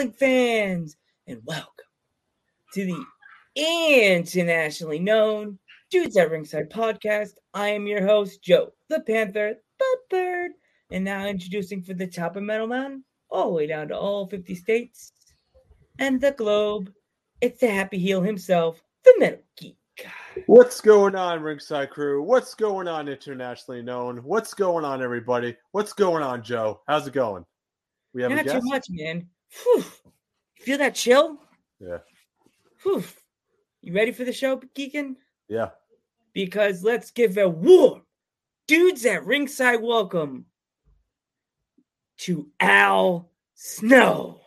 wrestling 0.00 0.12
fans, 0.14 0.96
and 1.26 1.42
welcome 1.44 1.84
to 2.72 2.86
the 2.86 3.04
internationally 3.54 4.98
known 4.98 5.58
Dudes 5.90 6.16
at 6.16 6.30
Ringside 6.30 6.70
podcast. 6.70 7.32
I 7.52 7.68
am 7.68 7.86
your 7.86 8.06
host, 8.06 8.42
Joe 8.42 8.72
the 8.88 9.00
Panther, 9.00 9.56
the 9.78 9.96
third, 10.10 10.52
and 10.90 11.04
now 11.04 11.26
introducing 11.26 11.82
for 11.82 11.92
the 11.92 12.06
top 12.06 12.36
of 12.36 12.42
Metal 12.42 12.66
Mountain, 12.66 13.04
all 13.28 13.48
the 13.48 13.56
way 13.56 13.66
down 13.66 13.88
to 13.88 13.98
all 13.98 14.26
50 14.26 14.54
states 14.54 15.12
and 15.98 16.18
the 16.18 16.32
globe. 16.32 16.90
It's 17.42 17.60
the 17.60 17.70
happy 17.70 17.98
heel 17.98 18.22
himself, 18.22 18.82
the 19.04 19.12
Metal 19.18 19.42
Geek. 19.58 19.76
What's 20.46 20.80
going 20.80 21.14
on, 21.14 21.42
Ringside 21.42 21.90
Crew? 21.90 22.22
What's 22.22 22.54
going 22.54 22.88
on, 22.88 23.06
internationally 23.06 23.82
known? 23.82 24.16
What's 24.24 24.54
going 24.54 24.86
on, 24.86 25.02
everybody? 25.02 25.58
What's 25.72 25.92
going 25.92 26.22
on, 26.22 26.42
Joe? 26.42 26.80
How's 26.88 27.06
it 27.06 27.12
going? 27.12 27.44
We 28.14 28.22
have 28.22 28.30
Not 28.30 28.40
a 28.40 28.44
guest. 28.44 28.62
too 28.62 28.70
much, 28.70 28.86
man. 28.88 29.28
Whew. 29.50 29.84
Feel 30.60 30.78
that 30.78 30.94
chill? 30.94 31.38
Yeah, 31.80 31.98
Whew. 32.82 33.02
You 33.82 33.94
ready 33.94 34.12
for 34.12 34.24
the 34.24 34.32
show, 34.32 34.58
Geekin? 34.76 35.16
yeah. 35.48 35.70
Because 36.32 36.84
let's 36.84 37.10
give 37.10 37.36
a 37.38 37.48
warm 37.48 38.02
dudes 38.68 39.04
at 39.04 39.24
ringside 39.26 39.82
welcome 39.82 40.44
to 42.18 42.48
Al 42.60 43.28
Snow. 43.54 44.40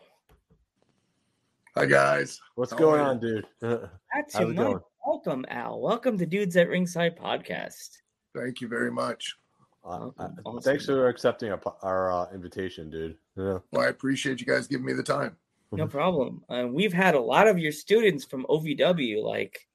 Hi 1.76 1.86
guys. 1.86 2.40
What's 2.56 2.72
How 2.72 2.78
going 2.78 3.02
on, 3.02 3.20
dude? 3.20 3.46
Not 3.62 3.90
How's 4.08 4.34
too 4.34 4.54
much. 4.54 4.81
Welcome, 5.06 5.46
Al. 5.50 5.81
Welcome 5.81 6.18
to 6.20 6.26
Dudes 6.26 6.56
at 6.56 6.70
Ringside 6.70 7.18
podcast. 7.18 7.98
Thank 8.34 8.62
you 8.62 8.70
very 8.70 8.92
much. 8.92 9.36
Uh, 9.84 10.09
Awesome. 10.45 10.62
Thanks 10.62 10.86
for 10.86 11.08
accepting 11.09 11.52
our, 11.52 11.59
our 11.81 12.12
uh, 12.12 12.34
invitation, 12.34 12.89
dude. 12.89 13.17
Yeah. 13.36 13.59
Well, 13.72 13.81
I 13.86 13.88
appreciate 13.88 14.40
you 14.40 14.45
guys 14.45 14.67
giving 14.67 14.86
me 14.86 14.94
the 14.94 15.03
time. 15.03 15.36
No 15.72 15.86
Mhm. 15.88 15.90
problem. 15.92 16.44
Uh, 16.50 16.67
we've 16.70 16.94
had 16.94 17.16
a 17.16 17.20
lot 17.20 17.48
of 17.48 17.58
your 17.58 17.72
students 17.72 18.23
from 18.23 18.45
OVW, 18.48 19.22
like 19.23 19.67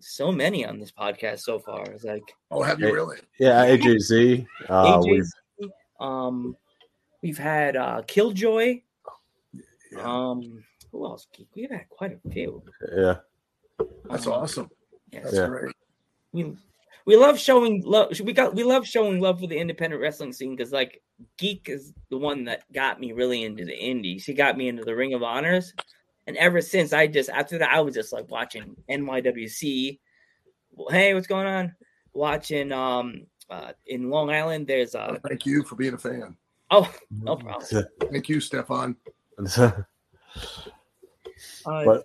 so 0.00 0.30
many 0.30 0.66
on 0.66 0.78
this 0.78 0.92
podcast 0.92 1.40
so 1.40 1.58
far. 1.58 1.82
It's 1.92 2.04
like 2.04 2.22
Oh, 2.50 2.62
have 2.62 2.80
you 2.80 2.92
really? 2.92 3.18
Yeah, 3.38 3.64
AJZ. 3.64 4.46
Uh, 4.68 4.98
AJ, 5.00 5.10
we've, 5.58 5.70
um, 6.00 6.56
we've 7.22 7.38
had 7.38 7.76
uh, 7.76 8.02
Killjoy. 8.06 8.82
Yeah. 9.92 10.02
Um, 10.02 10.62
who 10.92 11.06
else? 11.06 11.26
We've 11.54 11.70
had 11.70 11.88
quite 11.88 12.18
a 12.24 12.30
few. 12.30 12.62
yeah, 12.94 13.20
That's 14.10 14.26
Um, 14.26 14.32
awesome. 14.34 14.70
Yeah, 15.10 15.22
That's 15.22 15.34
Yeah. 15.36 15.46
great. 15.48 15.74
we 16.32 16.56
we 17.08 17.16
love 17.16 17.38
showing 17.38 17.82
love. 17.86 18.12
We 18.20 18.34
got 18.34 18.54
we 18.54 18.64
love 18.64 18.86
showing 18.86 19.18
love 19.18 19.40
for 19.40 19.46
the 19.46 19.56
independent 19.56 20.02
wrestling 20.02 20.30
scene 20.30 20.54
because 20.54 20.72
like 20.72 21.00
Geek 21.38 21.70
is 21.70 21.94
the 22.10 22.18
one 22.18 22.44
that 22.44 22.70
got 22.70 23.00
me 23.00 23.12
really 23.12 23.44
into 23.44 23.64
the 23.64 23.74
indies. 23.74 24.26
He 24.26 24.34
got 24.34 24.58
me 24.58 24.68
into 24.68 24.84
the 24.84 24.94
Ring 24.94 25.14
of 25.14 25.22
Honors, 25.22 25.72
and 26.26 26.36
ever 26.36 26.60
since 26.60 26.92
I 26.92 27.06
just 27.06 27.30
after 27.30 27.56
that 27.56 27.72
I 27.72 27.80
was 27.80 27.94
just 27.94 28.12
like 28.12 28.30
watching 28.30 28.76
NYWC. 28.90 29.98
Well, 30.72 30.88
hey, 30.90 31.14
what's 31.14 31.26
going 31.26 31.46
on? 31.46 31.74
Watching 32.12 32.72
um 32.72 33.22
uh 33.48 33.72
in 33.86 34.10
Long 34.10 34.28
Island. 34.28 34.66
There's 34.66 34.94
uh 34.94 35.16
Thank 35.26 35.46
you 35.46 35.62
for 35.62 35.76
being 35.76 35.94
a 35.94 35.98
fan. 35.98 36.36
oh 36.70 36.92
no 37.10 37.36
problem. 37.36 37.86
Thank 38.10 38.28
you, 38.28 38.38
Stefan. 38.38 38.96
Uh, 39.38 39.70
But- 41.64 42.04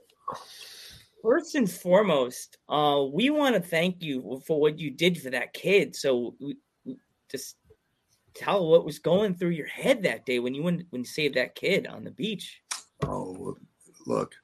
first 1.24 1.56
and 1.56 1.72
foremost, 1.72 2.58
uh, 2.70 3.04
we 3.12 3.32
want 3.32 3.56
to 3.56 3.62
thank 3.62 4.04
you 4.04 4.42
for 4.46 4.60
what 4.60 4.78
you 4.78 4.92
did 4.92 5.20
for 5.20 5.32
that 5.32 5.54
kid. 5.54 5.96
So 5.96 6.36
we, 6.40 6.58
we 6.86 6.98
just 7.32 7.56
tell 8.36 8.68
what 8.70 8.86
was 8.86 9.00
going 9.00 9.36
through 9.36 9.52
your 9.52 9.68
head 9.68 10.04
that 10.04 10.26
day 10.26 10.40
when 10.40 10.54
you 10.54 10.62
went 10.62 10.84
when 10.90 11.02
you 11.02 11.06
saved 11.06 11.36
that 11.36 11.56
kid 11.56 11.88
on 11.88 12.04
the 12.04 12.12
beach. 12.12 12.62
Oh, 13.04 13.58
look, 14.06 14.36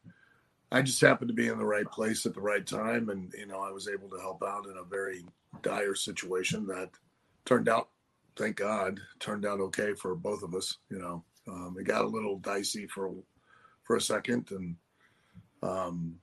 I 0.72 0.82
just 0.82 1.02
happened 1.02 1.28
to 1.28 1.34
be 1.34 1.48
in 1.48 1.60
the 1.60 1.66
right 1.66 1.90
place 1.92 2.26
at 2.26 2.34
the 2.34 2.42
right 2.42 2.66
time, 2.66 3.10
and 3.10 3.32
you 3.38 3.46
know, 3.46 3.60
I 3.60 3.72
was 3.72 3.88
able 3.88 4.10
to 4.10 4.20
help 4.20 4.42
out 4.44 4.66
in 4.66 4.78
a 4.78 4.84
very 4.84 5.26
dire 5.62 5.96
situation 5.96 6.66
that 6.68 6.90
turned 7.46 7.68
out, 7.68 7.90
thank 8.36 8.56
God, 8.56 9.00
turned 9.20 9.46
out 9.46 9.60
okay 9.60 9.94
for 9.94 10.16
both 10.16 10.44
of 10.44 10.56
us. 10.56 10.78
You 10.90 11.00
know, 11.00 11.24
um, 11.48 11.76
it 11.80 11.84
got 11.84 12.06
a 12.06 12.08
little 12.08 12.40
dicey 12.40 12.88
for 12.88 13.12
for 13.84 13.98
a 13.98 14.02
second, 14.02 14.52
and 14.52 14.76
um, 15.64 16.16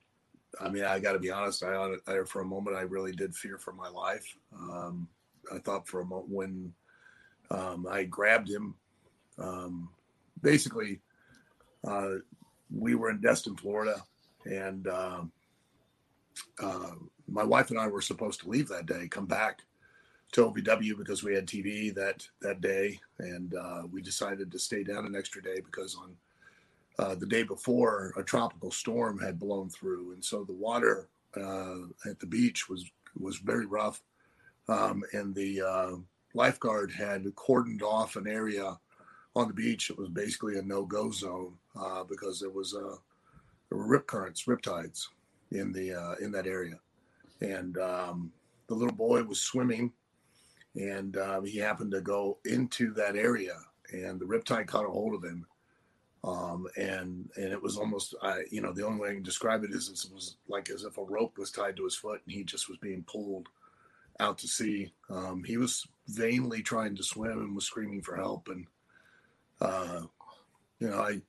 I 0.59 0.69
mean, 0.69 0.83
I 0.83 0.99
got 0.99 1.13
to 1.13 1.19
be 1.19 1.31
honest. 1.31 1.63
I, 1.63 1.93
I 2.07 2.23
for 2.25 2.41
a 2.41 2.45
moment, 2.45 2.77
I 2.77 2.81
really 2.81 3.11
did 3.11 3.35
fear 3.35 3.57
for 3.57 3.73
my 3.73 3.89
life. 3.89 4.25
Um, 4.55 5.07
I 5.53 5.59
thought 5.59 5.87
for 5.87 6.01
a 6.01 6.05
moment 6.05 6.29
when 6.29 6.73
um, 7.51 7.87
I 7.89 8.03
grabbed 8.03 8.49
him, 8.49 8.75
um, 9.37 9.89
basically 10.41 10.99
uh, 11.87 12.15
we 12.73 12.95
were 12.95 13.09
in 13.09 13.21
Destin, 13.21 13.55
Florida, 13.55 14.01
and 14.45 14.87
uh, 14.87 15.21
uh, 16.61 16.91
my 17.27 17.43
wife 17.43 17.69
and 17.69 17.79
I 17.79 17.87
were 17.87 18.01
supposed 18.01 18.41
to 18.41 18.49
leave 18.49 18.67
that 18.69 18.85
day, 18.85 19.07
come 19.07 19.25
back 19.25 19.61
to 20.33 20.45
OVW 20.45 20.97
because 20.97 21.23
we 21.23 21.33
had 21.33 21.45
TV 21.47 21.93
that 21.95 22.27
that 22.41 22.61
day, 22.61 22.99
and 23.19 23.53
uh, 23.55 23.83
we 23.91 24.01
decided 24.01 24.51
to 24.51 24.59
stay 24.59 24.83
down 24.83 25.05
an 25.05 25.15
extra 25.15 25.41
day 25.41 25.61
because 25.63 25.95
on 25.95 26.15
uh, 26.99 27.15
the 27.15 27.25
day 27.25 27.43
before 27.43 28.13
a 28.17 28.23
tropical 28.23 28.71
storm 28.71 29.19
had 29.19 29.39
blown 29.39 29.69
through, 29.69 30.13
and 30.13 30.23
so 30.23 30.43
the 30.43 30.53
water 30.53 31.09
uh, 31.35 32.09
at 32.09 32.19
the 32.19 32.25
beach 32.25 32.67
was 32.67 32.89
was 33.19 33.37
very 33.37 33.65
rough, 33.65 34.01
um, 34.67 35.03
and 35.13 35.33
the 35.35 35.61
uh, 35.61 35.91
lifeguard 36.33 36.91
had 36.91 37.23
cordoned 37.35 37.81
off 37.81 38.15
an 38.15 38.27
area 38.27 38.77
on 39.35 39.47
the 39.47 39.53
beach. 39.53 39.89
It 39.89 39.97
was 39.97 40.09
basically 40.09 40.57
a 40.57 40.61
no-go 40.63 41.11
zone 41.11 41.53
uh, 41.79 42.03
because 42.03 42.39
there 42.39 42.49
was 42.49 42.73
uh, 42.73 42.95
there 43.69 43.77
were 43.77 43.87
rip 43.87 44.07
currents, 44.07 44.47
rip 44.47 44.61
tides 44.61 45.09
in 45.51 45.71
the 45.71 46.17
in 46.19 46.31
that 46.31 46.47
area, 46.47 46.79
and 47.41 47.77
um, 47.77 48.31
the 48.67 48.75
little 48.75 48.95
boy 48.95 49.23
was 49.23 49.39
swimming, 49.39 49.93
and 50.75 51.15
he 51.45 51.59
happened 51.59 51.91
to 51.91 52.01
go 52.01 52.39
into 52.45 52.91
that 52.93 53.15
area, 53.15 53.59
and 53.93 54.19
the 54.19 54.25
rip 54.25 54.45
tide 54.45 54.67
caught 54.67 54.85
a 54.85 54.89
hold 54.89 55.13
of 55.13 55.23
him, 55.23 55.45
um, 56.23 56.67
and 56.77 57.29
and 57.35 57.51
it 57.51 57.61
was 57.61 57.77
almost 57.77 58.15
I 58.21 58.43
you 58.51 58.61
know 58.61 58.71
the 58.71 58.85
only 58.85 58.99
way 58.99 59.09
I 59.09 59.13
can 59.13 59.23
describe 59.23 59.63
it 59.63 59.71
is 59.71 59.89
it 59.89 60.13
was 60.13 60.37
like 60.47 60.69
as 60.69 60.83
if 60.83 60.97
a 60.97 61.03
rope 61.03 61.37
was 61.37 61.51
tied 61.51 61.77
to 61.77 61.85
his 61.85 61.95
foot, 61.95 62.21
and 62.25 62.33
he 62.33 62.43
just 62.43 62.69
was 62.69 62.77
being 62.77 63.03
pulled 63.03 63.47
out 64.19 64.37
to 64.39 64.47
sea. 64.47 64.91
Um, 65.09 65.43
he 65.43 65.57
was 65.57 65.85
vainly 66.07 66.61
trying 66.61 66.95
to 66.95 67.03
swim 67.03 67.39
and 67.39 67.55
was 67.55 67.65
screaming 67.65 68.01
for 68.01 68.15
help, 68.15 68.49
and 68.49 68.65
uh, 69.61 70.01
you 70.79 70.89
know, 70.89 70.99
I 70.99 71.21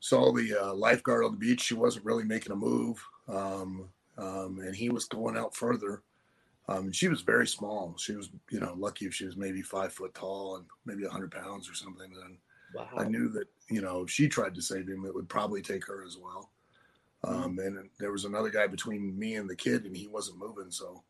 saw 0.00 0.32
the 0.32 0.56
uh, 0.60 0.74
lifeguard 0.74 1.24
on 1.24 1.32
the 1.32 1.38
beach. 1.38 1.62
She 1.62 1.74
wasn't 1.74 2.04
really 2.04 2.24
making 2.24 2.52
a 2.52 2.56
move, 2.56 3.04
um, 3.28 3.88
um, 4.18 4.60
and 4.64 4.74
he 4.74 4.90
was 4.90 5.04
going 5.04 5.36
out 5.36 5.54
further. 5.54 6.02
Um, 6.68 6.92
she 6.92 7.08
was 7.08 7.22
very 7.22 7.46
small. 7.46 7.94
She 7.98 8.14
was, 8.14 8.30
you 8.50 8.60
know, 8.60 8.74
lucky 8.78 9.06
if 9.06 9.14
she 9.14 9.26
was 9.26 9.36
maybe 9.36 9.60
five 9.60 9.92
foot 9.92 10.14
tall 10.14 10.56
and 10.56 10.66
maybe 10.84 11.04
a 11.04 11.10
hundred 11.10 11.32
pounds 11.32 11.68
or 11.68 11.74
something. 11.74 12.12
And 12.24 12.36
Wow. 12.74 12.88
I 12.96 13.04
knew 13.04 13.28
that, 13.30 13.48
you 13.68 13.80
know, 13.80 14.02
if 14.02 14.10
she 14.10 14.28
tried 14.28 14.54
to 14.54 14.62
save 14.62 14.88
him, 14.88 15.04
it 15.04 15.14
would 15.14 15.28
probably 15.28 15.62
take 15.62 15.86
her 15.86 16.04
as 16.04 16.16
well. 16.16 16.50
Um, 17.24 17.58
and 17.58 17.90
there 17.98 18.12
was 18.12 18.24
another 18.24 18.48
guy 18.48 18.66
between 18.66 19.18
me 19.18 19.34
and 19.34 19.48
the 19.48 19.56
kid, 19.56 19.84
and 19.84 19.96
he 19.96 20.08
wasn't 20.08 20.38
moving. 20.38 20.70
So 20.70 21.02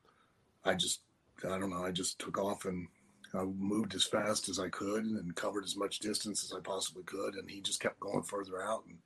I 0.65 0.75
just, 0.75 1.00
I 1.44 1.58
don't 1.58 1.70
know, 1.70 1.85
I 1.85 1.93
just 1.93 2.19
took 2.19 2.38
off 2.38 2.64
and 2.64 2.88
I 3.32 3.44
moved 3.44 3.94
as 3.94 4.05
fast 4.05 4.49
as 4.49 4.58
I 4.58 4.69
could 4.69 5.05
and 5.05 5.37
covered 5.37 5.64
as 5.64 5.76
much 5.76 6.00
distance 6.00 6.43
as 6.43 6.52
I 6.52 6.61
possibly 6.61 7.05
could. 7.05 7.35
And 7.35 7.49
he 7.49 7.61
just 7.61 7.81
kept 7.81 8.00
going 8.00 8.23
further 8.25 8.61
out. 8.61 8.85
And 8.87 8.99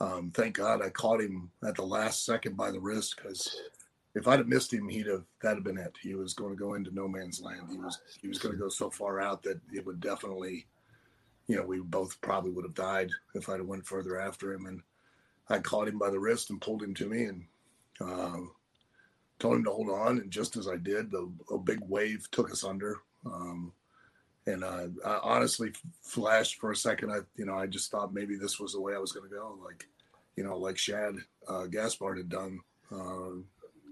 um, 0.00 0.30
thank 0.34 0.56
God 0.56 0.80
I 0.82 0.88
caught 0.90 1.20
him 1.20 1.50
at 1.66 1.74
the 1.74 1.82
last 1.82 2.24
second 2.24 2.56
by 2.56 2.70
the 2.70 2.80
wrist 2.80 3.16
because 3.16 3.54
if 4.14 4.28
I'd 4.28 4.38
have 4.38 4.48
missed 4.48 4.72
him, 4.72 4.88
he'd 4.88 5.06
have 5.06 5.24
that'd 5.42 5.58
have 5.58 5.64
been 5.64 5.78
it. 5.78 5.94
He 6.00 6.14
was 6.14 6.34
going 6.34 6.50
to 6.50 6.58
go 6.58 6.74
into 6.74 6.94
no 6.94 7.06
man's 7.06 7.40
land. 7.40 7.68
He 7.70 7.76
was 7.76 8.00
he 8.20 8.28
was 8.28 8.38
going 8.38 8.54
to 8.54 8.60
go 8.60 8.68
so 8.68 8.88
far 8.88 9.20
out 9.20 9.42
that 9.42 9.60
it 9.72 9.84
would 9.84 10.00
definitely, 10.00 10.66
you 11.46 11.56
know, 11.56 11.64
we 11.64 11.80
both 11.80 12.20
probably 12.20 12.50
would 12.50 12.64
have 12.64 12.74
died 12.74 13.10
if 13.34 13.48
I'd 13.48 13.58
have 13.58 13.66
went 13.66 13.86
further 13.86 14.20
after 14.20 14.52
him. 14.52 14.66
And 14.66 14.82
I 15.48 15.58
caught 15.58 15.88
him 15.88 15.98
by 15.98 16.10
the 16.10 16.18
wrist 16.18 16.50
and 16.50 16.60
pulled 16.60 16.82
him 16.82 16.94
to 16.94 17.08
me 17.08 17.24
and 17.24 17.44
uh, 18.00 18.38
told 19.38 19.56
him 19.56 19.64
to 19.64 19.70
hold 19.70 19.90
on. 19.90 20.18
And 20.18 20.30
just 20.30 20.56
as 20.56 20.68
I 20.68 20.76
did, 20.76 21.10
the, 21.10 21.30
a 21.52 21.58
big 21.58 21.80
wave 21.86 22.30
took 22.30 22.50
us 22.50 22.64
under. 22.64 23.00
Um, 23.26 23.72
and 24.46 24.64
uh, 24.64 24.86
I 25.04 25.20
honestly 25.22 25.72
flashed 26.02 26.60
for 26.60 26.70
a 26.70 26.76
second. 26.76 27.10
I, 27.10 27.18
you 27.36 27.46
know, 27.46 27.54
I 27.54 27.66
just 27.66 27.90
thought 27.90 28.14
maybe 28.14 28.36
this 28.36 28.60
was 28.60 28.72
the 28.72 28.80
way 28.80 28.94
I 28.94 28.98
was 28.98 29.12
going 29.12 29.28
to 29.28 29.34
go, 29.34 29.58
like, 29.64 29.86
you 30.36 30.44
know, 30.44 30.56
like 30.58 30.76
Shad 30.76 31.14
uh, 31.48 31.66
Gaspard 31.66 32.18
had 32.18 32.28
done 32.28 32.60
uh, 32.92 33.40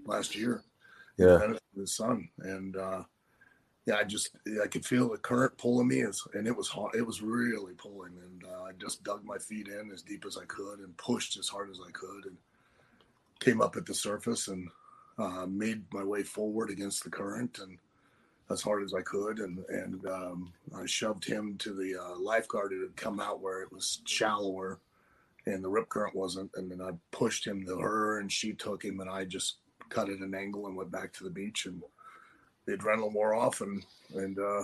last 0.05 0.35
year. 0.35 0.63
Yeah. 1.17 1.53
his 1.75 1.95
son, 1.95 2.27
and 2.39 2.75
uh, 2.75 3.03
yeah, 3.85 3.95
I 3.95 4.03
just 4.03 4.29
I 4.63 4.67
could 4.67 4.85
feel 4.85 5.09
the 5.09 5.17
current 5.17 5.57
pulling 5.57 5.89
me, 5.89 6.01
and 6.01 6.47
it 6.47 6.55
was. 6.55 6.71
It 6.93 7.05
was 7.05 7.21
really 7.21 7.73
pulling, 7.73 8.13
and 8.17 8.43
uh, 8.45 8.63
I 8.63 8.71
just 8.79 9.03
dug 9.03 9.25
my 9.25 9.37
feet 9.37 9.67
in 9.67 9.91
as 9.91 10.01
deep 10.01 10.25
as 10.25 10.37
I 10.37 10.45
could 10.45 10.79
and 10.79 10.95
pushed 10.97 11.37
as 11.37 11.49
hard 11.49 11.69
as 11.69 11.79
I 11.85 11.91
could, 11.91 12.25
and 12.25 12.37
came 13.39 13.61
up 13.61 13.75
at 13.75 13.85
the 13.85 13.93
surface 13.93 14.47
and 14.47 14.69
uh, 15.17 15.45
made 15.47 15.83
my 15.91 16.03
way 16.03 16.23
forward 16.23 16.69
against 16.69 17.03
the 17.03 17.09
current 17.09 17.59
and 17.59 17.77
as 18.49 18.61
hard 18.61 18.83
as 18.83 18.93
I 18.93 19.01
could, 19.01 19.39
and 19.39 19.59
and 19.67 20.05
um, 20.07 20.53
I 20.75 20.85
shoved 20.85 21.25
him 21.25 21.57
to 21.59 21.73
the 21.73 21.95
uh, 22.01 22.17
lifeguard. 22.17 22.71
who 22.71 22.81
had 22.81 22.95
come 22.95 23.19
out 23.19 23.41
where 23.41 23.61
it 23.61 23.71
was 23.71 24.01
shallower, 24.05 24.79
and 25.45 25.63
the 25.63 25.69
rip 25.69 25.89
current 25.89 26.15
wasn't. 26.15 26.51
And 26.55 26.71
then 26.71 26.81
I 26.81 26.91
pushed 27.11 27.45
him 27.45 27.65
to 27.65 27.77
her, 27.79 28.19
and 28.19 28.31
she 28.31 28.53
took 28.53 28.83
him, 28.83 28.99
and 29.01 29.09
I 29.09 29.25
just 29.25 29.57
cut 29.89 30.09
at 30.09 30.19
an 30.19 30.35
angle 30.35 30.67
and 30.67 30.75
went 30.75 30.91
back 30.91 31.11
to 31.13 31.23
the 31.23 31.29
beach, 31.29 31.65
and 31.65 31.81
the 32.65 32.77
adrenaline 32.77 33.13
wore 33.13 33.33
off, 33.33 33.61
and 33.61 33.83
and 34.15 34.39
uh, 34.39 34.63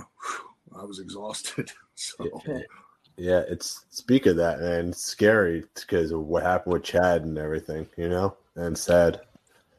I 0.76 0.84
was 0.84 1.00
exhausted. 1.00 1.72
so. 1.96 2.30
Yeah, 3.18 3.44
it's 3.50 3.86
speak 3.90 4.28
of 4.28 4.38
that, 4.38 4.62
man. 4.62 4.90
It's 4.90 5.04
scary 5.04 5.66
because 5.76 6.12
of 6.12 6.22
what 6.22 6.42
happened 6.42 6.72
with 6.72 6.86
Shad 6.86 7.24
and 7.24 7.38
everything, 7.38 7.86
you 7.98 8.08
know, 8.08 8.38
and 8.56 8.78
sad. 8.78 9.20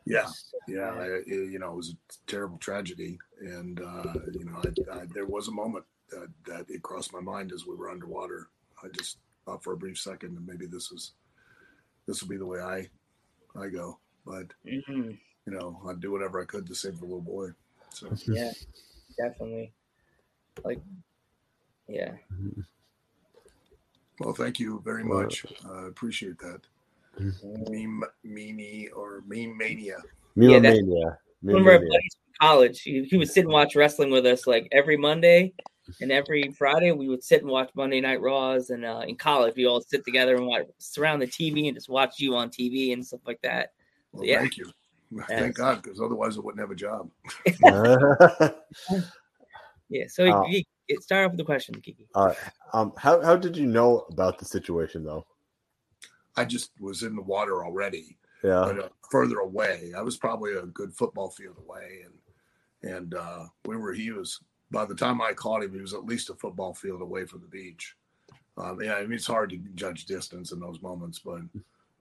Yeah, 0.05 0.29
yeah, 0.69 0.91
I, 0.91 1.07
you 1.27 1.59
know, 1.59 1.73
it 1.73 1.77
was 1.77 1.95
a 1.95 2.31
terrible 2.31 2.59
tragedy, 2.59 3.19
and 3.41 3.81
uh, 3.81 4.13
you 4.33 4.45
know, 4.45 4.61
I, 4.93 4.99
I, 4.99 5.05
there 5.15 5.25
was 5.25 5.49
a 5.49 5.53
moment 5.53 5.87
that, 6.11 6.29
that 6.47 6.67
it 6.69 6.83
crossed 6.83 7.15
my 7.15 7.21
mind 7.21 7.53
as 7.53 7.67
we 7.67 7.77
were 7.77 7.91
underwater. 7.91 8.49
I 8.85 8.89
just 8.89 9.19
thought 9.47 9.65
for 9.65 9.73
a 9.73 9.77
brief 9.77 9.99
second 9.99 10.35
that 10.35 10.47
maybe 10.47 10.67
this 10.67 10.93
is 10.93 11.13
this 12.07 12.21
will 12.21 12.29
be 12.29 12.37
the 12.37 12.47
way 12.47 12.61
I 12.61 12.89
I 13.59 13.69
go, 13.69 13.99
but 14.27 14.49
mm-hmm. 14.67 15.11
you 15.11 15.53
know, 15.53 15.81
I'd 15.89 16.01
do 16.01 16.13
whatever 16.13 16.43
I 16.43 16.45
could 16.45 16.67
to 16.67 16.75
save 16.75 16.99
the 16.99 17.07
little 17.07 17.21
boy. 17.21 17.49
So 17.93 18.13
yeah, 18.27 18.53
definitely, 19.19 19.73
like, 20.65 20.81
yeah. 21.89 22.13
Well, 24.21 24.35
thank 24.35 24.61
you 24.61 24.83
very 24.85 25.03
much. 25.05 25.47
I 25.65 25.69
uh, 25.69 25.87
appreciate 25.87 26.39
that. 26.39 26.61
Mm-hmm. 27.19 27.73
Meme, 27.73 28.05
meme, 28.23 28.89
or 28.95 29.23
meme 29.27 29.57
mania. 29.57 29.99
Meme 30.37 30.51
yeah, 30.51 30.59
mania. 30.59 31.19
Meme 31.43 31.55
one 31.55 31.63
of 31.63 31.69
our 31.69 31.79
buddies 31.79 32.17
from 32.25 32.49
college, 32.49 32.83
he, 32.83 33.05
he 33.05 33.17
would 33.17 33.31
sit 33.31 33.45
and 33.45 33.53
watch 33.53 33.75
wrestling 33.75 34.11
with 34.11 34.27
us 34.27 34.47
like 34.47 34.69
every 34.73 34.97
Monday, 34.97 35.53
and 36.01 36.13
every 36.13 36.51
Friday 36.53 36.93
we 36.93 37.09
would 37.09 37.25
sit 37.25 37.43
and 37.43 37.51
watch 37.51 37.71
Monday 37.75 38.01
Night 38.01 38.21
Raws. 38.21 38.71
And 38.71 38.85
uh, 38.85 39.03
in 39.07 39.17
college, 39.17 39.55
we 39.57 39.67
all 39.67 39.81
sit 39.81 40.05
together 40.05 40.37
and 40.37 40.47
watch, 40.47 40.67
surround 40.79 41.23
the 41.23 41.27
TV 41.27 41.67
and 41.67 41.77
just 41.77 41.89
watch 41.89 42.21
you 42.21 42.37
on 42.37 42.51
TV 42.51 42.93
and 42.93 43.05
stuff 43.05 43.21
like 43.27 43.41
that. 43.43 43.73
So, 44.13 44.19
well, 44.19 44.27
yeah. 44.27 44.41
Thank 44.41 44.59
you. 44.59 44.71
Thank 45.29 45.57
God, 45.57 45.83
because 45.83 46.01
otherwise 46.01 46.37
I 46.37 46.41
wouldn't 46.41 46.61
have 46.61 46.71
a 46.71 46.75
job. 46.75 47.11
yeah. 49.89 50.05
So 50.09 50.25
uh, 50.27 50.45
start 51.01 51.27
off 51.27 51.33
with 51.33 51.39
the 51.39 51.45
question, 51.45 51.75
Kiki. 51.81 52.07
All 52.15 52.29
right. 52.29 52.37
Um, 52.73 52.93
how 52.97 53.21
how 53.23 53.37
did 53.37 53.57
you 53.57 53.67
know 53.67 54.07
about 54.11 54.39
the 54.39 54.45
situation 54.45 55.05
though? 55.05 55.27
I 56.37 56.45
just 56.45 56.71
was 56.81 57.03
in 57.03 57.17
the 57.17 57.23
water 57.23 57.65
already. 57.65 58.17
Yeah. 58.43 58.65
But, 58.67 58.79
uh, 58.79 58.89
further 59.11 59.39
away. 59.39 59.93
I 59.97 60.03
was 60.03 60.17
probably 60.17 60.55
a 60.55 60.63
good 60.67 60.95
football 60.95 61.31
field 61.31 61.57
away, 61.59 62.05
and 62.05 62.95
and 62.95 63.15
uh, 63.15 63.47
we 63.67 63.77
were. 63.77 63.93
He 63.93 64.11
was. 64.11 64.41
By 64.73 64.85
the 64.85 64.95
time 64.95 65.21
I 65.21 65.33
caught 65.33 65.65
him, 65.65 65.75
he 65.75 65.81
was 65.81 65.95
at 65.95 66.05
least 66.05 66.31
a 66.31 66.35
football 66.35 66.73
field 66.75 67.03
away 67.03 67.25
from 67.25 67.41
the 67.41 67.49
beach. 67.49 67.97
Um, 68.57 68.81
yeah, 68.81 68.95
I 68.95 69.03
mean 69.03 69.15
it's 69.15 69.27
hard 69.27 69.51
to 69.51 69.57
judge 69.75 70.07
distance 70.07 70.53
in 70.53 70.61
those 70.61 70.81
moments, 70.81 71.19
but 71.19 71.41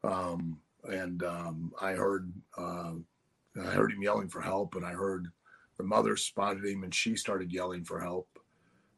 um, 0.03 0.59
and 0.83 1.23
um, 1.23 1.71
I 1.81 1.91
heard 1.91 2.31
uh, 2.57 2.93
I 3.59 3.71
heard 3.71 3.91
him 3.91 4.01
yelling 4.01 4.29
for 4.29 4.41
help, 4.41 4.75
and 4.75 4.85
I 4.85 4.91
heard 4.91 5.27
the 5.77 5.83
mother 5.83 6.15
spotted 6.15 6.65
him, 6.65 6.83
and 6.83 6.93
she 6.93 7.15
started 7.15 7.51
yelling 7.51 7.83
for 7.83 7.99
help. 7.99 8.27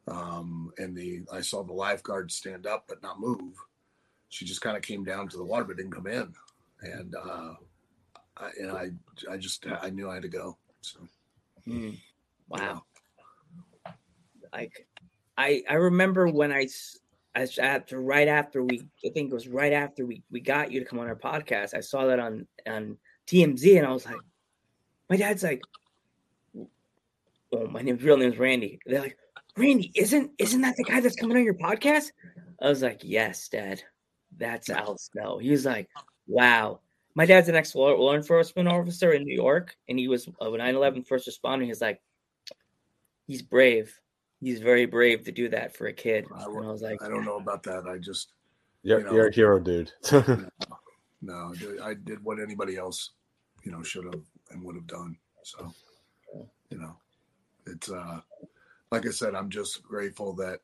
Um, 0.07 0.71
and 0.77 0.95
the 0.95 1.21
I 1.31 1.41
saw 1.41 1.63
the 1.63 1.73
lifeguard 1.73 2.31
stand 2.31 2.65
up 2.65 2.85
but 2.87 3.01
not 3.03 3.19
move. 3.19 3.53
She 4.29 4.45
just 4.45 4.61
kind 4.61 4.77
of 4.77 4.83
came 4.83 5.03
down 5.03 5.27
to 5.29 5.37
the 5.37 5.43
water 5.43 5.65
but 5.65 5.77
didn't 5.77 5.93
come 5.93 6.07
in, 6.07 6.33
and 6.81 7.15
uh, 7.15 7.53
I, 8.37 8.49
and 8.59 8.71
I 8.71 8.89
I 9.29 9.37
just 9.37 9.65
I 9.67 9.89
knew 9.89 10.09
I 10.09 10.15
had 10.15 10.23
to 10.23 10.29
go. 10.29 10.57
So, 10.81 10.99
mm. 11.67 11.97
wow. 12.49 12.83
Like, 14.53 14.87
I 15.37 15.63
I 15.69 15.75
remember 15.75 16.27
when 16.27 16.51
I 16.51 16.67
after 17.35 18.01
right 18.01 18.27
after 18.27 18.63
we 18.63 18.81
I 19.05 19.09
think 19.09 19.31
it 19.31 19.33
was 19.33 19.47
right 19.47 19.73
after 19.73 20.05
we 20.05 20.23
we 20.31 20.39
got 20.39 20.71
you 20.71 20.79
to 20.79 20.85
come 20.85 20.99
on 20.99 21.07
our 21.07 21.15
podcast. 21.15 21.73
I 21.73 21.79
saw 21.79 22.05
that 22.05 22.19
on 22.19 22.47
on 22.67 22.97
TMZ 23.27 23.77
and 23.77 23.87
I 23.87 23.91
was 23.91 24.05
like, 24.05 24.19
my 25.09 25.17
dad's 25.17 25.43
like, 25.43 25.61
oh 27.53 27.67
my 27.67 27.81
name's 27.81 28.03
real 28.03 28.17
name's 28.17 28.37
Randy. 28.37 28.79
They're 28.85 29.01
like, 29.01 29.17
Randy, 29.57 29.91
isn't 29.95 30.31
isn't 30.37 30.61
that 30.61 30.75
the 30.75 30.83
guy 30.83 30.99
that's 30.99 31.15
coming 31.15 31.37
on 31.37 31.43
your 31.43 31.53
podcast? 31.53 32.11
I 32.61 32.69
was 32.69 32.81
like, 32.81 33.01
yes, 33.03 33.47
Dad, 33.47 33.81
that's 34.37 34.69
Al 34.69 34.97
Snow. 34.97 35.37
He 35.37 35.49
was 35.49 35.65
like, 35.65 35.89
wow. 36.27 36.79
My 37.13 37.25
dad's 37.25 37.49
an 37.49 37.55
ex 37.55 37.75
law 37.75 38.13
enforcement 38.13 38.69
officer 38.69 39.11
in 39.11 39.23
New 39.23 39.35
York, 39.35 39.75
and 39.89 39.99
he 39.99 40.07
was 40.07 40.29
uh, 40.41 40.53
a 40.53 40.57
9/11 40.57 41.05
first 41.05 41.27
responder. 41.27 41.65
He's 41.65 41.81
like, 41.81 42.01
he's 43.27 43.41
brave. 43.41 43.99
He's 44.41 44.59
very 44.59 44.85
brave 44.85 45.23
to 45.25 45.31
do 45.31 45.49
that 45.49 45.75
for 45.75 45.87
a 45.87 45.93
kid. 45.93 46.25
I, 46.35 46.45
and 46.45 46.65
I 46.65 46.71
was 46.71 46.81
like, 46.81 47.01
I 47.01 47.07
don't 47.07 47.25
know 47.25 47.37
about 47.37 47.63
that. 47.63 47.87
I 47.87 47.97
just, 47.97 48.33
you're, 48.83 48.99
you 48.99 49.05
know, 49.05 49.13
you're 49.13 49.27
a 49.27 49.33
hero, 49.33 49.59
dude. 49.59 49.91
no, 50.11 50.49
no, 51.21 51.53
I 51.83 51.93
did 51.93 52.23
what 52.23 52.39
anybody 52.39 52.75
else, 52.75 53.11
you 53.63 53.71
know, 53.71 53.83
should 53.83 54.05
have 54.05 54.23
and 54.49 54.63
would 54.63 54.75
have 54.75 54.87
done. 54.87 55.15
So, 55.43 55.71
you 56.69 56.79
know, 56.79 56.95
it's 57.67 57.91
uh 57.91 58.21
like 58.91 59.05
I 59.05 59.11
said, 59.11 59.35
I'm 59.35 59.49
just 59.49 59.81
grateful 59.83 60.33
that 60.35 60.59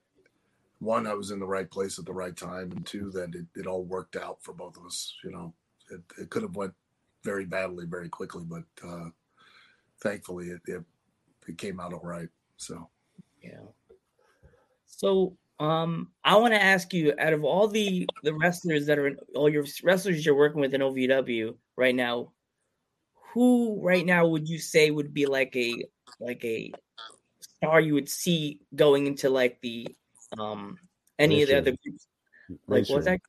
one, 0.79 1.07
I 1.07 1.13
was 1.13 1.31
in 1.31 1.39
the 1.39 1.45
right 1.45 1.69
place 1.69 1.97
at 1.97 2.05
the 2.05 2.13
right 2.13 2.35
time, 2.35 2.71
and 2.71 2.85
two, 2.85 3.09
that 3.11 3.33
it, 3.33 3.45
it 3.55 3.67
all 3.67 3.83
worked 3.83 4.15
out 4.15 4.37
for 4.41 4.53
both 4.53 4.77
of 4.77 4.85
us. 4.85 5.13
You 5.23 5.31
know, 5.31 5.53
it, 5.89 6.01
it 6.19 6.29
could 6.29 6.43
have 6.43 6.55
went 6.55 6.73
very 7.23 7.45
badly 7.45 7.85
very 7.85 8.09
quickly, 8.09 8.43
but 8.45 8.63
uh, 8.87 9.09
thankfully 10.01 10.49
it, 10.49 10.61
it 10.67 10.83
it 11.47 11.57
came 11.57 11.79
out 11.79 11.93
all 11.93 12.01
right. 12.03 12.29
So, 12.57 12.89
yeah. 13.41 13.59
So, 14.85 15.37
um, 15.59 16.09
I 16.23 16.35
want 16.37 16.53
to 16.53 16.63
ask 16.63 16.93
you, 16.93 17.13
out 17.19 17.33
of 17.33 17.43
all 17.43 17.67
the 17.67 18.07
the 18.23 18.33
wrestlers 18.33 18.85
that 18.87 18.99
are 18.99 19.07
in 19.07 19.17
all 19.35 19.49
your 19.49 19.65
wrestlers 19.83 20.25
you're 20.25 20.35
working 20.35 20.61
with 20.61 20.73
in 20.73 20.81
OVW 20.81 21.55
right 21.75 21.95
now, 21.95 22.31
who 23.33 23.79
right 23.81 24.05
now 24.05 24.27
would 24.27 24.47
you 24.47 24.59
say 24.59 24.91
would 24.91 25.13
be 25.13 25.25
like 25.25 25.55
a 25.55 25.83
like 26.19 26.43
a 26.43 26.71
star 27.39 27.81
you 27.81 27.93
would 27.93 28.09
see 28.09 28.59
going 28.75 29.07
into 29.07 29.29
like 29.29 29.59
the 29.61 29.87
um 30.37 30.77
any 31.19 31.37
mainstream. 31.37 31.57
of 31.57 31.65
the 31.65 31.71
other 31.71 31.77
groups? 31.83 32.07
Like 32.67 32.89
what's 32.89 33.05
that? 33.05 33.19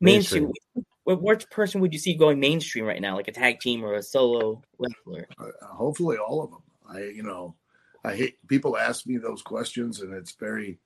Mainstream. 0.00 0.44
mainstream. 0.44 0.86
What, 1.04 1.20
what 1.20 1.50
person 1.50 1.80
would 1.82 1.92
you 1.92 1.98
see 1.98 2.14
going 2.14 2.40
mainstream 2.40 2.86
right 2.86 3.00
now, 3.00 3.16
like 3.16 3.28
a 3.28 3.32
tag 3.32 3.60
team 3.60 3.84
or 3.84 3.94
a 3.94 4.02
solo 4.02 4.62
wrestler? 4.78 5.28
Uh, 5.38 5.66
hopefully, 5.66 6.16
all 6.16 6.42
of 6.42 6.50
them. 6.50 6.62
I, 6.88 7.00
you 7.00 7.22
know, 7.22 7.54
I 8.04 8.14
hate 8.14 8.36
people 8.48 8.76
ask 8.76 9.06
me 9.06 9.16
those 9.16 9.42
questions, 9.42 10.00
and 10.00 10.12
it's 10.12 10.32
very, 10.32 10.78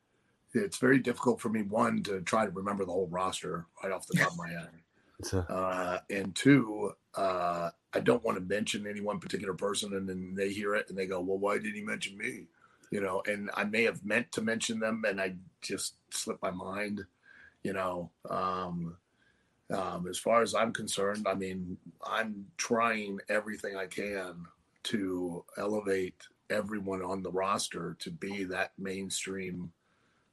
it's 0.54 0.78
very 0.78 0.98
difficult 0.98 1.40
for 1.40 1.48
me. 1.48 1.62
One 1.62 2.02
to 2.04 2.20
try 2.22 2.44
to 2.44 2.52
remember 2.52 2.84
the 2.84 2.92
whole 2.92 3.08
roster 3.08 3.66
right 3.82 3.92
off 3.92 4.06
the 4.06 4.18
top 4.18 4.32
of 4.32 4.38
my 4.38 4.48
head, 4.48 5.46
uh, 5.48 5.98
and 6.10 6.34
two, 6.34 6.92
uh, 7.14 7.70
I 7.92 8.00
don't 8.00 8.24
want 8.24 8.38
to 8.38 8.44
mention 8.44 8.86
any 8.86 9.00
one 9.00 9.18
particular 9.18 9.54
person, 9.54 9.94
and 9.94 10.08
then 10.08 10.34
they 10.34 10.50
hear 10.50 10.74
it 10.74 10.88
and 10.88 10.96
they 10.96 11.06
go, 11.06 11.20
"Well, 11.20 11.38
why 11.38 11.58
didn't 11.58 11.74
he 11.74 11.82
mention 11.82 12.16
me?" 12.16 12.46
you 12.90 13.00
know, 13.00 13.22
and 13.26 13.50
I 13.54 13.64
may 13.64 13.82
have 13.84 14.04
meant 14.04 14.32
to 14.32 14.42
mention 14.42 14.78
them 14.78 15.02
and 15.06 15.20
I 15.20 15.34
just 15.60 15.96
slipped 16.10 16.42
my 16.42 16.50
mind, 16.50 17.04
you 17.62 17.72
know. 17.72 18.10
Um, 18.28 18.96
um, 19.70 20.06
as 20.08 20.18
far 20.18 20.42
as 20.42 20.54
I'm 20.54 20.72
concerned, 20.72 21.26
I 21.28 21.34
mean, 21.34 21.76
I'm 22.06 22.46
trying 22.56 23.18
everything 23.28 23.76
I 23.76 23.86
can 23.86 24.46
to 24.84 25.44
elevate 25.58 26.22
everyone 26.50 27.02
on 27.02 27.22
the 27.22 27.30
roster 27.30 27.96
to 28.00 28.10
be 28.10 28.44
that 28.44 28.72
mainstream 28.78 29.72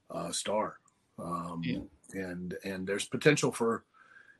uh, 0.09 0.31
star. 0.31 0.77
Um, 1.19 1.61
yeah. 1.63 1.79
And 2.13 2.55
and 2.63 2.87
there's 2.87 3.05
potential 3.05 3.51
for 3.51 3.83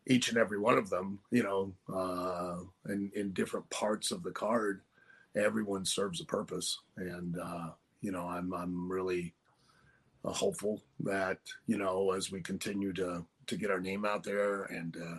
each 0.08 0.30
and 0.30 0.38
every 0.38 0.60
one 0.60 0.78
of 0.78 0.90
them, 0.90 1.20
you 1.32 1.44
know, 1.44 1.74
uh, 1.94 2.60
in 2.92 3.12
in 3.16 3.34
different 3.34 3.70
parts 3.70 4.12
of 4.12 4.24
the 4.24 4.32
card. 4.32 4.82
Everyone 5.36 5.84
serves 5.84 6.22
a 6.22 6.26
purpose, 6.26 6.80
and 6.96 7.38
uh, 7.38 7.70
you 8.02 8.12
know, 8.12 8.28
I'm 8.28 8.54
I'm 8.54 8.90
really 8.90 9.34
uh, 10.24 10.32
hopeful 10.32 10.82
that 11.02 11.40
you 11.68 11.78
know 11.78 12.12
as 12.12 12.32
we 12.32 12.42
continue 12.42 12.94
to 12.94 13.26
to 13.48 13.58
get 13.58 13.72
our 13.72 13.80
name 13.80 14.06
out 14.06 14.24
there 14.24 14.64
and 14.64 14.96
uh, 14.96 15.18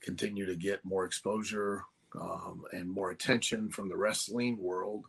continue 0.00 0.46
to 0.46 0.56
get 0.56 0.84
more 0.84 1.04
exposure 1.04 1.84
um, 2.20 2.64
and 2.72 2.88
more 2.88 3.10
attention 3.10 3.68
from 3.70 3.88
the 3.88 3.96
wrestling 3.96 4.58
world. 4.58 5.04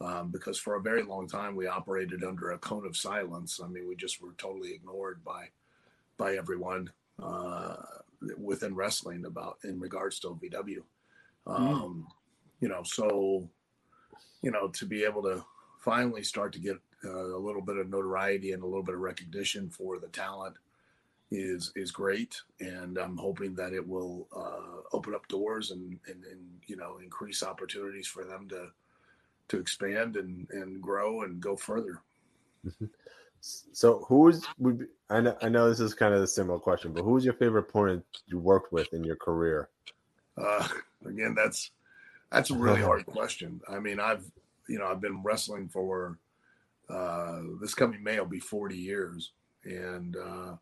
Um, 0.00 0.30
because 0.30 0.58
for 0.58 0.74
a 0.74 0.82
very 0.82 1.02
long 1.02 1.26
time 1.26 1.56
we 1.56 1.66
operated 1.66 2.22
under 2.22 2.50
a 2.50 2.58
cone 2.58 2.86
of 2.86 2.96
silence. 2.96 3.60
I 3.62 3.68
mean, 3.68 3.88
we 3.88 3.96
just 3.96 4.20
were 4.20 4.34
totally 4.36 4.74
ignored 4.74 5.24
by 5.24 5.48
by 6.18 6.36
everyone 6.36 6.90
uh, 7.22 7.76
within 8.38 8.74
wrestling 8.74 9.24
about 9.24 9.58
in 9.64 9.80
regards 9.80 10.18
to 10.20 10.28
OVW. 10.28 10.82
Mm. 11.46 11.58
Um, 11.58 12.06
mm. 12.08 12.12
You 12.60 12.68
know, 12.68 12.82
so 12.82 13.48
you 14.42 14.50
know 14.50 14.68
to 14.68 14.86
be 14.86 15.04
able 15.04 15.22
to 15.22 15.44
finally 15.80 16.22
start 16.22 16.52
to 16.52 16.60
get 16.60 16.76
uh, 17.04 17.36
a 17.36 17.38
little 17.38 17.62
bit 17.62 17.76
of 17.76 17.90
notoriety 17.90 18.52
and 18.52 18.62
a 18.62 18.66
little 18.66 18.82
bit 18.82 18.94
of 18.94 19.00
recognition 19.00 19.68
for 19.68 19.98
the 19.98 20.08
talent 20.08 20.54
is 21.32 21.72
is 21.74 21.90
great 21.90 22.40
and 22.60 22.98
i'm 22.98 23.16
hoping 23.16 23.54
that 23.54 23.72
it 23.72 23.86
will 23.86 24.28
uh, 24.36 24.80
open 24.92 25.14
up 25.14 25.26
doors 25.26 25.72
and, 25.72 25.98
and 26.06 26.24
and 26.24 26.40
you 26.66 26.76
know 26.76 26.98
increase 27.02 27.42
opportunities 27.42 28.06
for 28.06 28.24
them 28.24 28.48
to 28.48 28.68
to 29.48 29.58
expand 29.58 30.16
and 30.16 30.48
and 30.50 30.80
grow 30.82 31.22
and 31.22 31.40
go 31.40 31.56
further 31.56 32.00
mm-hmm. 32.66 32.86
So 33.72 34.04
who's 34.08 34.44
would 34.58 34.78
be, 34.78 34.86
I 35.08 35.20
know 35.20 35.36
I 35.42 35.48
know 35.48 35.68
this 35.68 35.80
is 35.80 35.94
kind 35.94 36.14
of 36.14 36.22
a 36.22 36.26
similar 36.26 36.58
question, 36.58 36.92
but 36.92 37.02
who's 37.02 37.24
your 37.24 37.34
favorite 37.34 37.68
opponent 37.68 38.04
you 38.26 38.38
worked 38.38 38.72
with 38.72 38.92
in 38.92 39.04
your 39.04 39.16
career? 39.16 39.68
Uh, 40.36 40.66
again, 41.04 41.34
that's 41.34 41.70
that's 42.30 42.50
a 42.50 42.54
really 42.54 42.82
hard 42.82 43.06
question. 43.06 43.60
I 43.68 43.78
mean, 43.78 44.00
I've 44.00 44.24
you 44.68 44.78
know 44.78 44.86
I've 44.86 45.00
been 45.00 45.22
wrestling 45.22 45.68
for 45.68 46.18
uh, 46.88 47.40
this 47.60 47.74
coming 47.74 48.02
May 48.02 48.18
will 48.18 48.26
be 48.26 48.40
40 48.40 48.76
years, 48.76 49.32
and 49.64 50.16
uh, 50.16 50.56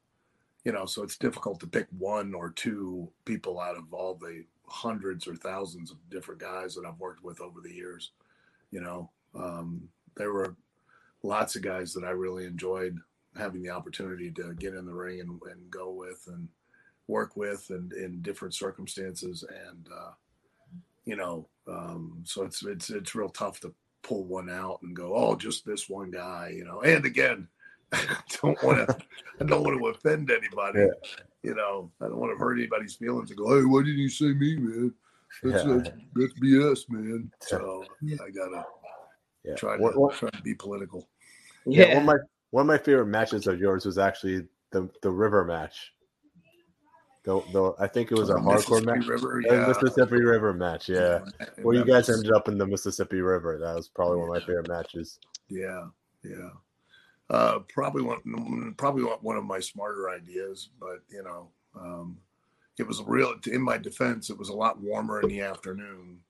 you 0.64 0.72
know, 0.72 0.86
so 0.86 1.02
it's 1.02 1.16
difficult 1.16 1.60
to 1.60 1.66
pick 1.66 1.86
one 1.98 2.34
or 2.34 2.50
two 2.50 3.08
people 3.24 3.60
out 3.60 3.76
of 3.76 3.92
all 3.92 4.14
the 4.14 4.44
hundreds 4.66 5.26
or 5.26 5.36
thousands 5.36 5.90
of 5.90 5.98
different 6.10 6.40
guys 6.40 6.74
that 6.74 6.86
I've 6.86 6.98
worked 6.98 7.22
with 7.22 7.40
over 7.40 7.60
the 7.60 7.72
years. 7.72 8.12
You 8.74 8.80
know, 8.80 9.10
um, 9.36 9.88
there 10.16 10.32
were 10.32 10.56
lots 11.22 11.54
of 11.54 11.62
guys 11.62 11.94
that 11.94 12.02
I 12.02 12.10
really 12.10 12.44
enjoyed 12.44 12.98
having 13.36 13.62
the 13.62 13.70
opportunity 13.70 14.32
to 14.32 14.52
get 14.54 14.74
in 14.74 14.84
the 14.84 14.92
ring 14.92 15.20
and, 15.20 15.40
and 15.48 15.70
go 15.70 15.92
with 15.92 16.24
and 16.26 16.48
work 17.06 17.36
with 17.36 17.70
and 17.70 17.92
in 17.92 18.20
different 18.20 18.52
circumstances 18.52 19.44
and 19.68 19.86
uh, 19.96 20.10
you 21.04 21.14
know 21.14 21.46
um, 21.68 22.20
so 22.24 22.42
it's 22.42 22.64
it's 22.64 22.90
it's 22.90 23.14
real 23.14 23.28
tough 23.28 23.60
to 23.60 23.72
pull 24.02 24.24
one 24.24 24.50
out 24.50 24.80
and 24.82 24.96
go 24.96 25.14
oh 25.14 25.36
just 25.36 25.64
this 25.64 25.88
one 25.88 26.10
guy 26.10 26.52
you 26.54 26.64
know 26.64 26.80
and 26.80 27.04
again 27.04 27.46
I 27.92 28.16
don't 28.42 28.62
want 28.64 28.88
to 28.88 28.96
I 29.40 29.44
don't 29.44 29.62
want 29.62 29.78
to 29.78 29.86
offend 29.86 30.32
anybody 30.32 30.80
yeah. 30.80 31.20
you 31.42 31.54
know 31.54 31.92
I 32.00 32.06
don't 32.06 32.18
want 32.18 32.32
to 32.32 32.38
hurt 32.38 32.58
anybody's 32.58 32.96
feelings 32.96 33.30
and 33.30 33.38
go 33.38 33.56
hey 33.56 33.64
why 33.64 33.82
didn't 33.82 33.98
you 33.98 34.08
say 34.08 34.32
me 34.32 34.56
man 34.56 34.94
that's, 35.42 35.64
yeah. 35.64 35.72
that's, 35.72 35.90
that's 36.14 36.32
BS 36.40 36.84
man 36.88 37.30
so 37.40 37.84
yeah. 38.02 38.16
I 38.24 38.30
gotta 38.30 38.64
yeah. 39.44 39.54
try 39.54 39.76
to 39.76 39.82
what, 39.82 39.96
what, 39.96 40.14
try 40.14 40.30
to 40.30 40.42
be 40.42 40.54
political 40.54 41.08
yeah. 41.66 41.86
yeah. 41.86 41.94
one 41.94 42.02
of 42.02 42.06
my 42.06 42.16
one 42.50 42.60
of 42.62 42.66
my 42.66 42.78
favorite 42.78 43.06
matches 43.06 43.46
of 43.46 43.60
yours 43.60 43.84
was 43.84 43.98
actually 43.98 44.46
the 44.70 44.88
the 45.02 45.10
river 45.10 45.44
match 45.44 45.94
Though, 47.24 47.42
though 47.54 47.74
I 47.80 47.86
think 47.86 48.12
it 48.12 48.18
was 48.18 48.28
a 48.28 48.34
hardcore 48.34 48.84
match. 48.84 49.06
River, 49.06 49.40
yeah. 49.46 49.66
Mississippi 49.66 50.22
River 50.22 50.52
match, 50.52 50.90
yeah. 50.90 51.20
Where 51.62 51.74
you 51.74 51.84
guys 51.84 52.10
ended 52.10 52.30
up 52.32 52.48
in 52.48 52.58
the 52.58 52.66
Mississippi 52.66 53.22
River. 53.22 53.58
That 53.58 53.74
was 53.74 53.88
probably 53.88 54.18
yeah. 54.18 54.26
one 54.26 54.36
of 54.36 54.42
my 54.42 54.46
favorite 54.46 54.68
matches. 54.68 55.18
Yeah, 55.48 55.86
yeah. 56.22 56.50
Uh, 57.30 57.60
probably 57.72 58.02
one, 58.02 58.74
probably 58.76 59.04
one 59.04 59.38
of 59.38 59.44
my 59.44 59.58
smarter 59.58 60.10
ideas, 60.10 60.68
but 60.78 60.98
you 61.08 61.22
know, 61.22 61.48
um, 61.74 62.18
it 62.78 62.86
was 62.86 63.02
real. 63.06 63.34
In 63.46 63.62
my 63.62 63.78
defense, 63.78 64.30
it 64.30 64.38
was 64.38 64.48
a 64.48 64.54
lot 64.54 64.80
warmer 64.80 65.20
in 65.20 65.28
the 65.28 65.40
afternoon 65.40 66.20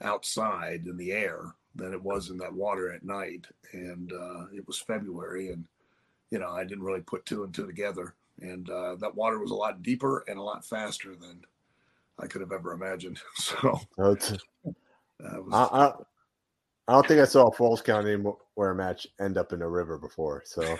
outside 0.00 0.86
in 0.86 0.96
the 0.96 1.12
air 1.12 1.54
than 1.74 1.92
it 1.92 2.02
was 2.02 2.30
in 2.30 2.38
that 2.38 2.52
water 2.52 2.92
at 2.92 3.04
night, 3.04 3.46
and 3.72 4.12
uh, 4.12 4.46
it 4.54 4.66
was 4.66 4.78
February, 4.78 5.50
and 5.50 5.64
you 6.30 6.38
know, 6.38 6.50
I 6.50 6.64
didn't 6.64 6.84
really 6.84 7.00
put 7.00 7.26
two 7.26 7.44
and 7.44 7.54
two 7.54 7.66
together 7.66 8.14
and 8.40 8.68
uh, 8.70 8.96
that 8.96 9.14
water 9.14 9.38
was 9.38 9.50
a 9.50 9.54
lot 9.54 9.82
deeper 9.82 10.24
and 10.28 10.38
a 10.38 10.42
lot 10.42 10.64
faster 10.64 11.14
than 11.14 11.40
I 12.18 12.26
could 12.26 12.40
have 12.40 12.52
ever 12.52 12.72
imagined. 12.72 13.20
So 13.36 13.80
was, 13.96 14.38
I, 15.52 15.56
I, 15.56 15.92
I, 16.88 16.92
don't 16.92 17.06
think 17.06 17.20
I 17.20 17.24
saw 17.24 17.48
a 17.48 17.52
Falls 17.52 17.80
County 17.80 18.16
where 18.54 18.70
a 18.70 18.74
match 18.74 19.06
end 19.20 19.38
up 19.38 19.52
in 19.52 19.62
a 19.62 19.68
river 19.68 19.98
before. 19.98 20.42
So 20.44 20.62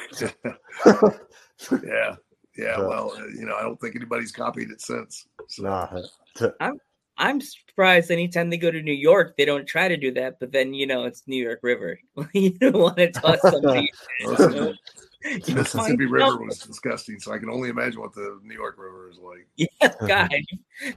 yeah, 1.85 2.17
yeah. 2.57 2.77
So, 2.77 2.89
well, 2.89 3.13
uh, 3.17 3.27
you 3.29 3.47
know, 3.47 3.57
I 3.57 3.63
don't 3.63 3.81
think 3.81 3.97
anybody's 3.97 4.33
copied 4.33 4.71
it 4.71 4.81
since. 4.81 5.27
So. 5.49 5.63
Nah, 5.63 6.03
I'm 6.61 6.79
I'm 7.19 7.41
surprised 7.41 8.11
anytime 8.11 8.51
they 8.51 8.57
go 8.57 8.71
to 8.71 8.83
New 8.83 8.93
York, 8.93 9.37
they 9.37 9.45
don't 9.45 9.67
try 9.67 9.89
to 9.89 9.97
do 9.97 10.13
that. 10.15 10.41
But 10.41 10.53
then 10.53 10.75
you 10.75 10.87
know 10.87 11.05
it's 11.05 11.23
New 11.27 11.43
York 11.43 11.61
River. 11.63 11.99
you 12.33 12.51
don't 12.51 12.77
want 12.77 12.97
to 12.97 13.11
toss 13.11 13.41
something. 13.43 13.89
The 15.25 15.55
Mississippi 15.55 16.07
River 16.07 16.39
was 16.39 16.59
disgusting, 16.59 17.21
so 17.21 17.33
I 17.33 17.39
can 17.39 17.49
only 17.49 17.69
imagine 17.69 18.01
what 18.01 18.13
the 18.13 18.41
New 18.43 18.57
York 18.57 18.75
River 18.77 19.09
is 19.09 19.19
like. 19.19 19.47
Yeah, 19.55 19.95
God, 20.05 20.33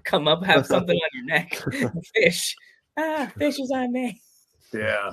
come 0.04 0.28
up, 0.28 0.44
have 0.44 0.66
something 0.66 0.98
on 0.98 1.10
your 1.14 1.26
neck, 1.26 1.62
fish. 2.16 2.56
Ah, 2.98 3.32
fish 3.38 3.60
is 3.60 3.70
on 3.70 3.94
me. 3.94 4.20
Yeah. 4.74 5.12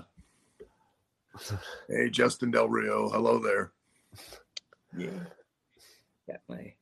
Hey, 1.91 2.09
Justin 2.09 2.53
Del 2.53 2.71
Rio, 2.71 3.11
hello 3.11 3.39
there. 3.39 3.73
Yeah, 4.97 5.11
definitely. 6.33 6.77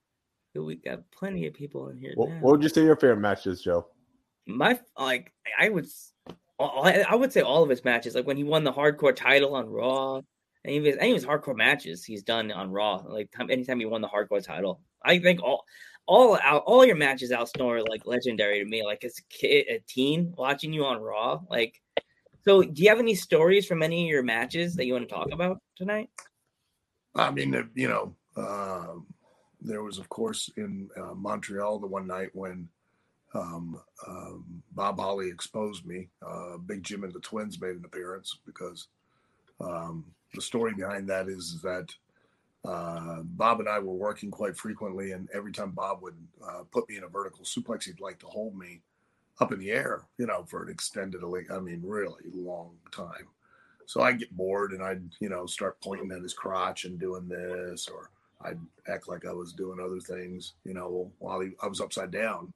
We 0.54 0.76
got 0.76 1.09
plenty 1.12 1.47
of 1.47 1.54
people 1.54 1.88
in 1.88 1.99
here. 1.99 2.12
What, 2.16 2.30
what 2.40 2.52
would 2.52 2.62
you 2.62 2.69
say 2.69 2.83
your 2.83 2.97
favorite 2.97 3.21
matches, 3.21 3.62
Joe? 3.62 3.87
My 4.47 4.80
like, 4.99 5.33
I 5.59 5.69
would, 5.69 5.87
I 6.59 7.14
would 7.14 7.33
say 7.33 7.42
all 7.42 7.62
of 7.62 7.71
his 7.71 7.85
matches. 7.85 8.14
Like 8.14 8.26
when 8.26 8.37
he 8.37 8.45
won 8.45 8.64
the 8.64 8.73
hardcore 8.73 9.14
title 9.14 9.54
on 9.54 9.69
Raw, 9.69 10.23
any 10.64 10.78
of 10.78 10.85
his 10.85 10.97
any 10.99 11.11
of 11.12 11.16
his 11.16 11.25
hardcore 11.25 11.57
matches 11.57 12.04
he's 12.04 12.25
done 12.25 12.50
on 12.50 12.71
Raw. 12.71 12.97
Like 13.07 13.30
anytime 13.49 13.78
he 13.78 13.87
won 13.87 14.00
the 14.00 14.09
hardcore 14.09 14.42
title, 14.42 14.80
I 15.04 15.19
think 15.21 15.40
all 15.40 15.64
all 16.07 16.37
out 16.42 16.64
all 16.66 16.85
your 16.85 16.97
matches 16.97 17.30
Al 17.30 17.47
Snow 17.47 17.69
like 17.88 18.04
legendary 18.07 18.59
to 18.59 18.64
me. 18.64 18.85
Like 18.85 19.04
as 19.04 19.19
a 19.19 19.23
kid, 19.33 19.66
a 19.69 19.80
teen 19.87 20.35
watching 20.37 20.73
you 20.73 20.85
on 20.85 21.00
Raw, 21.00 21.40
like. 21.49 21.80
So, 22.42 22.62
do 22.62 22.83
you 22.83 22.88
have 22.88 22.99
any 22.99 23.14
stories 23.14 23.66
from 23.66 23.83
any 23.83 24.04
of 24.04 24.09
your 24.09 24.23
matches 24.23 24.75
that 24.76 24.87
you 24.87 24.95
want 24.95 25.07
to 25.07 25.14
talk 25.14 25.30
about 25.30 25.61
tonight? 25.76 26.09
I 27.14 27.30
mean, 27.30 27.69
you 27.75 27.87
know, 27.87 28.16
uh, 28.35 28.95
there 29.62 29.83
was, 29.83 29.99
of 29.99 30.09
course, 30.09 30.50
in 30.57 30.88
uh, 30.97 31.14
Montreal 31.14 31.79
the 31.79 31.87
one 31.87 32.07
night 32.07 32.31
when 32.33 32.69
um, 33.35 33.81
um, 34.07 34.62
Bob 34.73 34.99
Holly 34.99 35.29
exposed 35.29 35.87
me. 35.87 36.09
Uh, 36.26 36.57
Big 36.59 36.83
Jim 36.83 37.05
and 37.05 37.12
the 37.12 37.21
Twins 37.21 37.61
made 37.61 37.76
an 37.76 37.85
appearance 37.85 38.38
because 38.45 38.88
um, 39.61 40.05
the 40.35 40.43
story 40.43 40.75
behind 40.75 41.09
that 41.09 41.29
is 41.29 41.61
that 41.62 41.88
uh, 42.64 43.21
Bob 43.23 43.61
and 43.61 43.69
I 43.69 43.79
were 43.79 43.95
working 43.95 44.31
quite 44.31 44.57
frequently, 44.57 45.12
and 45.12 45.29
every 45.33 45.52
time 45.52 45.71
Bob 45.71 46.02
would 46.02 46.17
uh, 46.47 46.62
put 46.71 46.88
me 46.88 46.97
in 46.97 47.05
a 47.05 47.09
vertical 47.09 47.45
suplex, 47.45 47.85
he'd 47.85 48.00
like 48.00 48.19
to 48.21 48.26
hold 48.26 48.57
me 48.57 48.83
up 49.40 49.52
in 49.52 49.59
the 49.59 49.71
air, 49.71 50.02
you 50.19 50.26
know, 50.26 50.45
for 50.45 50.62
an 50.62 50.71
extended, 50.71 51.23
I 51.50 51.59
mean, 51.61 51.81
really 51.83 52.25
long 52.35 52.76
time. 52.93 53.29
So 53.87 54.02
I'd 54.02 54.19
get 54.19 54.37
bored 54.37 54.73
and 54.73 54.83
I'd, 54.83 55.02
you 55.21 55.31
know, 55.31 55.47
start 55.47 55.81
pointing 55.81 56.12
at 56.12 56.23
his 56.23 56.35
crotch 56.35 56.85
and 56.85 56.99
doing 56.99 57.26
this, 57.26 57.88
or 57.88 58.11
I'd 58.42 58.59
act 58.88 59.09
like 59.09 59.26
I 59.26 59.32
was 59.32 59.52
doing 59.52 59.80
other 59.80 60.00
things, 60.00 60.54
you 60.64 60.75
know, 60.75 61.11
while 61.18 61.40
he, 61.40 61.50
I 61.62 61.66
was 61.66 61.80
upside 61.80 62.11
down. 62.11 62.52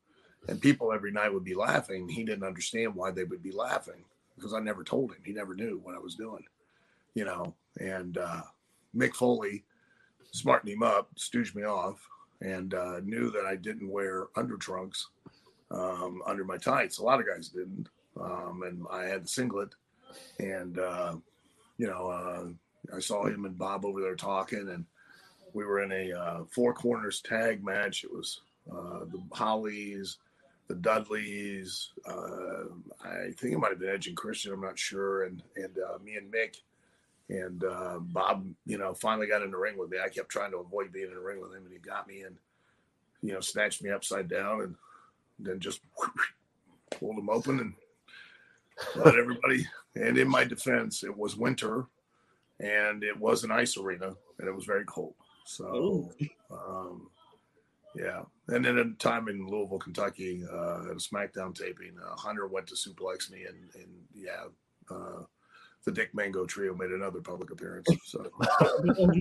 And 0.48 0.60
people 0.60 0.92
every 0.92 1.10
night 1.12 1.32
would 1.32 1.44
be 1.44 1.54
laughing. 1.54 2.08
He 2.08 2.24
didn't 2.24 2.44
understand 2.46 2.94
why 2.94 3.10
they 3.10 3.24
would 3.24 3.42
be 3.42 3.52
laughing 3.52 4.04
because 4.36 4.52
I 4.52 4.60
never 4.60 4.84
told 4.84 5.12
him. 5.12 5.22
He 5.24 5.32
never 5.32 5.54
knew 5.54 5.80
what 5.82 5.94
I 5.94 5.98
was 5.98 6.14
doing 6.14 6.44
you 7.14 7.24
know, 7.24 7.54
and 7.80 8.18
uh, 8.18 8.42
Mick 8.94 9.14
Foley 9.14 9.64
smartened 10.32 10.72
him 10.72 10.82
up, 10.82 11.14
stooged 11.16 11.54
me 11.54 11.62
off, 11.62 12.06
and 12.40 12.74
uh, 12.74 13.00
knew 13.00 13.30
that 13.30 13.46
I 13.46 13.56
didn't 13.56 13.90
wear 13.90 14.26
undertrunks 14.36 15.04
um, 15.70 16.22
under 16.26 16.44
my 16.44 16.58
tights. 16.58 16.98
A 16.98 17.04
lot 17.04 17.20
of 17.20 17.26
guys 17.26 17.48
didn't, 17.48 17.88
um, 18.20 18.62
and 18.66 18.84
I 18.90 19.04
had 19.04 19.24
the 19.24 19.28
singlet, 19.28 19.74
and 20.38 20.78
uh, 20.78 21.14
you 21.78 21.86
know, 21.86 22.08
uh, 22.08 22.94
I 22.94 23.00
saw 23.00 23.26
him 23.26 23.44
and 23.44 23.56
Bob 23.56 23.84
over 23.84 24.00
there 24.00 24.16
talking, 24.16 24.68
and 24.68 24.84
we 25.54 25.64
were 25.64 25.82
in 25.82 25.92
a 25.92 26.12
uh, 26.12 26.44
four 26.50 26.74
corners 26.74 27.20
tag 27.20 27.64
match. 27.64 28.04
It 28.04 28.12
was 28.12 28.40
uh, 28.70 29.04
the 29.10 29.22
Hollies, 29.32 30.18
the 30.68 30.74
Dudleys. 30.74 31.90
I 32.06 33.30
think 33.38 33.54
it 33.54 33.58
might 33.58 33.70
have 33.70 33.78
been 33.78 33.88
Edge 33.88 34.08
and 34.08 34.16
Christian. 34.16 34.52
I'm 34.52 34.60
not 34.60 34.78
sure, 34.78 35.24
and 35.24 35.42
and 35.56 35.76
me 36.04 36.16
and 36.16 36.32
Mick 36.32 36.56
and 37.28 37.64
uh, 37.64 37.98
Bob, 38.00 38.46
you 38.66 38.78
know, 38.78 38.94
finally 38.94 39.26
got 39.26 39.42
in 39.42 39.50
the 39.50 39.56
ring 39.56 39.78
with 39.78 39.90
me. 39.90 39.98
I 40.04 40.08
kept 40.08 40.28
trying 40.28 40.50
to 40.50 40.58
avoid 40.58 40.92
being 40.92 41.08
in 41.08 41.14
the 41.14 41.20
ring 41.20 41.40
with 41.40 41.52
him, 41.52 41.64
and 41.64 41.72
he 41.72 41.78
got 41.78 42.06
me 42.06 42.22
and, 42.22 42.36
you 43.22 43.32
know, 43.32 43.40
snatched 43.40 43.82
me 43.82 43.90
upside 43.90 44.28
down 44.28 44.60
and 44.60 44.74
then 45.38 45.58
just 45.58 45.80
pulled 46.90 47.18
him 47.18 47.30
open 47.30 47.60
and 47.60 47.74
let 48.96 49.16
everybody. 49.16 49.66
And 49.94 50.18
in 50.18 50.28
my 50.28 50.44
defense, 50.44 51.02
it 51.02 51.16
was 51.16 51.36
winter 51.36 51.86
and 52.60 53.02
it 53.02 53.18
was 53.18 53.44
an 53.44 53.50
ice 53.50 53.76
arena 53.76 54.14
and 54.38 54.48
it 54.48 54.54
was 54.54 54.64
very 54.64 54.84
cold. 54.84 55.14
So, 55.44 56.10
um, 56.50 57.08
yeah. 57.94 58.22
And 58.48 58.64
then 58.64 58.78
at 58.78 58.86
a 58.86 58.90
time 58.98 59.28
in 59.28 59.46
Louisville, 59.46 59.78
Kentucky, 59.78 60.44
uh, 60.50 60.80
at 60.84 60.90
a 60.90 60.94
SmackDown 60.96 61.54
taping, 61.54 61.96
uh, 62.04 62.16
Hunter 62.16 62.46
went 62.46 62.66
to 62.68 62.74
suplex 62.74 63.30
me 63.30 63.44
and, 63.44 63.70
and 63.74 63.90
yeah, 64.14 64.44
uh, 64.90 65.22
the 65.84 65.92
Dick 65.92 66.14
Mango 66.14 66.46
Trio 66.46 66.74
made 66.74 66.90
another 66.90 67.20
public 67.20 67.50
appearance. 67.50 67.88
So, 68.04 68.30
oh, 68.40 68.80
no. 68.82 69.12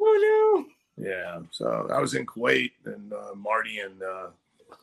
oh 0.00 0.64
no! 0.96 1.04
Yeah, 1.04 1.40
so 1.50 1.88
I 1.92 2.00
was 2.00 2.14
in 2.14 2.26
Kuwait, 2.26 2.70
and 2.84 3.12
uh, 3.12 3.34
Marty 3.34 3.80
and 3.80 4.00
uh, 4.00 4.28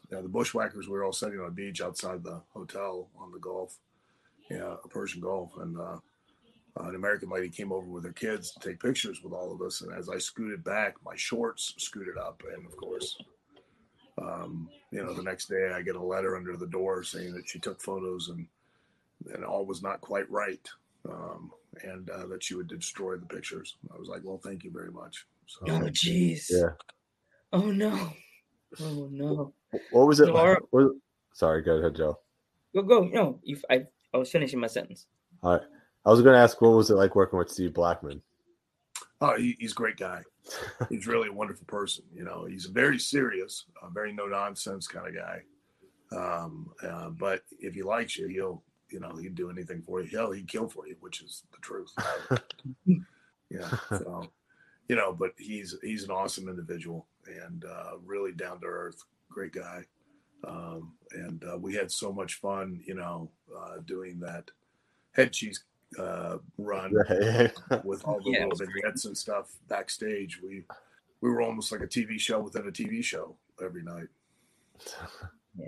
you 0.09 0.17
know, 0.17 0.21
the 0.21 0.27
Bushwhackers 0.27 0.87
we 0.87 0.93
were 0.93 1.05
all 1.05 1.13
sitting 1.13 1.39
on 1.39 1.47
a 1.47 1.51
beach 1.51 1.81
outside 1.81 2.23
the 2.23 2.41
hotel 2.53 3.07
on 3.17 3.31
the 3.31 3.39
Gulf, 3.39 3.77
yeah, 4.49 4.75
a 4.83 4.87
Persian 4.89 5.21
Gulf, 5.21 5.51
and 5.57 5.77
uh, 6.79 6.83
an 6.83 6.95
American 6.95 7.29
lady 7.29 7.49
came 7.49 7.71
over 7.71 7.87
with 7.87 8.03
her 8.03 8.13
kids 8.13 8.51
to 8.51 8.59
take 8.59 8.79
pictures 8.79 9.21
with 9.23 9.33
all 9.33 9.51
of 9.51 9.61
us. 9.61 9.81
And 9.81 9.93
as 9.93 10.09
I 10.09 10.17
scooted 10.17 10.63
back, 10.63 10.95
my 11.05 11.15
shorts 11.15 11.73
scooted 11.77 12.17
up, 12.17 12.41
and 12.55 12.65
of 12.65 12.75
course. 12.77 13.17
Um, 14.21 14.69
you 14.91 15.03
know, 15.03 15.13
the 15.13 15.23
next 15.23 15.47
day 15.47 15.71
I 15.73 15.81
get 15.81 15.95
a 15.95 16.03
letter 16.03 16.35
under 16.35 16.55
the 16.55 16.67
door 16.67 17.01
saying 17.03 17.33
that 17.33 17.47
she 17.47 17.59
took 17.59 17.81
photos 17.81 18.29
and 18.29 18.45
and 19.33 19.45
all 19.45 19.65
was 19.65 19.81
not 19.81 20.01
quite 20.01 20.29
right 20.29 20.67
um, 21.07 21.51
and 21.83 22.09
uh, 22.09 22.25
that 22.27 22.43
she 22.43 22.55
would 22.55 22.67
destroy 22.67 23.15
the 23.15 23.25
pictures. 23.25 23.77
I 23.93 23.97
was 23.97 24.07
like, 24.07 24.21
well, 24.23 24.39
thank 24.43 24.63
you 24.63 24.71
very 24.71 24.91
much. 24.91 25.25
So, 25.47 25.59
oh, 25.67 25.89
jeez. 25.89 26.45
Yeah. 26.49 26.71
Oh 27.53 27.71
no. 27.71 28.13
Oh 28.79 29.09
no. 29.11 29.53
What 29.91 30.07
was 30.07 30.19
it? 30.19 30.27
So 30.27 30.33
like? 30.33 30.57
what, 30.69 30.91
sorry, 31.33 31.61
go 31.61 31.77
ahead, 31.77 31.95
Joe. 31.95 32.17
Go 32.73 32.81
go. 32.83 33.03
No, 33.03 33.39
you. 33.43 33.57
I. 33.69 33.83
I 34.13 34.17
was 34.17 34.29
finishing 34.29 34.59
my 34.59 34.67
sentence. 34.67 35.07
All 35.41 35.53
right. 35.53 35.61
I 36.05 36.09
was 36.09 36.21
going 36.21 36.33
to 36.33 36.41
ask, 36.41 36.61
what 36.61 36.69
was 36.69 36.89
it 36.89 36.95
like 36.95 37.15
working 37.15 37.37
with 37.37 37.51
Steve 37.51 37.73
Blackman? 37.73 38.21
Oh, 39.19 39.37
he, 39.37 39.55
he's 39.59 39.71
a 39.71 39.75
great 39.75 39.97
guy. 39.97 40.23
he's 40.89 41.05
really 41.05 41.29
a 41.29 41.33
wonderful 41.33 41.67
person. 41.67 42.03
You 42.13 42.23
know, 42.23 42.45
he's 42.45 42.65
a 42.65 42.71
very 42.71 42.97
serious, 42.97 43.65
a 43.83 43.89
very 43.89 44.11
no 44.11 44.25
nonsense 44.25 44.87
kind 44.87 45.07
of 45.07 45.15
guy. 45.15 45.41
Um, 46.11 46.71
uh, 46.83 47.09
but 47.09 47.43
if 47.59 47.75
he 47.75 47.83
likes 47.83 48.17
you, 48.17 48.27
he'll, 48.27 48.63
you 48.89 48.99
know, 48.99 49.15
he'd 49.15 49.35
do 49.35 49.49
anything 49.49 49.83
for 49.83 50.01
you. 50.01 50.17
Hell, 50.17 50.31
he'd 50.31 50.47
kill 50.47 50.67
for 50.67 50.87
you, 50.87 50.95
which 50.99 51.21
is 51.21 51.43
the 51.51 51.59
truth. 51.61 51.93
yeah. 53.49 53.69
So, 53.89 54.23
you 54.89 54.95
know, 54.95 55.13
but 55.13 55.31
he's 55.37 55.77
he's 55.83 56.03
an 56.03 56.11
awesome 56.11 56.49
individual 56.49 57.07
and 57.25 57.63
uh, 57.63 57.97
really 58.03 58.33
down 58.33 58.59
to 58.61 58.65
earth, 58.65 59.03
great 59.29 59.53
guy. 59.53 59.83
Um, 60.45 60.93
and 61.11 61.43
uh, 61.43 61.57
we 61.57 61.75
had 61.75 61.91
so 61.91 62.11
much 62.11 62.35
fun, 62.35 62.81
you 62.85 62.95
know, 62.95 63.29
uh, 63.55 63.77
doing 63.85 64.19
that 64.21 64.49
head 65.11 65.31
cheese 65.31 65.63
uh, 65.99 66.37
run 66.57 66.91
with 67.83 68.05
all 68.05 68.19
the 68.23 68.31
yeah, 68.31 68.45
little 68.45 68.57
vignettes 68.65 69.05
and 69.05 69.17
stuff 69.17 69.55
backstage. 69.67 70.39
We 70.41 70.63
we 71.21 71.29
were 71.29 71.41
almost 71.41 71.71
like 71.71 71.81
a 71.81 71.87
TV 71.87 72.19
show 72.19 72.39
within 72.39 72.67
a 72.67 72.71
TV 72.71 73.03
show 73.03 73.35
every 73.63 73.83
night. 73.83 74.07
Yeah. 75.59 75.67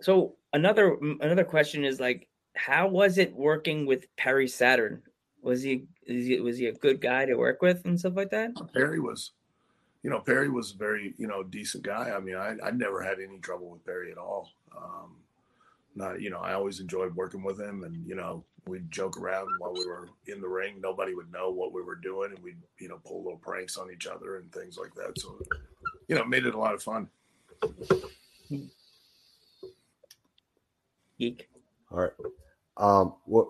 So 0.00 0.36
another 0.52 0.96
another 1.20 1.42
question 1.42 1.84
is 1.84 1.98
like, 1.98 2.28
how 2.54 2.86
was 2.86 3.18
it 3.18 3.34
working 3.34 3.84
with 3.84 4.06
Perry 4.16 4.46
Saturn? 4.46 5.02
Was 5.42 5.60
he, 5.60 5.86
he 6.06 6.38
was 6.38 6.58
he 6.58 6.66
a 6.66 6.72
good 6.72 7.00
guy 7.00 7.26
to 7.26 7.34
work 7.34 7.62
with 7.62 7.84
and 7.84 7.98
stuff 7.98 8.14
like 8.14 8.30
that? 8.30 8.52
Perry 8.72 9.00
was, 9.00 9.32
you 10.04 10.10
know, 10.10 10.20
Perry 10.20 10.48
was 10.48 10.72
a 10.72 10.76
very 10.76 11.14
you 11.18 11.26
know 11.26 11.42
decent 11.42 11.82
guy. 11.82 12.12
I 12.14 12.20
mean, 12.20 12.36
I 12.36 12.54
I 12.64 12.70
never 12.70 13.02
had 13.02 13.18
any 13.18 13.38
trouble 13.40 13.70
with 13.70 13.84
Perry 13.84 14.12
at 14.12 14.18
all. 14.18 14.50
Um, 14.76 15.16
not 15.94 16.20
you 16.20 16.30
know 16.30 16.38
i 16.38 16.54
always 16.54 16.80
enjoyed 16.80 17.14
working 17.14 17.42
with 17.42 17.60
him 17.60 17.84
and 17.84 18.06
you 18.06 18.14
know 18.14 18.44
we'd 18.66 18.90
joke 18.90 19.18
around 19.18 19.48
while 19.58 19.72
we 19.72 19.86
were 19.86 20.08
in 20.26 20.40
the 20.40 20.48
ring. 20.48 20.80
Nobody 20.80 21.14
would 21.14 21.32
know 21.32 21.50
what 21.50 21.72
we 21.72 21.82
were 21.82 21.96
doing 21.96 22.32
and 22.34 22.42
we'd 22.42 22.58
you 22.78 22.88
know 22.88 23.00
pull 23.04 23.22
little 23.22 23.38
pranks 23.38 23.76
on 23.76 23.90
each 23.90 24.06
other 24.06 24.36
and 24.36 24.52
things 24.52 24.78
like 24.78 24.94
that. 24.94 25.18
So 25.18 25.38
you 26.08 26.16
know 26.16 26.24
made 26.24 26.46
it 26.46 26.54
a 26.54 26.58
lot 26.58 26.74
of 26.74 26.82
fun. 26.82 27.08
Geek. 31.18 31.48
All 31.90 32.00
right. 32.00 32.12
Um 32.76 33.14
what 33.24 33.48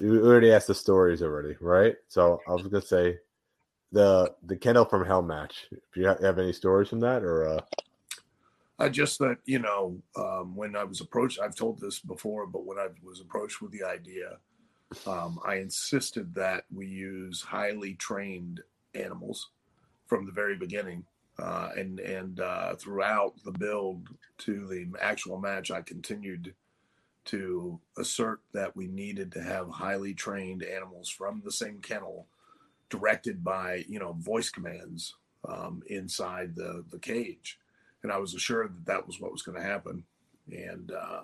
you 0.00 0.22
already 0.22 0.52
asked 0.52 0.66
the 0.66 0.74
stories 0.74 1.22
already 1.22 1.56
right? 1.60 1.96
So 2.08 2.40
i 2.46 2.52
was 2.52 2.62
gonna 2.62 2.82
say 2.82 3.18
the 3.92 4.34
the 4.44 4.56
Kennel 4.56 4.84
from 4.84 5.06
Hell 5.06 5.22
match. 5.22 5.66
Do 5.70 6.00
you 6.00 6.06
have 6.06 6.38
any 6.38 6.52
stories 6.52 6.88
from 6.90 7.00
that, 7.00 7.22
or 7.22 7.48
uh... 7.48 7.60
Uh, 8.78 8.88
just 8.88 9.18
that 9.18 9.38
you 9.44 9.58
know, 9.58 10.00
um, 10.16 10.54
when 10.54 10.76
I 10.76 10.84
was 10.84 11.00
approached, 11.00 11.40
I've 11.40 11.56
told 11.56 11.80
this 11.80 11.98
before, 11.98 12.46
but 12.46 12.64
when 12.64 12.78
I 12.78 12.86
was 13.02 13.20
approached 13.20 13.60
with 13.60 13.72
the 13.72 13.82
idea, 13.82 14.38
um, 15.06 15.40
I 15.44 15.56
insisted 15.56 16.34
that 16.36 16.64
we 16.72 16.86
use 16.86 17.42
highly 17.42 17.94
trained 17.94 18.60
animals 18.94 19.50
from 20.06 20.26
the 20.26 20.32
very 20.32 20.56
beginning, 20.56 21.04
uh, 21.40 21.70
and 21.76 21.98
and 21.98 22.38
uh, 22.38 22.76
throughout 22.76 23.34
the 23.44 23.50
build 23.50 24.08
to 24.38 24.66
the 24.68 24.86
actual 25.00 25.40
match, 25.40 25.72
I 25.72 25.82
continued 25.82 26.54
to 27.26 27.80
assert 27.98 28.40
that 28.54 28.76
we 28.76 28.86
needed 28.86 29.32
to 29.32 29.42
have 29.42 29.68
highly 29.68 30.14
trained 30.14 30.62
animals 30.62 31.10
from 31.10 31.42
the 31.44 31.52
same 31.52 31.80
kennel, 31.80 32.28
directed 32.90 33.42
by 33.42 33.84
you 33.88 33.98
know 33.98 34.12
voice 34.12 34.50
commands 34.50 35.16
um, 35.48 35.82
inside 35.88 36.54
the 36.54 36.84
the 36.92 36.98
cage 37.00 37.58
and 38.02 38.12
I 38.12 38.18
was 38.18 38.34
assured 38.34 38.74
that 38.74 38.86
that 38.86 39.06
was 39.06 39.20
what 39.20 39.32
was 39.32 39.42
going 39.42 39.58
to 39.58 39.66
happen. 39.66 40.04
And 40.50 40.92
uh, 40.92 41.22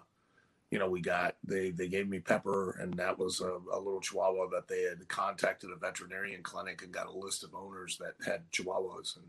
you 0.71 0.79
know, 0.79 0.89
we 0.89 1.01
got 1.01 1.37
they 1.45 1.71
they 1.71 1.89
gave 1.89 2.09
me 2.09 2.19
Pepper, 2.19 2.73
and 2.81 2.95
that 2.95 3.19
was 3.19 3.41
a, 3.41 3.59
a, 3.73 3.79
little 3.79 4.01
Chihuahua 4.01 4.49
that 4.51 4.69
they 4.69 4.83
had 4.83 5.07
contacted 5.09 5.71
a 5.71 5.77
veterinarian 5.77 6.43
clinic 6.43 6.83
and 6.83 6.93
got 6.93 7.07
a 7.07 7.13
list 7.13 7.45
of 7.45 7.55
owners 7.55 7.99
that 7.99 8.15
had 8.27 8.51
Chihuahuas, 8.51 9.17
and 9.17 9.27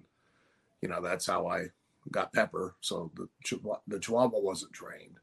you 0.81 0.89
know 0.89 1.01
that's 1.01 1.27
how 1.27 1.47
I 1.47 1.67
got 2.11 2.33
Pepper. 2.33 2.75
So 2.81 3.11
the 3.15 3.29
the 3.87 3.99
Chihuahua 3.99 4.39
wasn't 4.39 4.73
trained. 4.73 5.19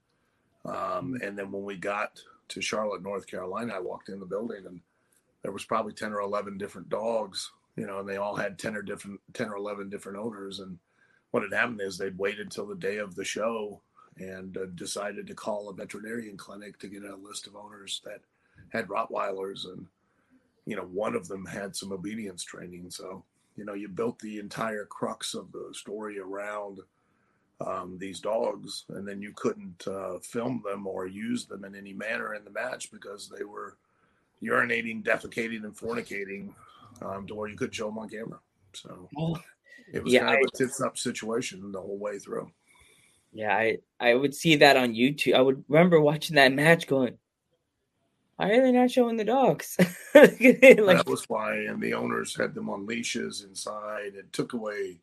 Um, 0.65 1.19
and 1.23 1.37
then 1.37 1.51
when 1.51 1.65
we 1.65 1.77
got 1.77 2.21
to 2.49 2.63
Charlotte, 2.63 3.03
North 3.03 3.27
Carolina, 3.27 3.75
I 3.75 3.81
walked 3.81 4.09
in 4.09 4.21
the 4.21 4.27
building 4.27 4.65
and 4.65 4.81
there 5.43 5.53
was 5.53 5.65
probably 5.65 5.93
ten 5.93 6.13
or 6.13 6.21
eleven 6.21 6.57
different 6.57 6.89
dogs, 6.89 7.51
you 7.77 7.87
know, 7.87 7.99
and 7.99 8.09
they 8.09 8.17
all 8.17 8.37
had 8.37 8.59
ten 8.59 8.77
or 8.77 8.83
different 8.83 9.21
ten 9.33 9.49
or 9.49 9.57
eleven 9.57 9.91
different 9.91 10.19
owners, 10.19 10.61
and 10.61 10.79
what 11.33 11.43
had 11.43 11.53
happened 11.53 11.81
is 11.81 11.99
they'd 11.99 12.17
waited 12.17 12.51
till 12.51 12.67
the 12.67 12.77
day 12.77 12.99
of 12.99 13.15
the 13.15 13.25
show 13.25 13.81
and 14.19 14.57
uh, 14.57 14.67
decided 14.75 15.27
to 15.27 15.35
call 15.35 15.69
a 15.69 15.75
veterinarian 15.75 16.37
clinic 16.37 16.79
to 16.79 16.89
get 16.89 17.03
a 17.03 17.17
list 17.17 17.47
of 17.47 17.57
owners 17.57 18.01
that 18.05 18.21
had 18.69 18.87
Rottweilers. 18.87 19.65
And, 19.65 19.87
you 20.67 20.77
know, 20.77 20.83
one 20.83 21.15
of 21.15 21.29
them 21.29 21.47
had 21.47 21.75
some 21.75 21.91
obedience 21.91 22.45
training. 22.45 22.91
So, 22.91 23.25
you 23.57 23.65
know, 23.65 23.73
you 23.73 23.89
built 23.89 24.19
the 24.19 24.39
entire 24.39 24.85
crux 24.85 25.35
of 25.35 25.51
the 25.53 25.71
story 25.73 26.19
around 26.19 26.81
um, 27.67 27.97
these 27.99 28.21
dogs, 28.21 28.85
and 28.91 29.07
then 29.07 29.23
you 29.23 29.33
couldn't 29.35 29.87
uh, 29.87 30.19
film 30.19 30.63
them 30.65 30.87
or 30.87 31.07
use 31.07 31.47
them 31.47 31.65
in 31.65 31.75
any 31.75 31.93
manner 31.93 32.35
in 32.35 32.45
the 32.45 32.51
match 32.51 32.91
because 32.91 33.29
they 33.29 33.45
were 33.45 33.77
urinating, 34.43 35.03
defecating, 35.03 35.65
and 35.65 35.77
fornicating 35.77 36.51
um, 37.01 37.27
to 37.27 37.35
where 37.35 37.49
you 37.49 37.57
could 37.57 37.75
show 37.75 37.87
them 37.87 37.99
on 37.99 38.09
camera. 38.09 38.39
So, 38.75 39.09
oh, 39.17 39.39
it 39.93 40.05
was 40.05 40.13
yeah, 40.13 40.21
kind 40.21 40.45
of 40.45 40.51
a 40.53 40.57
tits 40.57 40.81
up 40.81 40.99
situation 40.99 41.73
the 41.73 41.81
whole 41.81 41.99
way 41.99 42.19
through. 42.19 42.51
Yeah, 43.33 43.57
I 43.57 43.79
I 43.99 44.15
would 44.15 44.35
see 44.35 44.57
that 44.57 44.77
on 44.77 44.95
YouTube. 44.95 45.35
I 45.35 45.41
would 45.41 45.65
remember 45.69 46.01
watching 46.01 46.37
that 46.37 46.53
match, 46.53 46.87
going, 46.87 47.17
"Why 48.37 48.51
are 48.51 48.63
they 48.63 48.73
not 48.73 48.91
showing 48.91 49.17
the 49.17 49.25
dogs?" 49.25 49.77
like, 50.15 50.39
that 50.39 51.05
was 51.07 51.29
why, 51.29 51.55
and 51.55 51.81
the 51.81 51.95
owners 51.95 52.37
had 52.37 52.55
them 52.55 52.69
on 52.69 52.87
leashes 52.87 53.43
inside. 53.43 54.15
It 54.15 54.33
took 54.33 54.53
away, 54.53 54.99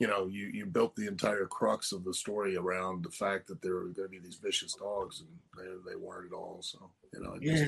you 0.00 0.08
know, 0.08 0.26
you 0.26 0.46
you 0.46 0.66
built 0.66 0.96
the 0.96 1.06
entire 1.06 1.46
crux 1.46 1.92
of 1.92 2.04
the 2.04 2.14
story 2.14 2.56
around 2.56 3.04
the 3.04 3.10
fact 3.10 3.46
that 3.46 3.62
there 3.62 3.74
were 3.74 3.84
going 3.84 4.08
to 4.08 4.08
be 4.08 4.18
these 4.18 4.40
vicious 4.42 4.74
dogs, 4.74 5.20
and 5.20 5.28
they 5.56 5.90
they 5.90 5.96
weren't 5.96 6.32
at 6.32 6.36
all. 6.36 6.58
So 6.62 6.90
you 7.14 7.22
know, 7.22 7.38
yeah. 7.40 7.66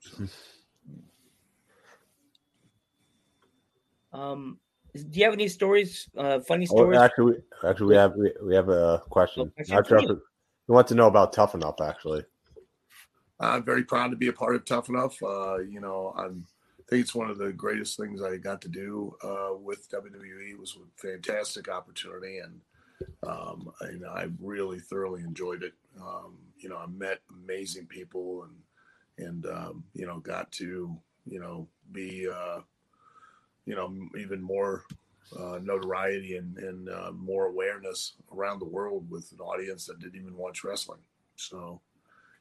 So. 0.00 0.26
Um, 4.12 4.58
do 4.94 5.18
you 5.18 5.24
have 5.24 5.34
any 5.34 5.48
stories? 5.48 6.08
Uh, 6.16 6.40
funny 6.40 6.66
oh, 6.70 6.74
stories? 6.74 6.98
Oh, 6.98 7.02
actually, 7.02 7.36
actually, 7.64 7.86
we 7.86 7.94
have 7.96 8.14
we, 8.16 8.32
we 8.42 8.54
have 8.54 8.68
a 8.68 9.02
question. 9.10 9.52
we 9.56 10.74
want 10.74 10.88
to 10.88 10.94
know 10.94 11.06
about 11.06 11.32
Tough 11.32 11.54
Enough. 11.54 11.80
Actually, 11.80 12.24
I'm 13.38 13.64
very 13.64 13.84
proud 13.84 14.10
to 14.10 14.16
be 14.16 14.28
a 14.28 14.32
part 14.32 14.54
of 14.54 14.64
Tough 14.64 14.88
Enough. 14.88 15.22
Uh, 15.22 15.58
you 15.58 15.80
know, 15.80 16.12
I'm, 16.16 16.46
I 16.78 16.82
think 16.88 17.02
it's 17.02 17.14
one 17.14 17.30
of 17.30 17.38
the 17.38 17.52
greatest 17.52 17.96
things 17.98 18.22
I 18.22 18.36
got 18.36 18.60
to 18.62 18.68
do 18.68 19.16
uh, 19.22 19.54
with 19.56 19.90
WWE. 19.90 20.52
It 20.52 20.58
was 20.58 20.76
a 20.76 21.00
fantastic 21.00 21.68
opportunity, 21.68 22.38
and 22.38 22.60
um, 23.26 23.72
I, 23.80 23.90
you 23.90 24.00
know, 24.00 24.10
I 24.10 24.26
really 24.40 24.80
thoroughly 24.80 25.22
enjoyed 25.22 25.62
it. 25.62 25.74
Um, 26.00 26.38
you 26.58 26.68
know, 26.68 26.76
I 26.76 26.86
met 26.86 27.20
amazing 27.30 27.86
people, 27.86 28.44
and 28.44 29.26
and 29.26 29.46
um, 29.46 29.84
you 29.94 30.06
know, 30.06 30.18
got 30.18 30.50
to 30.52 30.96
you 31.26 31.40
know 31.40 31.68
be 31.92 32.28
uh, 32.28 32.60
you 33.66 33.74
know 33.74 33.94
even 34.18 34.42
more 34.42 34.84
uh, 35.38 35.58
notoriety 35.62 36.36
and, 36.36 36.56
and 36.58 36.88
uh, 36.88 37.12
more 37.12 37.46
awareness 37.46 38.14
around 38.32 38.58
the 38.58 38.64
world 38.64 39.08
with 39.08 39.30
an 39.32 39.40
audience 39.40 39.86
that 39.86 40.00
didn't 40.00 40.20
even 40.20 40.36
watch 40.36 40.64
wrestling. 40.64 41.00
So, 41.36 41.80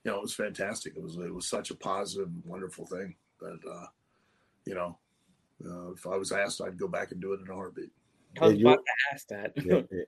you 0.03 0.11
know, 0.11 0.17
it 0.17 0.21
was 0.21 0.33
fantastic. 0.33 0.95
It 0.95 1.03
was 1.03 1.17
it 1.17 1.33
was 1.33 1.47
such 1.47 1.71
a 1.71 1.75
positive, 1.75 2.29
wonderful 2.43 2.85
thing 2.85 3.15
that 3.41 3.59
uh, 3.69 3.85
you 4.65 4.75
know, 4.75 4.97
uh, 5.65 5.91
if 5.91 6.07
I 6.07 6.15
was 6.17 6.31
asked, 6.31 6.61
I'd 6.61 6.77
go 6.77 6.87
back 6.87 7.11
and 7.11 7.21
do 7.21 7.33
it 7.33 7.41
in 7.41 7.51
a 7.51 7.53
heartbeat. 7.53 7.91
I 8.41 8.47
was 8.47 8.57
yeah, 8.57 8.71
about 8.71 8.79
to 8.85 9.13
ask 9.13 9.27
that. 9.27 9.53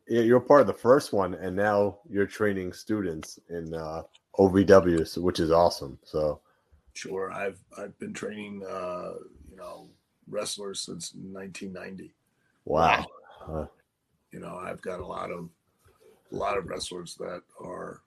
yeah, 0.07 0.21
you're 0.21 0.39
part 0.39 0.61
of 0.61 0.67
the 0.67 0.73
first 0.73 1.11
one, 1.11 1.33
and 1.35 1.55
now 1.55 1.99
you're 2.09 2.27
training 2.27 2.71
students 2.73 3.39
in 3.49 3.73
uh, 3.73 4.03
OVW, 4.35 5.17
which 5.17 5.39
is 5.39 5.51
awesome. 5.51 5.97
So, 6.03 6.41
sure, 6.93 7.31
I've 7.31 7.59
I've 7.77 7.97
been 7.99 8.13
training, 8.13 8.63
uh, 8.67 9.13
you 9.49 9.57
know, 9.57 9.89
wrestlers 10.31 10.79
since 10.79 11.13
1990. 11.13 12.13
Wow. 12.65 13.05
Uh, 13.47 13.65
you 14.31 14.39
know, 14.39 14.55
I've 14.57 14.81
got 14.81 14.99
a 14.99 15.05
lot 15.05 15.31
of 15.31 15.49
a 16.31 16.35
lot 16.35 16.57
of 16.57 16.65
wrestlers 16.67 17.15
that 17.15 17.41
are 17.59 18.01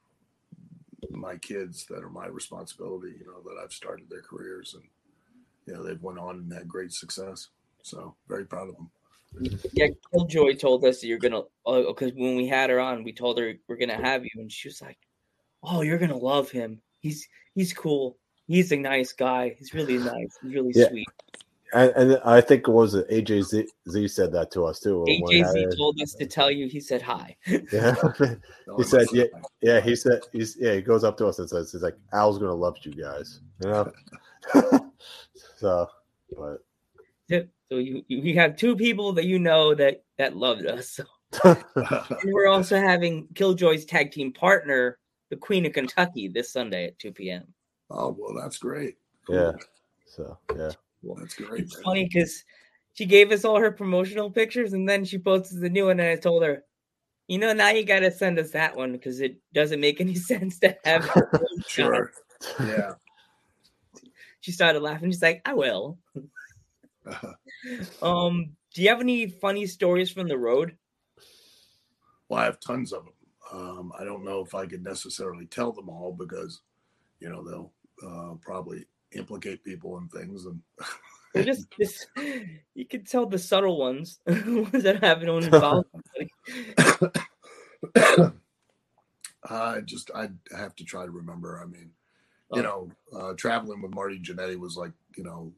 my 1.11 1.37
kids 1.37 1.85
that 1.91 2.03
are 2.03 2.09
my 2.11 2.27
responsibility. 2.27 3.15
You 3.21 3.27
know, 3.27 3.43
that 3.45 3.61
I've 3.63 3.73
started 3.73 4.09
their 4.09 4.23
careers 4.23 4.75
and 4.75 4.85
you 5.67 5.75
know 5.75 5.83
they've 5.83 6.03
went 6.03 6.19
on 6.19 6.37
and 6.37 6.53
had 6.53 6.69
great 6.69 6.93
success. 6.93 7.49
So 7.83 8.15
very 8.29 8.47
proud 8.47 8.71
of 8.71 8.77
them. 8.77 8.91
Yeah, 9.73 9.89
Killjoy 10.13 10.55
told 10.55 10.85
us 10.85 11.01
that 11.01 11.09
you're 11.09 11.19
gonna 11.19 11.43
because 11.67 12.13
oh, 12.13 12.17
when 12.17 12.37
we 12.37 12.47
had 12.47 12.71
her 12.71 12.81
on, 12.81 13.05
we 13.05 13.13
told 13.13 13.39
her 13.39 13.55
we're 13.69 13.77
gonna 13.77 14.01
have 14.03 14.25
you, 14.25 14.31
and 14.37 14.51
she 14.51 14.69
was 14.69 14.81
like, 14.81 14.99
"Oh, 15.63 15.83
you're 15.83 15.99
gonna 15.99 16.17
love 16.17 16.51
him. 16.51 16.81
he's 17.01 17.29
he's 17.55 17.73
cool. 17.73 18.17
He's 18.47 18.73
a 18.73 18.77
nice 18.77 19.13
guy. 19.13 19.55
He's 19.59 19.75
really 19.75 19.99
nice. 19.99 20.39
He's 20.43 20.55
really 20.55 20.73
Yeah. 20.75 20.89
sweet. 20.89 21.09
And, 21.75 21.93
and 21.97 22.21
I 22.25 22.41
think 22.41 22.69
it 22.69 22.71
was 22.71 22.95
it 22.95 23.09
AJ 23.09 23.43
Z, 23.45 23.69
Z 23.89 24.09
said 24.09 24.33
that 24.33 24.51
to 24.53 24.65
us 24.65 24.81
too. 24.81 25.01
when 25.01 25.23
we 25.27 25.41
had 25.41 25.55
AJZ 25.55 25.77
told 25.77 26.01
us 26.01 26.15
to 26.15 26.27
tell 26.27 26.51
you. 26.51 26.69
He 26.69 26.81
said 26.81 27.03
hi. 27.03 27.37
Yeah, 27.47 27.95
he 28.77 28.85
said, 28.85 29.09
yeah, 29.13 29.25
yeah. 29.61 29.81
He 29.81 29.97
said, 29.97 30.21
he's 30.33 30.57
yeah. 30.59 30.75
He 30.75 30.83
goes 30.83 31.03
up 31.03 31.17
to 31.19 31.27
us 31.27 31.39
and 31.39 31.51
says, 31.51 31.73
"He's 31.73 31.83
like 31.83 31.97
Al's 32.13 32.39
gonna 32.39 32.55
love 32.55 32.77
you 32.83 32.93
guys," 32.93 33.41
you 33.63 33.71
know. 33.71 33.93
so, 35.57 35.89
but 36.37 36.59
Yep. 37.29 37.49
So 37.71 37.79
you, 37.79 38.05
you 38.09 38.35
have 38.35 38.57
two 38.57 38.77
people 38.77 39.13
that 39.15 39.25
you 39.25 39.39
know 39.39 39.75
that 39.75 40.05
that 40.19 40.37
loved 40.37 40.67
us. 40.67 41.01
And 41.43 41.65
we're 42.27 42.47
also 42.47 42.79
having 42.79 43.27
Killjoy's 43.35 43.85
tag 43.85 44.13
team 44.13 44.33
partner, 44.33 44.99
the 45.31 45.37
Queen 45.37 45.67
of 45.67 45.73
Kentucky, 45.73 46.29
this 46.29 46.53
Sunday 46.53 46.87
at 46.87 46.99
2 46.99 47.13
p.m. 47.13 47.45
oh 47.91 48.17
well, 48.17 48.41
that's 48.41 48.59
great. 48.59 48.97
Cool. 49.27 49.37
yeah, 49.37 49.53
so 50.07 50.39
yeah, 50.57 50.71
that's 51.19 51.35
great. 51.35 51.64
It's 51.64 51.77
man. 51.77 51.85
funny 51.85 52.05
because 52.05 52.45
she 52.95 53.07
gave 53.07 53.33
us 53.33 53.45
all 53.45 53.59
her 53.59 53.73
promotional 53.73 54.31
pictures 54.31 54.73
and 54.73 54.88
then 54.88 55.05
she 55.05 55.19
posted 55.19 55.61
the 55.61 55.69
new 55.69 55.87
one 55.87 56.01
and 56.01 56.09
I 56.09 56.17
told 56.17 56.43
her, 56.45 56.64
you 57.27 57.38
know, 57.38 57.53
now 57.53 57.71
you 57.71 57.85
gotta 57.85 58.11
send 58.11 58.38
us 58.38 58.51
that 58.53 58.77
one 58.77 58.93
because 58.93 59.21
it 59.21 59.37
doesn't 59.53 59.81
make 59.81 60.01
any 60.01 60.14
sense 60.31 60.59
to 60.61 60.77
have 60.85 61.05
her. 61.11 61.31
Sure. 61.67 62.12
Yeah. 62.61 62.93
She 64.40 64.53
started 64.53 64.81
laughing. 64.81 65.11
She's 65.11 65.23
like, 65.23 65.43
I 65.45 65.55
will. 65.55 65.99
Um, 68.03 68.57
do 68.75 68.83
you 68.83 68.90
have 68.90 69.01
any 69.01 69.27
funny 69.27 69.67
stories 69.67 70.11
from 70.11 70.29
the 70.29 70.37
road? 70.37 70.77
Well, 72.29 72.40
I 72.40 72.45
have 72.45 72.61
tons 72.61 72.93
of 72.93 73.05
them. 73.05 73.14
Um, 73.53 73.93
I 73.99 74.05
don't 74.05 74.25
know 74.25 74.40
if 74.40 74.55
I 74.55 74.67
could 74.67 74.83
necessarily 74.83 75.47
tell 75.47 75.73
them 75.73 75.88
all 75.88 76.12
because, 76.12 76.61
you 77.21 77.29
know, 77.29 77.43
they'll 77.43 77.73
uh, 78.07 78.35
probably 78.43 78.85
implicate 79.14 79.64
people 79.64 79.98
and 79.98 80.11
things. 80.11 80.46
And 80.46 80.61
just, 81.44 81.68
just 81.81 82.09
you 82.74 82.87
can 82.88 83.05
tell 83.05 83.27
the 83.27 83.38
subtle 83.38 83.79
ones, 83.79 84.20
ones 84.27 84.70
that 84.85 85.03
haven't 85.03 85.29
involved. 85.44 85.88
I 89.50 89.81
just 89.83 90.11
I 90.14 90.29
have 90.57 90.74
to 90.77 90.85
try 90.85 91.05
to 91.05 91.11
remember. 91.11 91.61
I 91.62 91.66
mean, 91.66 91.90
you 92.53 92.62
Oh. 92.62 92.64
know, 92.64 92.90
uh, 93.16 93.35
traveling 93.37 93.83
with 93.83 93.94
Marty 93.94 94.20
Jannetty 94.20 94.59
was 94.59 94.77
like, 94.77 94.92
you 95.16 95.24
know, 95.24 95.53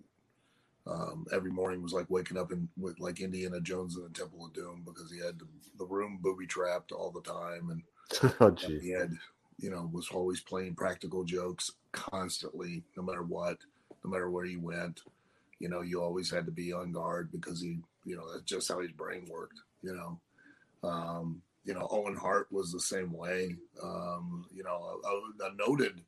um, 0.86 1.26
every 1.32 1.50
morning 1.50 1.82
was 1.82 1.92
like 1.92 2.10
waking 2.10 2.38
up 2.38 2.52
in 2.52 2.68
with 2.76 2.98
like 3.00 3.20
Indiana 3.20 3.60
Jones 3.60 3.96
in 3.96 4.04
the 4.04 4.10
Temple 4.10 4.46
of 4.46 4.52
Doom 4.54 4.82
because 4.84 5.10
he 5.12 5.18
had 5.18 5.38
the, 5.38 5.46
the 5.78 5.86
room 5.86 6.18
booby 6.22 6.46
trapped 6.46 6.92
all 6.92 7.10
the 7.10 7.22
time 7.22 7.70
and 7.70 7.82
oh 8.40 8.56
And 8.62 8.80
he 8.80 8.90
had, 8.90 9.12
you 9.58 9.70
know, 9.70 9.88
was 9.92 10.08
always 10.10 10.40
playing 10.40 10.74
practical 10.74 11.24
jokes 11.24 11.70
constantly, 11.92 12.82
no 12.96 13.02
matter 13.02 13.22
what, 13.22 13.58
no 14.04 14.10
matter 14.10 14.30
where 14.30 14.44
he 14.44 14.56
went. 14.56 15.00
You 15.58 15.68
know, 15.68 15.80
you 15.80 16.02
always 16.02 16.30
had 16.30 16.44
to 16.46 16.52
be 16.52 16.72
on 16.72 16.92
guard 16.92 17.30
because 17.32 17.60
he, 17.60 17.78
you 18.04 18.16
know, 18.16 18.30
that's 18.30 18.44
just 18.44 18.68
how 18.68 18.80
his 18.80 18.92
brain 18.92 19.26
worked. 19.30 19.58
You 19.82 19.94
know, 19.94 20.88
um, 20.88 21.40
you 21.64 21.74
know, 21.74 21.88
Owen 21.90 22.16
Hart 22.16 22.48
was 22.52 22.70
the 22.70 22.80
same 22.80 23.12
way. 23.12 23.56
Um, 23.82 24.46
you 24.54 24.62
know, 24.62 25.00
a, 25.04 25.44
a 25.46 25.54
noted 25.54 26.02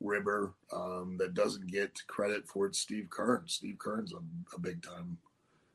ribber 0.00 0.54
um, 0.72 1.16
that 1.18 1.34
doesn't 1.34 1.70
get 1.70 2.06
credit 2.06 2.46
for 2.46 2.66
it. 2.66 2.76
Steve 2.76 3.08
Keirn. 3.10 3.48
Steve 3.50 3.76
Keirn's 3.78 4.12
a, 4.12 4.18
a 4.54 4.60
big 4.60 4.82
time 4.82 5.16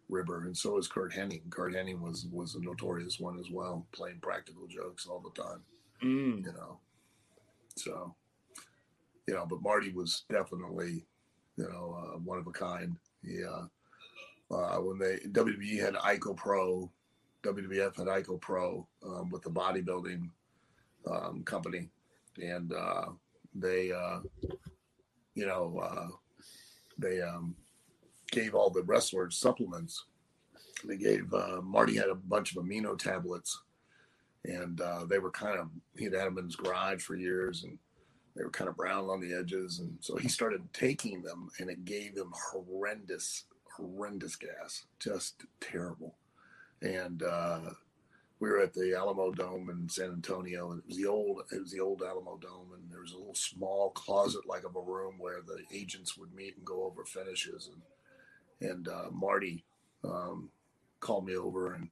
ribber, 0.09 0.43
and 0.45 0.55
so 0.55 0.77
is 0.77 0.87
Curt 0.87 1.11
Hennig. 1.11 1.49
Curt 1.49 1.73
Hennig 1.73 1.99
was 1.99 2.27
was 2.31 2.53
a 2.55 2.61
notorious 2.61 3.19
one 3.19 3.39
as 3.39 3.49
well, 3.49 3.85
playing 3.91 4.19
practical 4.21 4.67
jokes 4.67 5.07
all 5.07 5.19
the 5.19 5.41
time 5.41 5.61
Mm. 6.03 6.45
you 6.45 6.51
know. 6.53 6.77
So, 7.77 8.15
you 9.27 9.33
know, 9.33 9.45
but 9.49 9.61
Marty 9.61 9.91
was 9.91 10.23
definitely, 10.29 11.05
you 11.57 11.67
know, 11.69 11.97
uh, 11.97 12.17
one 12.19 12.37
of 12.37 12.47
a 12.47 12.51
kind. 12.51 12.95
He, 13.23 13.43
uh, 13.43 14.53
uh, 14.53 14.77
when 14.77 14.99
they 14.99 15.17
WWE 15.29 15.79
had 15.79 15.95
ICOPRO, 15.95 16.89
WWF 17.43 17.97
had 17.97 18.07
ICOPRO 18.07 18.85
um, 19.05 19.29
with 19.29 19.41
the 19.41 19.49
bodybuilding 19.49 20.29
um, 21.11 21.43
company, 21.43 21.89
and 22.41 22.73
uh, 22.73 23.07
they, 23.53 23.91
uh, 23.91 24.19
you 25.33 25.45
know, 25.45 25.79
uh, 25.83 26.07
they 26.97 27.21
um, 27.21 27.55
gave 28.31 28.55
all 28.55 28.69
the 28.69 28.83
wrestlers 28.83 29.37
supplements. 29.37 30.05
They 30.83 30.97
gave 30.97 31.33
Marty 31.63 31.95
had 31.95 32.09
a 32.09 32.15
bunch 32.15 32.55
of 32.55 32.63
amino 32.63 32.97
tablets 32.97 33.59
and 34.47 34.81
uh, 34.81 35.05
they 35.05 35.19
were 35.19 35.31
kind 35.31 35.59
of 35.59 35.69
he'd 35.97 36.13
had 36.13 36.25
them 36.25 36.37
in 36.37 36.45
his 36.45 36.55
garage 36.55 37.01
for 37.03 37.15
years 37.15 37.63
and 37.63 37.77
they 38.35 38.43
were 38.43 38.49
kind 38.49 38.69
of 38.69 38.75
brown 38.75 39.05
on 39.05 39.21
the 39.21 39.33
edges. 39.33 39.79
And 39.79 39.97
so 40.01 40.17
he 40.17 40.27
started 40.27 40.61
taking 40.73 41.21
them 41.21 41.49
and 41.59 41.69
it 41.69 41.85
gave 41.85 42.15
him 42.15 42.31
horrendous 42.51 43.45
horrendous 43.77 44.35
gas 44.35 44.85
just 44.99 45.45
terrible. 45.59 46.15
And 46.81 47.23
uh, 47.23 47.71
we 48.39 48.49
were 48.49 48.59
at 48.59 48.73
the 48.73 48.93
alamo 48.93 49.31
dome 49.31 49.69
in 49.69 49.89
san 49.89 50.11
antonio 50.11 50.71
and 50.71 50.79
it 50.79 50.87
was 50.87 50.97
the 50.97 51.07
old 51.07 51.41
it 51.51 51.59
was 51.59 51.71
the 51.71 51.79
old 51.79 52.03
alamo 52.03 52.37
dome 52.37 52.71
and 52.73 52.91
there 52.91 53.01
was 53.01 53.13
a 53.13 53.17
little 53.17 53.35
small 53.35 53.91
closet 53.91 54.45
like 54.47 54.65
of 54.65 54.75
a 54.75 54.81
room 54.81 55.15
where 55.17 55.41
the 55.45 55.59
agents 55.75 56.17
would 56.17 56.33
meet 56.33 56.55
and 56.57 56.65
go 56.65 56.83
over 56.83 57.03
finishes. 57.05 57.69
And 57.71 58.69
and 58.71 58.87
uh, 58.87 59.09
marty 59.11 59.63
um, 60.03 60.49
called 60.99 61.25
me 61.25 61.35
over 61.35 61.73
and 61.73 61.89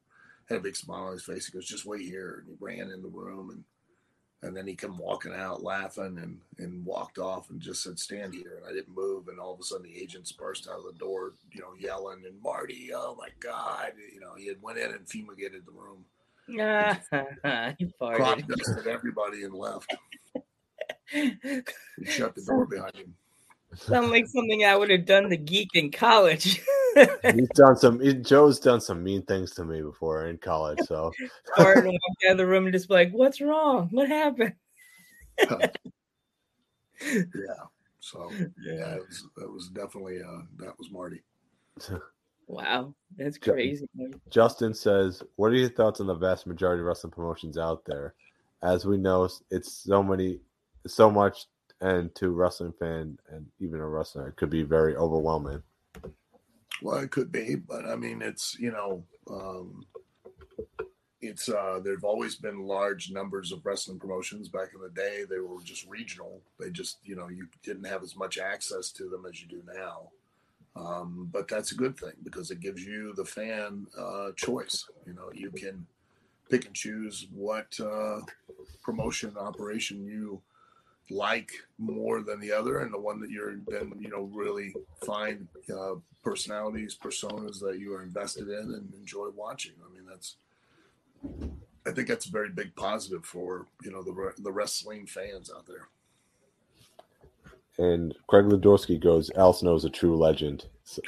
had 0.50 0.58
a 0.58 0.62
big 0.62 0.76
smile 0.76 1.04
on 1.06 1.14
his 1.14 1.24
face. 1.24 1.46
He 1.48 1.52
goes, 1.52 1.66
"Just 1.68 1.86
wait 1.86 2.02
here." 2.02 2.40
And 2.46 2.50
he 2.50 2.56
ran 2.60 2.90
in 2.92 3.02
the 3.02 3.08
room, 3.10 3.50
and 3.50 3.64
and 4.42 4.56
then 4.58 4.68
he 4.68 4.76
come 4.76 4.98
walking 4.98 5.34
out, 5.34 5.64
laughing, 5.64 6.18
and 6.22 6.40
and 6.58 6.86
walked 6.86 7.18
off, 7.18 7.50
and 7.50 7.62
just 7.62 7.82
said, 7.84 7.98
"Stand 8.00 8.34
here." 8.34 8.58
And 8.58 8.66
I 8.68 8.74
didn't 8.74 8.94
move, 8.96 9.28
and 9.30 9.40
all 9.40 9.54
of 9.54 9.60
a 9.60 9.64
sudden 9.64 9.86
the 9.86 9.98
agents 10.02 10.32
burst 10.34 10.68
out 10.68 10.80
of 10.80 10.86
the 10.86 11.00
door, 11.00 11.34
you 11.52 11.62
know, 11.62 11.74
yelling, 11.80 12.24
and 12.26 12.42
Marty, 12.42 12.92
oh 12.94 13.16
my 13.18 13.30
god, 13.40 13.94
you 14.14 14.20
know, 14.20 14.34
he 14.38 14.48
had 14.48 14.62
went 14.62 14.78
in 14.80 14.92
and 14.92 15.08
fumigated 15.08 15.66
the 15.66 15.72
room, 15.72 16.04
Yeah, 16.48 16.96
he 17.80 17.92
farted. 18.02 18.88
everybody, 18.88 19.44
and 19.44 19.54
left. 19.54 19.96
He 21.12 22.06
shut 22.06 22.34
the 22.34 22.42
door 22.42 22.66
behind 22.66 22.96
him. 22.96 23.16
Sound 23.76 24.12
like 24.12 24.28
something 24.28 24.66
I 24.66 24.76
would 24.76 24.90
have 24.90 25.06
done 25.06 25.30
to 25.30 25.38
geek 25.38 25.70
in 25.74 25.92
college. 25.92 26.62
he's 27.24 27.50
done 27.50 27.76
some. 27.76 28.00
He, 28.00 28.14
Joe's 28.14 28.60
done 28.60 28.82
some 28.82 29.04
mean 29.04 29.24
things 29.24 29.52
to 29.56 29.66
me 29.66 29.82
before 29.82 30.28
in 30.28 30.38
college. 30.38 30.80
So 30.86 31.12
Fart 31.56 31.78
and 31.78 31.88
walk 31.88 32.18
out 32.28 32.32
of 32.32 32.38
the 32.38 32.48
room 32.48 32.66
and 32.66 32.74
just 32.74 32.88
be 32.88 32.94
like, 32.94 33.12
"What's 33.12 33.42
wrong? 33.42 33.90
What 33.92 34.08
happened?" 34.08 34.54
Yeah. 37.02 37.66
So 38.00 38.32
yeah, 38.62 38.96
it 38.96 39.02
was, 39.08 39.28
that 39.38 39.52
was 39.52 39.70
definitely 39.70 40.22
uh, 40.22 40.44
that 40.60 40.78
was 40.78 40.90
Marty. 40.92 41.22
Wow, 42.48 42.94
that's 43.18 43.38
crazy. 43.38 43.88
Justin 44.30 44.74
says, 44.74 45.24
"What 45.36 45.52
are 45.52 45.56
your 45.56 45.70
thoughts 45.70 46.00
on 46.00 46.08
the 46.08 46.14
vast 46.14 46.48
majority 46.48 46.82
of 46.82 46.88
wrestling 46.88 47.12
promotions 47.12 47.58
out 47.58 47.84
there? 47.86 48.14
As 48.62 48.86
we 48.86 48.98
know, 48.98 49.28
it's 49.52 49.72
so 49.72 50.04
many, 50.04 50.40
so 50.86 51.10
much, 51.10 51.46
and 51.84 52.16
to 52.16 52.32
wrestling 52.32 52.74
fan 52.80 53.20
and 53.30 53.46
even 53.60 53.80
a 53.80 53.88
wrestler, 53.88 54.30
it 54.30 54.38
could 54.38 54.50
be 54.50 54.64
very 54.64 54.96
overwhelming." 54.96 55.62
Well, 56.82 56.98
it 56.98 57.12
could 57.12 57.32
be, 57.32 57.56
but 57.56 57.86
I 57.86 57.96
mean, 57.96 58.22
it's 58.22 58.58
you 58.58 58.72
know, 58.72 59.04
um, 59.30 59.86
it's 61.22 61.50
uh, 61.50 61.80
there've 61.84 62.04
always 62.04 62.36
been 62.36 62.66
large 62.66 63.12
numbers 63.12 63.52
of 63.52 63.66
wrestling 63.66 64.00
promotions. 64.00 64.50
Back 64.50 64.70
in 64.74 64.82
the 64.82 64.90
day, 64.90 65.26
they 65.30 65.40
were 65.40 65.62
just 65.64 65.88
regional. 65.88 66.42
They 66.60 66.72
just 66.72 66.98
you 67.04 67.16
know 67.16 67.28
you 67.28 67.48
didn't 67.64 67.86
have 67.86 68.02
as 68.02 68.16
much 68.16 68.38
access 68.38 68.92
to 68.94 69.10
them 69.10 69.26
as 69.30 69.42
you 69.42 69.48
do 69.48 69.62
now. 69.76 70.10
Um, 70.76 71.30
but 71.32 71.48
that's 71.48 71.72
a 71.72 71.76
good 71.76 71.98
thing 71.98 72.14
because 72.24 72.50
it 72.50 72.60
gives 72.60 72.84
you 72.84 73.14
the 73.16 73.26
fan 73.26 73.86
uh, 73.98 74.32
choice. 74.36 74.86
You 75.06 75.14
know, 75.14 75.30
you 75.34 75.52
can 75.52 75.86
pick 76.50 76.66
and 76.66 76.74
choose 76.74 77.28
what 77.32 77.80
uh, 77.80 78.22
promotion 78.82 79.38
operation 79.38 80.04
you 80.04 80.42
like 81.10 81.52
more 81.78 82.22
than 82.22 82.40
the 82.40 82.52
other, 82.52 82.80
and 82.80 82.94
the 82.94 83.00
one 83.00 83.20
that 83.20 83.30
you're 83.30 83.56
then 83.68 83.94
you 84.00 84.10
know 84.10 84.30
really 84.34 84.74
find 85.06 85.48
uh, 85.74 85.96
personalities, 86.24 86.98
personas 87.02 87.60
that 87.60 87.80
you 87.80 87.94
are 87.94 88.04
invested 88.04 88.48
in 88.50 88.74
and 88.74 88.94
enjoy 88.94 89.28
watching. 89.36 89.74
I 89.86 89.94
mean, 89.94 90.06
that's 90.08 90.36
I 91.86 91.92
think 91.92 92.08
that's 92.08 92.26
a 92.28 92.32
very 92.32 92.50
big 92.50 92.76
positive 92.76 93.26
for 93.26 93.68
you 93.84 93.92
know 93.92 94.02
the 94.04 94.34
the 94.42 94.52
wrestling 94.52 95.06
fans 95.06 95.52
out 95.56 95.66
there. 95.68 95.88
And 97.78 98.14
Craig 98.28 98.46
Ladorski 98.46 99.00
goes, 99.02 99.32
"Al 99.36 99.54
Snow's 99.54 99.86
a 99.86 99.90
true 99.90 100.16
legend." 100.18 100.66
So- 100.86 101.02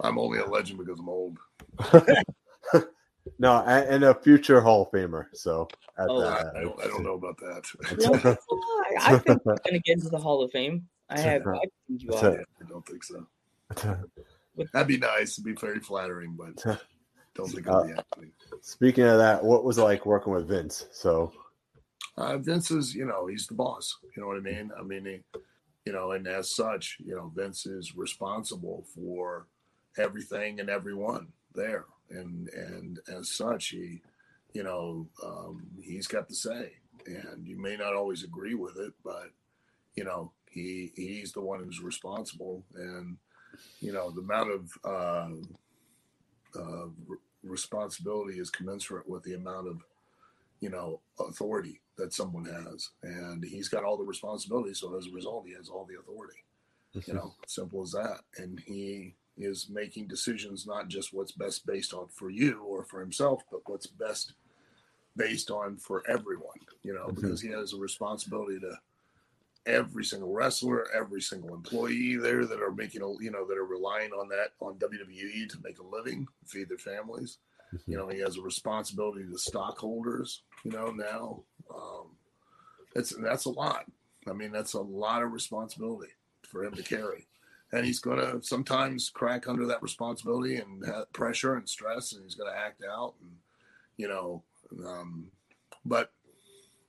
I'm 0.00 0.18
only 0.18 0.40
a 0.40 0.46
legend 0.46 0.80
because 0.80 0.98
I'm 0.98 1.08
old. 1.08 1.38
no, 3.38 3.62
and, 3.66 3.88
and 3.88 4.04
a 4.04 4.14
future 4.14 4.60
Hall 4.60 4.82
of 4.82 4.90
Famer. 4.90 5.26
So 5.32 5.68
at 5.98 6.06
Oh, 6.08 6.20
I, 6.20 6.42
that, 6.42 6.56
I 6.56 6.60
don't, 6.62 6.80
I 6.80 6.86
don't 6.86 7.02
know 7.04 7.14
about 7.14 7.36
that. 7.38 7.64
You 7.90 7.96
know, 8.06 8.16
that's 8.22 8.46
a 8.50 8.54
lie. 8.54 8.94
I 9.00 9.18
think 9.18 9.40
you're 9.46 9.56
gonna 9.64 9.78
get 9.80 9.96
into 9.96 10.08
the 10.08 10.18
Hall 10.18 10.42
of 10.42 10.50
Fame. 10.52 10.86
I 11.10 11.20
have. 11.20 11.46
I 11.46 11.58
think 11.86 12.02
you 12.02 12.12
So- 12.12 12.32
are. 12.32 12.40
I 12.40 12.68
don't 12.68 12.86
think 12.86 13.04
so. 13.04 13.26
That'd 14.72 14.88
be 14.88 14.98
nice. 14.98 15.32
It'd 15.32 15.44
be 15.44 15.52
very 15.52 15.80
flattering, 15.80 16.36
but 16.38 16.54
don't 17.34 17.48
think 17.48 17.66
it'll 17.66 17.84
be 17.86 17.92
happening. 17.94 18.30
Speaking 18.60 19.04
of 19.04 19.18
that, 19.18 19.42
what 19.44 19.64
was 19.64 19.78
it 19.78 19.82
like 19.82 20.06
working 20.06 20.32
with 20.32 20.46
Vince? 20.48 20.86
So 20.92 21.32
Uh, 22.16 22.38
Vince 22.38 22.70
is, 22.70 22.94
you 22.94 23.04
know, 23.04 23.26
he's 23.26 23.46
the 23.46 23.54
boss. 23.54 23.96
You 24.16 24.22
know 24.22 24.28
what 24.28 24.36
I 24.36 24.40
mean? 24.40 24.70
I 24.78 24.82
mean, 24.82 25.04
he, 25.06 25.40
you 25.86 25.92
know, 25.92 26.12
and 26.12 26.26
as 26.28 26.54
such, 26.54 26.98
you 27.04 27.14
know, 27.16 27.32
Vince 27.34 27.66
is 27.66 27.96
responsible 27.96 28.84
for 28.94 29.46
everything 29.98 30.60
and 30.60 30.68
everyone 30.70 31.28
there, 31.54 31.84
and 32.10 32.48
and 32.48 33.00
as 33.08 33.30
such, 33.30 33.68
he, 33.68 34.00
you 34.52 34.62
know, 34.62 35.06
um, 35.24 35.66
he's 35.82 36.06
got 36.06 36.28
the 36.28 36.34
say, 36.34 36.72
and 37.06 37.46
you 37.46 37.60
may 37.60 37.76
not 37.76 37.94
always 37.94 38.22
agree 38.24 38.54
with 38.54 38.78
it, 38.78 38.92
but 39.04 39.30
you 39.96 40.04
know, 40.04 40.32
he 40.50 40.92
he's 40.96 41.32
the 41.32 41.40
one 41.40 41.62
who's 41.62 41.80
responsible, 41.80 42.64
and 42.74 43.16
you 43.80 43.92
know, 43.92 44.10
the 44.10 44.20
amount 44.20 44.50
of 44.50 44.78
uh, 44.84 46.58
uh, 46.58 46.86
responsibility 47.42 48.38
is 48.38 48.50
commensurate 48.50 49.08
with 49.08 49.22
the 49.24 49.34
amount 49.34 49.68
of 49.68 49.82
you 50.60 50.70
know 50.70 51.00
authority 51.20 51.80
that 51.96 52.12
someone 52.12 52.44
has. 52.44 52.90
And 53.02 53.44
he's 53.44 53.68
got 53.68 53.84
all 53.84 53.96
the 53.96 54.04
responsibility 54.04 54.74
so 54.74 54.96
as 54.96 55.06
a 55.06 55.10
result 55.10 55.46
he 55.46 55.54
has 55.54 55.68
all 55.68 55.86
the 55.86 55.98
authority. 55.98 56.38
You 57.06 57.14
know 57.14 57.34
simple 57.46 57.82
as 57.82 57.92
that. 57.92 58.20
And 58.38 58.60
he 58.60 59.14
is 59.36 59.68
making 59.70 60.06
decisions 60.06 60.66
not 60.66 60.88
just 60.88 61.12
what's 61.12 61.32
best 61.32 61.66
based 61.66 61.92
on 61.92 62.06
for 62.08 62.30
you 62.30 62.62
or 62.62 62.84
for 62.84 63.00
himself 63.00 63.42
but 63.50 63.60
what's 63.66 63.86
best 63.86 64.34
based 65.16 65.50
on 65.50 65.76
for 65.76 66.02
everyone 66.08 66.58
you 66.82 66.92
know 66.92 67.08
because 67.12 67.40
he 67.40 67.48
has 67.48 67.72
a 67.72 67.76
responsibility 67.76 68.58
to 68.60 68.72
every 69.66 70.04
single 70.04 70.32
wrestler 70.32 70.86
every 70.94 71.20
single 71.20 71.54
employee 71.54 72.16
there 72.16 72.44
that 72.44 72.60
are 72.60 72.72
making 72.72 73.02
a 73.02 73.22
you 73.22 73.30
know 73.30 73.46
that 73.46 73.56
are 73.56 73.66
relying 73.66 74.10
on 74.12 74.28
that 74.28 74.50
on 74.60 74.74
wwe 74.74 75.48
to 75.48 75.58
make 75.62 75.78
a 75.78 75.86
living 75.86 76.26
feed 76.46 76.68
their 76.68 76.78
families. 76.78 77.38
You 77.86 77.96
know 77.96 78.08
he 78.08 78.20
has 78.20 78.36
a 78.36 78.42
responsibility 78.42 79.24
to 79.24 79.38
stockholders 79.38 80.42
you 80.64 80.70
know 80.70 80.90
now. 80.90 81.42
Um, 81.74 82.10
that's 82.94 83.14
that's 83.16 83.46
a 83.46 83.50
lot. 83.50 83.86
I 84.28 84.32
mean 84.32 84.52
that's 84.52 84.74
a 84.74 84.80
lot 84.80 85.22
of 85.22 85.32
responsibility 85.32 86.12
for 86.42 86.64
him 86.64 86.74
to 86.74 86.82
carry 86.82 87.26
and 87.74 87.84
he's 87.84 87.98
going 87.98 88.18
to 88.18 88.42
sometimes 88.42 89.10
crack 89.10 89.48
under 89.48 89.66
that 89.66 89.82
responsibility 89.82 90.56
and 90.56 90.84
pressure 91.12 91.54
and 91.54 91.68
stress 91.68 92.12
and 92.12 92.22
he's 92.22 92.34
going 92.34 92.50
to 92.50 92.58
act 92.58 92.82
out 92.90 93.14
and 93.20 93.30
you 93.96 94.08
know 94.08 94.42
um, 94.86 95.26
but 95.84 96.12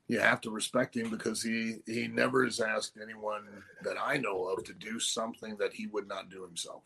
you 0.08 0.20
have 0.20 0.40
to 0.42 0.52
respect 0.52 0.96
him 0.96 1.10
because 1.10 1.42
he 1.42 1.78
he 1.86 2.08
never 2.08 2.44
has 2.44 2.60
asked 2.60 2.98
anyone 3.02 3.44
that 3.84 3.96
i 4.02 4.18
know 4.18 4.46
of 4.46 4.64
to 4.64 4.74
do 4.74 5.00
something 5.00 5.56
that 5.58 5.74
he 5.74 5.88
would 5.88 6.08
not 6.08 6.30
do 6.30 6.44
himself 6.44 6.84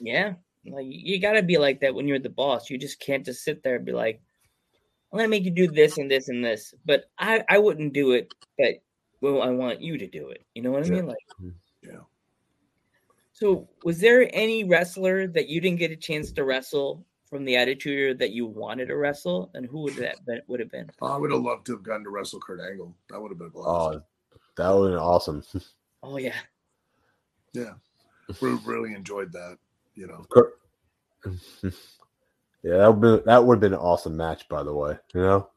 yeah 0.00 0.34
like 0.66 0.86
you 0.88 1.20
got 1.20 1.32
to 1.32 1.42
be 1.42 1.58
like 1.58 1.80
that 1.80 1.94
when 1.94 2.06
you're 2.06 2.18
the 2.18 2.28
boss. 2.28 2.70
You 2.70 2.78
just 2.78 3.00
can't 3.00 3.24
just 3.24 3.42
sit 3.42 3.62
there 3.62 3.76
and 3.76 3.84
be 3.84 3.92
like, 3.92 4.20
"I'm 5.12 5.18
gonna 5.18 5.28
make 5.28 5.44
you 5.44 5.50
do 5.50 5.66
this 5.66 5.98
and 5.98 6.10
this 6.10 6.28
and 6.28 6.44
this," 6.44 6.72
but 6.84 7.06
I 7.18 7.44
I 7.48 7.58
wouldn't 7.58 7.92
do 7.92 8.12
it. 8.12 8.32
But 8.56 8.82
well, 9.20 9.42
I 9.42 9.50
want 9.50 9.80
you 9.80 9.98
to 9.98 10.06
do 10.06 10.28
it. 10.28 10.44
You 10.54 10.62
know 10.62 10.70
what 10.70 10.86
I 10.86 10.90
mean? 10.90 11.06
Like, 11.06 11.16
mm-hmm. 11.40 11.48
yeah. 11.48 11.52
So, 13.42 13.68
was 13.82 13.98
there 13.98 14.30
any 14.32 14.62
wrestler 14.62 15.26
that 15.26 15.48
you 15.48 15.60
didn't 15.60 15.80
get 15.80 15.90
a 15.90 15.96
chance 15.96 16.30
to 16.30 16.44
wrestle 16.44 17.04
from 17.28 17.44
the 17.44 17.56
Attitude 17.56 17.98
Era 17.98 18.14
that 18.14 18.30
you 18.30 18.46
wanted 18.46 18.86
to 18.86 18.96
wrestle, 18.96 19.50
and 19.54 19.66
who 19.66 19.80
would 19.80 19.96
that 19.96 20.24
been, 20.24 20.40
would 20.46 20.60
have 20.60 20.70
been? 20.70 20.88
I 21.02 21.16
would 21.16 21.32
have 21.32 21.40
loved 21.40 21.66
to 21.66 21.72
have 21.72 21.82
gotten 21.82 22.04
to 22.04 22.10
wrestle 22.10 22.38
Kurt 22.38 22.60
Angle. 22.60 22.94
That 23.10 23.20
would 23.20 23.32
have 23.32 23.40
been 23.40 23.48
blast. 23.48 23.96
Oh, 23.96 24.02
that 24.56 24.70
would 24.70 24.92
have 24.92 24.92
been 24.92 25.04
awesome. 25.04 25.42
Oh 26.04 26.18
yeah, 26.18 26.34
yeah. 27.52 27.74
We 28.40 28.50
really 28.64 28.94
enjoyed 28.94 29.32
that 29.32 29.58
you 29.96 30.06
know. 30.06 30.24
Yeah, 32.62 32.76
that 32.76 32.94
would 32.94 33.00
be, 33.00 33.24
that 33.26 33.44
would 33.44 33.56
have 33.56 33.60
been 33.60 33.72
an 33.72 33.80
awesome 33.80 34.16
match, 34.16 34.48
by 34.48 34.62
the 34.62 34.72
way. 34.72 34.96
You 35.14 35.20
know. 35.20 35.50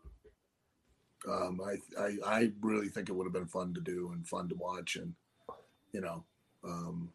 Um, 1.29 1.61
I, 1.63 2.01
I 2.01 2.17
I 2.25 2.51
really 2.61 2.89
think 2.89 3.09
it 3.09 3.11
would 3.11 3.25
have 3.25 3.33
been 3.33 3.45
fun 3.45 3.75
to 3.75 3.81
do 3.81 4.09
and 4.11 4.27
fun 4.27 4.49
to 4.49 4.55
watch, 4.55 4.95
and 4.95 5.13
you 5.93 6.01
know, 6.01 6.23
um, 6.63 7.11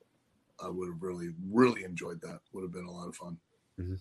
I 0.62 0.68
would 0.68 0.88
have 0.88 1.02
really 1.02 1.30
really 1.50 1.84
enjoyed 1.84 2.20
that. 2.22 2.40
Would 2.52 2.62
have 2.62 2.72
been 2.72 2.86
a 2.86 2.92
lot 2.92 3.08
of 3.08 3.16
fun. 3.16 3.38
Mm-hmm. 3.80 3.98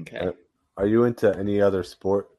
Okay. 0.00 0.30
Are 0.76 0.86
you 0.86 1.04
into 1.04 1.36
any 1.36 1.60
other 1.60 1.82
sport? 1.82 2.30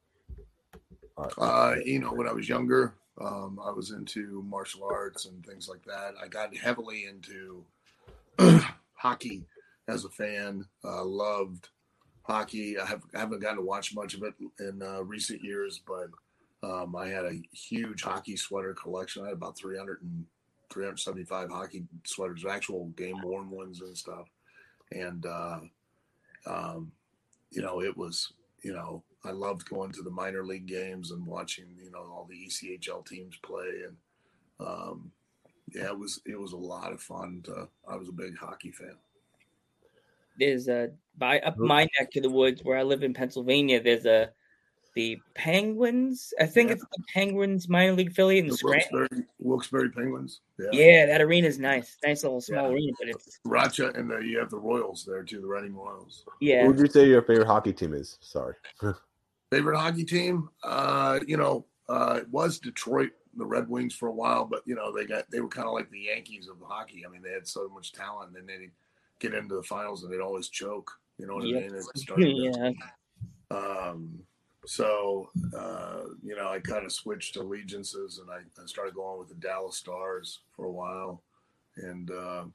Uh, 1.38 1.76
you 1.86 2.00
know, 2.00 2.12
when 2.14 2.28
I 2.28 2.34
was 2.34 2.50
younger, 2.50 2.96
um, 3.22 3.60
I 3.64 3.70
was 3.70 3.92
into 3.92 4.44
martial 4.48 4.84
arts 4.84 5.26
and 5.26 5.46
things 5.46 5.70
like 5.70 5.84
that. 5.86 6.16
I 6.22 6.28
got 6.28 6.56
heavily 6.56 7.06
into 7.06 7.64
hockey 8.96 9.44
as 9.88 10.06
a 10.06 10.10
fan. 10.10 10.66
Uh, 10.84 11.06
loved 11.06 11.70
hockey. 12.24 12.80
I, 12.80 12.86
have, 12.86 13.04
I 13.14 13.20
haven't 13.20 13.42
gotten 13.42 13.58
to 13.58 13.64
watch 13.64 13.94
much 13.94 14.16
of 14.16 14.24
it 14.24 14.34
in 14.60 14.82
uh, 14.82 15.04
recent 15.04 15.44
years, 15.44 15.82
but 15.86 16.10
um, 16.68 16.96
I 16.96 17.10
had 17.10 17.26
a 17.26 17.42
huge 17.52 18.02
hockey 18.02 18.36
sweater 18.36 18.74
collection. 18.74 19.24
I 19.24 19.28
had 19.28 19.34
about 19.34 19.58
300 19.58 20.02
and 20.02 20.26
375 20.74 21.50
hockey 21.50 21.84
sweaters, 22.04 22.46
actual 22.46 22.88
game 22.98 23.22
worn 23.22 23.50
ones 23.50 23.82
and 23.82 23.98
stuff. 23.98 24.28
And, 24.92 25.26
uh, 25.26 25.60
um, 26.46 26.92
you 27.52 27.62
know, 27.62 27.82
it 27.82 27.96
was, 27.96 28.34
you 28.64 28.74
know, 28.74 29.04
I 29.24 29.32
loved 29.32 29.70
going 29.70 29.92
to 29.94 30.02
the 30.02 30.10
minor 30.10 30.46
league 30.46 30.66
games 30.66 31.12
and 31.12 31.26
watching, 31.26 31.68
you 31.82 31.92
know, 31.92 32.00
all 32.00 32.28
the 32.30 32.36
ECHL 32.36 33.06
teams 33.06 33.38
play. 33.38 33.84
And, 33.86 33.98
um, 34.60 35.12
yeah, 35.74 35.88
it 35.88 35.98
was 35.98 36.22
it 36.26 36.40
was 36.40 36.54
a 36.54 36.58
lot 36.58 36.92
of 36.92 37.02
fun. 37.02 37.42
To, 37.46 37.68
I 37.88 37.96
was 37.96 38.10
a 38.10 38.14
big 38.14 38.38
hockey 38.38 38.72
fan. 38.72 38.96
There's 40.40 40.68
a 40.68 40.92
by 41.18 41.40
up 41.40 41.58
my 41.58 41.88
neck 42.00 42.12
to 42.12 42.22
the 42.22 42.30
woods 42.30 42.64
where 42.64 42.78
I 42.78 42.84
live 42.84 43.04
in 43.04 43.14
Pennsylvania. 43.14 43.82
There's 43.82 44.06
a 44.06 44.32
the 44.96 45.20
Penguins. 45.36 46.34
I 46.40 46.46
think 46.46 46.70
yeah. 46.70 46.76
it's 46.76 46.84
the 46.84 47.04
Penguins 47.14 47.68
minor 47.68 47.94
league 47.94 48.12
affiliate 48.12 48.46
in 48.46 48.50
the 48.50 48.60
Wilkes-Barre, 48.64 49.26
Wilkes-Barre 49.40 49.90
Penguins. 49.90 50.42
Yeah. 50.60 50.68
yeah, 50.72 51.06
that 51.08 51.22
arena 51.22 51.48
is 51.48 51.60
nice. 51.60 51.98
Nice 52.04 52.24
little 52.24 52.42
small 52.42 52.70
yeah. 52.70 52.74
arena, 52.74 52.92
but 53.00 53.10
it's 53.10 53.40
Racha 53.48 53.98
and 53.98 54.10
the, 54.10 54.20
you 54.20 54.40
have 54.40 54.50
the 54.50 54.60
Royals 54.60 55.06
there 55.06 55.24
too, 55.24 55.42
the 55.42 55.48
Reading 55.48 55.76
Royals. 55.76 56.26
Yeah. 56.42 56.64
Who 56.64 56.70
would 56.70 56.80
you 56.80 56.88
say 56.88 57.08
your 57.08 57.24
favorite 57.24 57.48
hockey 57.48 57.74
team 57.74 57.94
is? 57.94 58.18
Sorry. 58.22 58.56
favorite 59.52 59.78
hockey 59.78 60.04
team? 60.06 60.50
Uh, 60.64 61.20
you 61.28 61.38
know, 61.38 61.66
uh, 61.90 62.20
it 62.22 62.30
was 62.30 62.60
Detroit 62.60 63.12
the 63.36 63.46
Red 63.46 63.68
Wings 63.68 63.96
for 63.96 64.10
a 64.10 64.14
while, 64.14 64.46
but 64.46 64.62
you 64.66 64.76
know 64.76 64.96
they 64.96 65.06
got 65.06 65.30
they 65.32 65.42
were 65.42 65.48
kind 65.48 65.68
of 65.68 65.74
like 65.74 65.90
the 65.90 66.02
Yankees 66.02 66.48
of 66.48 66.58
hockey. 66.64 67.04
I 67.06 67.10
mean, 67.10 67.24
they 67.24 67.32
had 67.32 67.48
so 67.48 67.68
much 67.70 67.92
talent, 67.92 68.38
and 68.38 68.48
they'd 68.48 68.72
get 69.20 69.34
into 69.34 69.56
the 69.56 69.64
finals 69.64 70.04
and 70.04 70.14
they'd 70.14 70.22
always 70.22 70.50
choke. 70.50 70.92
You 71.18 71.28
know 71.28 71.36
what 71.36 71.48
yep. 71.48 71.72
I 71.72 72.18
mean? 72.18 72.54
yeah. 72.54 72.72
Um, 73.52 74.20
so 74.66 75.30
uh, 75.56 76.04
you 76.24 76.36
know, 76.36 76.50
I 76.50 76.60
kind 76.60 76.86
of 76.86 76.92
switched 76.92 77.36
allegiances, 77.38 78.20
and 78.20 78.30
I, 78.30 78.40
I, 78.62 78.66
started 78.66 78.96
going 78.96 79.20
with 79.20 79.30
the 79.30 79.36
Dallas 79.36 79.78
Stars 79.78 80.40
for 80.56 80.66
a 80.66 80.72
while, 80.72 81.22
and 81.78 82.10
uh, 82.12 82.46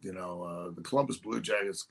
you 0.00 0.12
know, 0.12 0.42
uh, 0.42 0.70
the 0.74 0.82
Columbus 0.82 1.18
Blue 1.18 1.40
Jackets. 1.40 1.88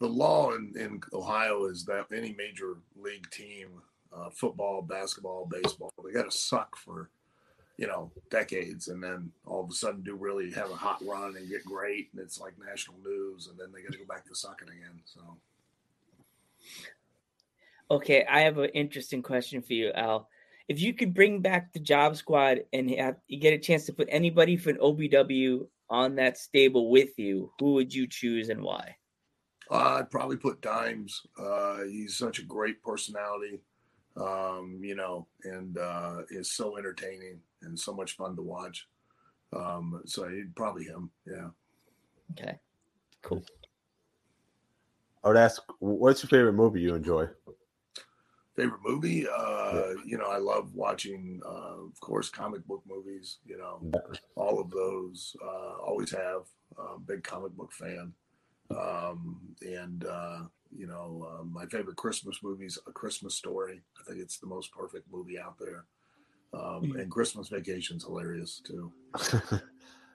The 0.00 0.08
law 0.08 0.52
in, 0.54 0.72
in 0.76 1.00
Ohio 1.12 1.66
is 1.66 1.84
that 1.84 2.06
any 2.12 2.34
major 2.36 2.78
league 2.96 3.30
team, 3.30 3.68
uh, 4.14 4.28
football, 4.30 4.82
basketball, 4.82 5.46
baseball, 5.46 5.92
they 6.04 6.12
got 6.12 6.30
to 6.30 6.36
suck 6.36 6.76
for 6.76 7.10
you 7.76 7.86
know, 7.88 8.10
decades, 8.30 8.88
and 8.88 9.02
then 9.02 9.32
all 9.46 9.64
of 9.64 9.70
a 9.70 9.72
sudden 9.72 10.02
do 10.02 10.14
really 10.14 10.50
have 10.52 10.70
a 10.70 10.76
hot 10.76 11.02
run 11.04 11.36
and 11.36 11.48
get 11.48 11.64
great, 11.64 12.08
and 12.12 12.20
it's 12.20 12.40
like 12.40 12.54
national 12.64 12.96
news, 13.04 13.48
and 13.48 13.58
then 13.58 13.72
they 13.72 13.82
got 13.82 13.92
to 13.92 13.98
go 13.98 14.04
back 14.04 14.24
to 14.24 14.34
sucking 14.34 14.68
again. 14.68 15.00
So, 15.04 15.20
okay, 17.90 18.24
I 18.28 18.40
have 18.40 18.58
an 18.58 18.70
interesting 18.70 19.22
question 19.22 19.62
for 19.62 19.72
you, 19.72 19.92
Al. 19.92 20.28
If 20.68 20.80
you 20.80 20.94
could 20.94 21.12
bring 21.12 21.40
back 21.40 21.72
the 21.72 21.80
Job 21.80 22.16
Squad 22.16 22.60
and 22.72 22.90
have, 22.92 23.16
you 23.28 23.38
get 23.38 23.52
a 23.52 23.58
chance 23.58 23.84
to 23.86 23.92
put 23.92 24.08
anybody 24.10 24.56
from 24.56 24.76
OVW 24.76 25.66
on 25.90 26.14
that 26.16 26.38
stable 26.38 26.90
with 26.90 27.18
you, 27.18 27.52
who 27.58 27.74
would 27.74 27.92
you 27.92 28.06
choose 28.06 28.48
and 28.48 28.62
why? 28.62 28.96
Uh, 29.70 29.98
I'd 29.98 30.10
probably 30.10 30.36
put 30.36 30.60
Dimes. 30.60 31.22
Uh, 31.38 31.84
he's 31.84 32.16
such 32.16 32.38
a 32.38 32.44
great 32.44 32.82
personality, 32.82 33.60
um, 34.16 34.80
you 34.82 34.94
know, 34.94 35.26
and 35.44 35.78
uh, 35.78 36.22
is 36.30 36.52
so 36.52 36.78
entertaining 36.78 37.40
and 37.62 37.78
so 37.78 37.94
much 37.94 38.16
fun 38.16 38.36
to 38.36 38.42
watch. 38.42 38.86
Um, 39.54 40.02
so 40.06 40.28
he'd 40.28 40.54
probably 40.56 40.84
him. 40.84 41.10
Yeah. 41.26 41.48
Okay. 42.32 42.58
Cool. 43.22 43.44
I 45.22 45.28
would 45.28 45.36
ask, 45.36 45.62
what's 45.78 46.22
your 46.22 46.28
favorite 46.28 46.52
movie 46.52 46.82
you 46.82 46.94
enjoy? 46.94 47.26
Favorite 48.56 48.80
movie? 48.84 49.26
Uh, 49.26 49.72
yeah. 49.72 49.94
You 50.04 50.18
know, 50.18 50.26
I 50.26 50.38
love 50.38 50.74
watching, 50.74 51.40
uh, 51.44 51.82
of 51.84 51.98
course, 52.00 52.28
comic 52.28 52.64
book 52.66 52.82
movies. 52.88 53.38
You 53.44 53.58
know, 53.58 53.80
all 54.36 54.60
of 54.60 54.70
those. 54.70 55.36
Uh, 55.42 55.82
always 55.84 56.10
have. 56.12 56.42
Uh, 56.78 56.98
big 57.06 57.22
comic 57.22 57.52
book 57.52 57.72
fan. 57.72 58.12
Um, 58.70 59.40
and 59.62 60.04
uh, 60.04 60.40
you 60.76 60.86
know, 60.86 61.28
uh, 61.30 61.44
my 61.44 61.66
favorite 61.66 61.96
Christmas 61.96 62.38
movie 62.42 62.66
is 62.66 62.78
A 62.86 62.92
Christmas 62.92 63.34
Story. 63.34 63.80
I 64.00 64.04
think 64.08 64.20
it's 64.20 64.38
the 64.38 64.46
most 64.46 64.72
perfect 64.72 65.06
movie 65.12 65.38
out 65.38 65.56
there. 65.58 65.84
Um, 66.52 66.82
mm-hmm. 66.82 67.00
and 67.00 67.10
Christmas 67.10 67.48
Vacation's 67.48 68.04
hilarious 68.04 68.62
too. 68.64 68.92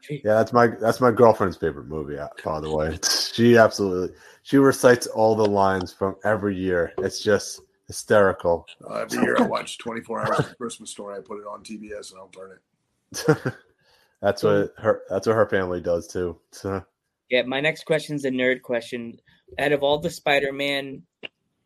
yeah, 0.09 0.19
that's 0.23 0.53
my 0.53 0.67
that's 0.67 1.01
my 1.01 1.11
girlfriend's 1.11 1.57
favorite 1.57 1.87
movie. 1.87 2.17
Uh, 2.17 2.27
by 2.43 2.59
the 2.59 2.73
way, 2.73 2.97
she 3.31 3.57
absolutely 3.57 4.15
she 4.43 4.57
recites 4.57 5.07
all 5.07 5.35
the 5.35 5.45
lines 5.45 5.91
from 5.93 6.15
every 6.23 6.55
year. 6.55 6.93
It's 6.99 7.21
just 7.21 7.61
hysterical. 7.89 8.67
Uh, 8.87 8.99
every 8.99 9.19
year 9.23 9.35
I 9.39 9.41
watch 9.41 9.79
24 9.79 10.27
Hours 10.27 10.39
of 10.39 10.57
Christmas 10.59 10.91
Story. 10.91 11.17
I 11.17 11.21
put 11.21 11.39
it 11.39 11.47
on 11.47 11.63
TBS 11.63 12.11
and 12.11 12.19
I'll 12.19 12.27
turn 12.27 12.51
it. 12.51 13.53
that's 14.21 14.43
what 14.43 14.73
her. 14.77 15.01
That's 15.09 15.25
what 15.25 15.35
her 15.35 15.49
family 15.49 15.81
does 15.81 16.07
too. 16.07 16.39
So. 16.51 16.85
Yeah, 17.31 17.43
my 17.43 17.61
next 17.61 17.85
question 17.85 18.15
is 18.15 18.25
a 18.25 18.31
nerd 18.31 18.63
question. 18.63 19.19
Out 19.59 19.71
of 19.71 19.83
all 19.83 19.99
the 19.99 20.09
Spider-Man 20.09 21.03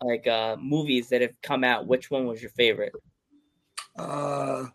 like 0.03 0.27
uh 0.27 0.57
movies 0.59 1.07
that 1.07 1.21
have 1.21 1.41
come 1.41 1.63
out, 1.63 1.87
which 1.87 2.11
one 2.11 2.25
was 2.25 2.41
your 2.41 2.51
favorite? 2.51 2.91
Uh, 3.97 4.65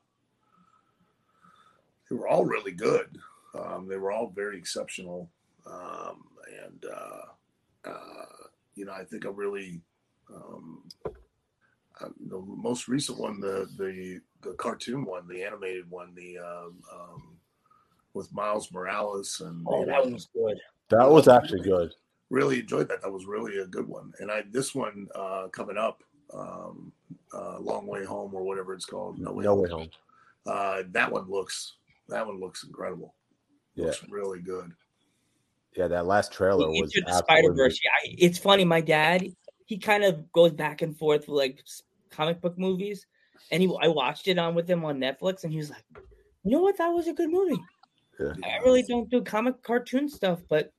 they 2.08 2.16
were 2.16 2.26
all 2.26 2.46
really 2.46 2.72
good. 2.72 3.18
Um, 3.54 3.86
they 3.86 3.98
were 3.98 4.12
all 4.12 4.32
very 4.34 4.56
exceptional, 4.56 5.28
um, 5.66 6.24
and 6.64 6.86
uh, 6.90 7.90
uh, 7.90 8.24
you 8.74 8.86
know, 8.86 8.92
I 8.92 9.04
think 9.04 9.26
I 9.26 9.28
really 9.28 9.82
um, 10.34 10.88
uh, 12.00 12.08
the 12.28 12.38
most 12.38 12.88
recent 12.88 13.18
one, 13.18 13.40
the 13.40 13.68
the 13.76 14.20
the 14.42 14.54
cartoon 14.54 15.04
one, 15.04 15.26
the 15.28 15.42
animated 15.42 15.90
one, 15.90 16.14
the 16.14 16.38
um, 16.38 16.82
um, 16.92 17.38
with 18.14 18.32
Miles 18.32 18.70
Morales 18.72 19.40
and 19.44 19.64
oh, 19.68 19.84
that 19.84 20.04
know, 20.04 20.12
was 20.12 20.28
good. 20.34 20.58
That 20.90 21.10
was 21.10 21.28
actually 21.28 21.60
good. 21.60 21.92
Really 22.30 22.60
enjoyed 22.60 22.88
that. 22.88 23.02
That 23.02 23.12
was 23.12 23.26
really 23.26 23.58
a 23.58 23.66
good 23.66 23.86
one. 23.86 24.12
And 24.20 24.30
I 24.30 24.42
this 24.50 24.74
one 24.74 25.08
uh, 25.14 25.48
coming 25.52 25.76
up, 25.76 26.02
um, 26.32 26.92
uh, 27.32 27.58
Long 27.58 27.86
Way 27.86 28.04
Home 28.04 28.34
or 28.34 28.42
whatever 28.42 28.74
it's 28.74 28.84
called. 28.84 29.18
No 29.18 29.32
Way, 29.32 29.44
no 29.44 29.54
way 29.54 29.70
Home. 29.70 29.90
Uh, 30.46 30.82
that 30.90 31.10
one 31.10 31.28
looks 31.28 31.76
that 32.08 32.26
one 32.26 32.40
looks 32.40 32.64
incredible. 32.64 33.14
Yeah. 33.74 33.86
Looks 33.86 34.04
really 34.08 34.40
good. 34.40 34.72
Yeah, 35.76 35.88
that 35.88 36.06
last 36.06 36.32
trailer 36.32 36.68
was 36.68 36.92
Spider 37.18 37.52
Verse. 37.52 37.78
Yeah, 37.82 38.14
it's 38.18 38.38
funny. 38.38 38.64
My 38.64 38.80
dad, 38.80 39.24
he 39.66 39.78
kind 39.78 40.02
of 40.02 40.32
goes 40.32 40.52
back 40.52 40.82
and 40.82 40.96
forth 40.96 41.28
with 41.28 41.36
like 41.36 41.62
comic 42.10 42.40
book 42.40 42.58
movies, 42.58 43.06
and 43.50 43.62
he 43.62 43.72
I 43.80 43.88
watched 43.88 44.28
it 44.28 44.38
on 44.38 44.54
with 44.54 44.68
him 44.68 44.84
on 44.84 44.98
Netflix, 44.98 45.44
and 45.44 45.52
he 45.52 45.58
was 45.58 45.70
like, 45.70 45.84
"You 46.44 46.52
know 46.52 46.62
what? 46.62 46.78
That 46.78 46.88
was 46.88 47.08
a 47.08 47.12
good 47.12 47.30
movie." 47.30 47.60
Yeah. 48.18 48.32
I 48.44 48.58
really 48.64 48.82
don't 48.82 49.08
do 49.08 49.22
comic 49.22 49.62
cartoon 49.62 50.08
stuff, 50.08 50.40
but 50.48 50.72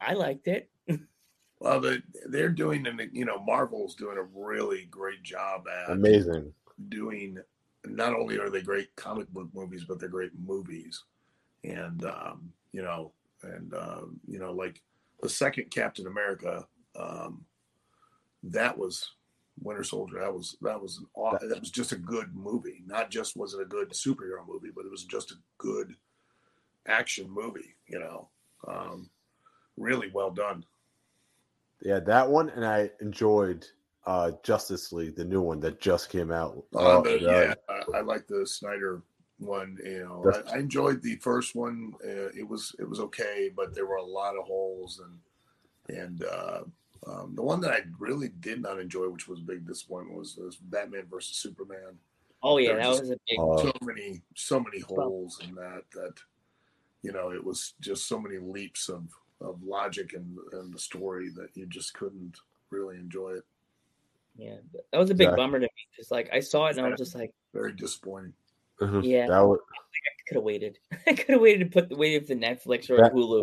I 0.00 0.14
liked 0.14 0.48
it. 0.48 0.68
well, 1.60 1.80
the, 1.80 2.02
they're 2.26 2.48
doing, 2.48 2.86
and 2.86 3.00
you 3.12 3.24
know, 3.24 3.38
Marvel's 3.38 3.94
doing 3.94 4.18
a 4.18 4.22
really 4.22 4.86
great 4.90 5.22
job 5.22 5.64
at 5.68 5.90
amazing 5.90 6.52
doing. 6.88 7.38
Not 7.86 8.14
only 8.14 8.38
are 8.38 8.50
they 8.50 8.60
great 8.60 8.94
comic 8.96 9.28
book 9.28 9.48
movies, 9.54 9.84
but 9.84 9.98
they're 9.98 10.08
great 10.08 10.32
movies, 10.38 11.04
and 11.64 12.04
um, 12.04 12.52
you 12.72 12.82
know, 12.82 13.12
and 13.42 13.72
um, 13.74 14.20
you 14.26 14.38
know, 14.38 14.52
like 14.52 14.82
the 15.22 15.28
second 15.28 15.70
Captain 15.70 16.06
America, 16.06 16.66
um, 16.98 17.44
that 18.42 18.76
was 18.76 19.12
Winter 19.60 19.84
Soldier. 19.84 20.18
That 20.20 20.32
was 20.32 20.56
that 20.62 20.80
was 20.80 20.98
an, 20.98 21.48
that 21.48 21.60
was 21.60 21.70
just 21.70 21.92
a 21.92 21.96
good 21.96 22.34
movie. 22.34 22.82
Not 22.86 23.10
just 23.10 23.36
was 23.36 23.54
it 23.54 23.60
a 23.60 23.66
good 23.66 23.90
superhero 23.90 24.46
movie, 24.46 24.70
but 24.74 24.84
it 24.84 24.90
was 24.90 25.04
just 25.04 25.30
a 25.30 25.36
good 25.58 25.94
action 26.86 27.30
movie. 27.30 27.74
You 27.86 28.00
know, 28.00 28.28
um, 28.66 29.10
really 29.76 30.10
well 30.12 30.30
done. 30.30 30.64
Yeah, 31.82 32.00
that 32.00 32.28
one, 32.28 32.50
and 32.50 32.64
I 32.64 32.90
enjoyed 33.00 33.66
uh 34.06 34.32
Justice 34.42 34.92
League, 34.92 35.16
the 35.16 35.24
new 35.24 35.42
one 35.42 35.60
that 35.60 35.80
just 35.80 36.10
came 36.10 36.30
out. 36.30 36.64
Uh, 36.74 36.98
oh, 36.98 37.02
the, 37.02 37.20
yeah, 37.20 37.54
I, 37.68 37.98
I, 37.98 38.00
like 38.00 38.26
the 38.26 38.46
Snyder 38.46 39.02
one. 39.38 39.78
You 39.84 40.04
know, 40.04 40.32
I, 40.48 40.54
I, 40.54 40.58
enjoyed 40.58 41.02
the 41.02 41.16
first 41.16 41.54
one. 41.54 41.92
Uh, 42.04 42.30
it 42.36 42.46
was 42.48 42.74
it 42.78 42.88
was 42.88 43.00
okay, 43.00 43.50
but 43.54 43.74
there 43.74 43.86
were 43.86 43.96
a 43.96 44.02
lot 44.02 44.36
of 44.36 44.44
holes, 44.44 45.02
and 45.04 45.98
and 45.98 46.24
uh, 46.24 46.60
um, 47.06 47.34
the 47.34 47.42
one 47.42 47.60
that 47.62 47.72
I 47.72 47.80
really 47.98 48.28
did 48.40 48.60
not 48.60 48.78
enjoy, 48.78 49.08
which 49.08 49.28
was 49.28 49.40
a 49.40 49.44
big 49.44 49.66
disappointment, 49.66 50.18
was, 50.18 50.36
was 50.36 50.56
Batman 50.56 51.06
versus 51.10 51.36
Superman. 51.36 51.98
Oh 52.42 52.58
yeah, 52.58 52.76
that 52.76 52.88
was 52.88 53.10
a 53.10 53.16
big. 53.28 53.36
So 53.36 53.72
many 53.82 54.22
so 54.34 54.60
many 54.60 54.80
holes 54.80 55.40
in 55.46 55.54
that 55.56 55.82
that 55.92 56.14
you 57.02 57.12
know 57.12 57.30
it 57.32 57.42
was 57.42 57.74
just 57.80 58.08
so 58.08 58.18
many 58.18 58.38
leaps 58.38 58.88
of 58.88 59.04
of 59.40 59.62
logic 59.62 60.12
and 60.14 60.38
and 60.52 60.72
the 60.72 60.78
story 60.78 61.30
that 61.36 61.48
you 61.54 61.66
just 61.66 61.94
couldn't 61.94 62.38
really 62.70 62.96
enjoy 62.96 63.32
it. 63.32 63.44
Yeah, 64.36 64.56
that 64.92 64.98
was 64.98 65.10
a 65.10 65.14
big 65.14 65.34
bummer 65.36 65.58
to 65.58 65.64
me 65.64 65.88
because 65.90 66.10
like 66.10 66.30
I 66.32 66.40
saw 66.40 66.66
it 66.66 66.76
and 66.76 66.86
I 66.86 66.90
was 66.90 66.98
just 66.98 67.14
like 67.14 67.32
very 67.52 67.72
disappointing. 67.72 68.32
Mm-hmm. 68.80 69.00
Yeah, 69.00 69.26
that 69.26 69.46
would... 69.46 69.58
I 69.58 70.28
could 70.28 70.36
have 70.36 70.44
waited. 70.44 70.78
I 71.06 71.12
could 71.12 71.32
have 71.34 71.40
waited 71.40 71.64
to 71.64 71.80
put 71.80 71.90
the 71.90 71.96
waited 71.96 72.26
for 72.26 72.34
Netflix 72.34 72.88
or 72.88 72.96
that, 72.96 73.12
Hulu. 73.12 73.42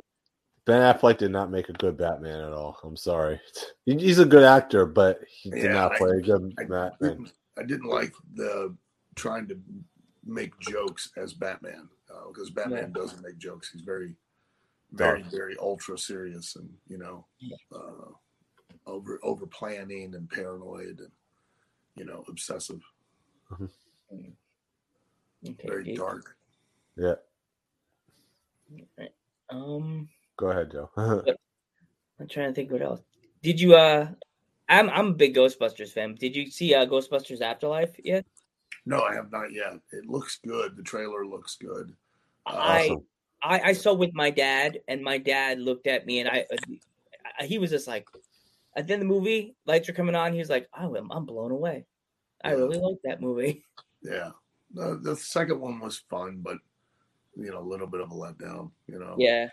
Ben 0.68 0.82
Affleck 0.82 1.18
did 1.18 1.32
not 1.32 1.50
make 1.50 1.70
a 1.70 1.74
good 1.74 1.98
Batman 1.98 2.42
at 2.42 2.52
all. 2.52 2.78
I'm 2.84 2.98
sorry. 2.98 3.40
He's 3.86 4.20
a 4.20 4.26
good 4.26 4.44
actor, 4.44 4.86
but 4.86 5.22
he 5.26 5.50
did 5.50 5.64
yeah, 5.64 5.72
not 5.72 5.96
play 5.96 6.10
I, 6.14 6.18
a 6.18 6.22
good 6.22 6.54
I, 6.60 6.64
Batman. 6.66 6.94
Didn't, 7.00 7.32
I 7.58 7.64
didn't 7.64 7.90
like 7.90 8.12
the 8.36 8.76
trying 9.16 9.48
to 9.48 9.58
make 10.26 10.60
jokes 10.60 11.10
as 11.16 11.34
Batman 11.34 11.88
because 12.28 12.50
uh, 12.50 12.54
Batman 12.54 12.92
yeah. 12.94 13.02
doesn't 13.02 13.24
make 13.24 13.38
jokes. 13.38 13.72
He's 13.72 13.82
very, 13.82 14.16
very, 14.92 15.22
Dark. 15.22 15.32
very 15.32 15.56
ultra 15.58 15.98
serious 15.98 16.58
and 16.58 16.70
you 16.90 16.98
know, 16.98 17.26
uh, 17.74 18.12
over 18.86 19.22
over 19.24 19.46
planning 19.46 20.16
and 20.16 20.30
paranoid 20.30 21.00
and 21.00 21.12
you 21.96 22.04
know 22.04 22.26
obsessive. 22.28 22.82
Mm-hmm. 23.54 24.32
Okay, 25.48 25.68
very 25.68 25.96
dark. 25.96 26.36
Yeah. 26.98 27.16
Um. 29.50 30.10
Go 30.38 30.52
ahead, 30.52 30.72
Joe. 30.72 30.90
I'm 32.20 32.28
trying 32.28 32.50
to 32.50 32.54
think 32.54 32.72
what 32.72 32.82
else. 32.82 33.02
Did 33.42 33.60
you? 33.60 33.76
Uh, 33.76 34.08
I'm 34.70 34.90
I'm 34.90 35.08
a 35.08 35.14
big 35.14 35.36
Ghostbusters 35.36 35.90
fan. 35.90 36.16
Did 36.16 36.36
you 36.36 36.50
see 36.50 36.74
uh, 36.74 36.86
Ghostbusters 36.86 37.42
Afterlife 37.42 37.96
yet? 38.04 38.26
No, 38.86 39.02
I 39.02 39.14
have 39.16 39.32
not 39.32 39.52
yet. 39.52 39.74
It 39.92 40.08
looks 40.08 40.40
good. 40.46 40.78
The 40.78 40.84
trailer 40.84 41.26
looks 41.26 41.56
good. 41.56 41.94
Awesome. 42.46 43.04
I, 43.44 43.60
I 43.60 43.70
I 43.70 43.74
saw 43.74 43.94
with 43.94 44.14
my 44.14 44.30
dad, 44.30 44.80
and 44.88 45.04
my 45.04 45.18
dad 45.18 45.60
looked 45.60 45.88
at 45.88 46.06
me, 46.06 46.20
and 46.20 46.30
I, 46.30 46.46
I 47.40 47.46
he 47.46 47.58
was 47.58 47.70
just 47.70 47.88
like, 47.88 48.08
at 48.76 48.88
the 48.88 48.94
end 48.94 49.04
of 49.04 49.08
the 49.08 49.14
movie, 49.14 49.56
lights 49.66 49.90
are 49.90 49.94
coming 49.94 50.16
on. 50.16 50.34
He 50.34 50.40
was 50.40 50.50
like, 50.50 50.68
"Oh, 50.78 50.96
I'm, 50.96 51.12
I'm 51.12 51.26
blown 51.26 51.52
away. 51.52 51.86
I 52.44 52.52
yeah. 52.52 52.56
really 52.58 52.80
like 52.80 52.98
that 53.04 53.22
movie." 53.22 53.64
Yeah, 54.04 54.30
the, 54.74 55.00
the 55.02 55.16
second 55.16 55.60
one 55.60 55.80
was 55.80 55.98
fun, 56.08 56.38
but 56.42 56.60
you 57.36 57.50
know, 57.50 57.60
a 57.60 57.68
little 57.68 57.88
bit 57.88 58.00
of 58.00 58.12
a 58.12 58.14
letdown. 58.14 58.70
You 58.86 59.00
know. 59.00 59.16
Yeah. 59.18 59.48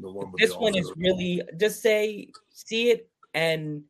The 0.00 0.10
one. 0.10 0.32
this 0.36 0.54
one 0.56 0.74
is 0.74 0.92
really 0.96 1.42
just 1.58 1.80
say 1.80 2.28
see 2.50 2.90
it 2.90 3.08
and 3.34 3.82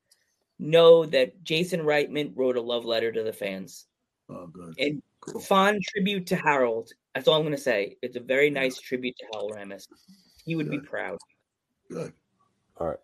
know 0.59 1.07
that 1.07 1.43
Jason 1.45 1.81
Reitman 1.81 2.33
wrote 2.35 2.57
a 2.57 2.61
love 2.61 2.85
letter 2.85 3.11
to 3.13 3.23
the 3.23 3.33
fans. 3.33 3.87
Oh, 4.29 4.47
good. 4.47 4.75
And 4.79 5.03
cool. 5.21 5.41
fond 5.41 5.83
tribute 5.83 6.27
to 6.29 6.37
Harold. 6.37 6.91
That's 7.15 7.29
all 7.29 7.37
I'm 7.37 7.43
going 7.43 7.55
to 7.55 7.61
say. 7.61 7.97
It's 8.03 8.17
a 8.17 8.21
very 8.21 8.51
nice 8.51 8.79
tribute 8.79 9.17
to 9.19 9.27
Harold 9.33 9.53
Ramis. 9.55 9.87
He 10.45 10.57
would 10.57 10.69
good. 10.69 10.83
be 10.83 10.87
proud. 10.87 11.19
Good. 11.91 12.13
All 12.79 12.89
right. 12.89 12.99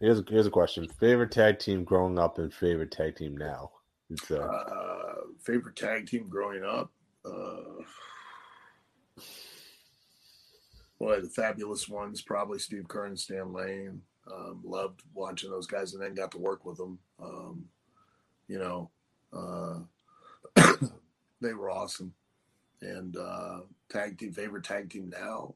Here's 0.00 0.20
a, 0.20 0.24
here's 0.28 0.46
a 0.46 0.50
question: 0.50 0.88
Favorite 1.00 1.32
tag 1.32 1.58
team 1.58 1.84
growing 1.84 2.18
up 2.18 2.38
and 2.38 2.52
favorite 2.52 2.90
tag 2.90 3.16
team 3.16 3.36
now? 3.36 3.70
It's, 4.10 4.30
uh... 4.30 4.38
Uh, 4.38 5.14
favorite 5.42 5.76
tag 5.76 6.06
team 6.06 6.28
growing 6.28 6.64
up. 6.64 6.90
Uh, 7.24 7.82
boy, 10.98 11.20
the 11.20 11.28
fabulous 11.28 11.88
ones 11.88 12.22
probably 12.22 12.58
Steve 12.58 12.86
Keirn 12.88 13.08
and 13.08 13.18
Stan 13.18 13.52
Lane. 13.52 14.02
Um, 14.30 14.60
loved 14.62 15.02
watching 15.14 15.50
those 15.50 15.66
guys, 15.66 15.94
and 15.94 16.02
then 16.02 16.14
got 16.14 16.30
to 16.32 16.38
work 16.38 16.66
with 16.66 16.76
them. 16.76 16.98
Um, 17.22 17.64
you 18.46 18.58
know, 18.58 18.90
uh, 19.32 19.78
they 21.40 21.54
were 21.54 21.70
awesome. 21.70 22.12
And 22.82 23.16
uh, 23.16 23.60
tag 23.88 24.18
team 24.18 24.32
favorite 24.32 24.64
tag 24.64 24.90
team 24.90 25.10
now. 25.10 25.54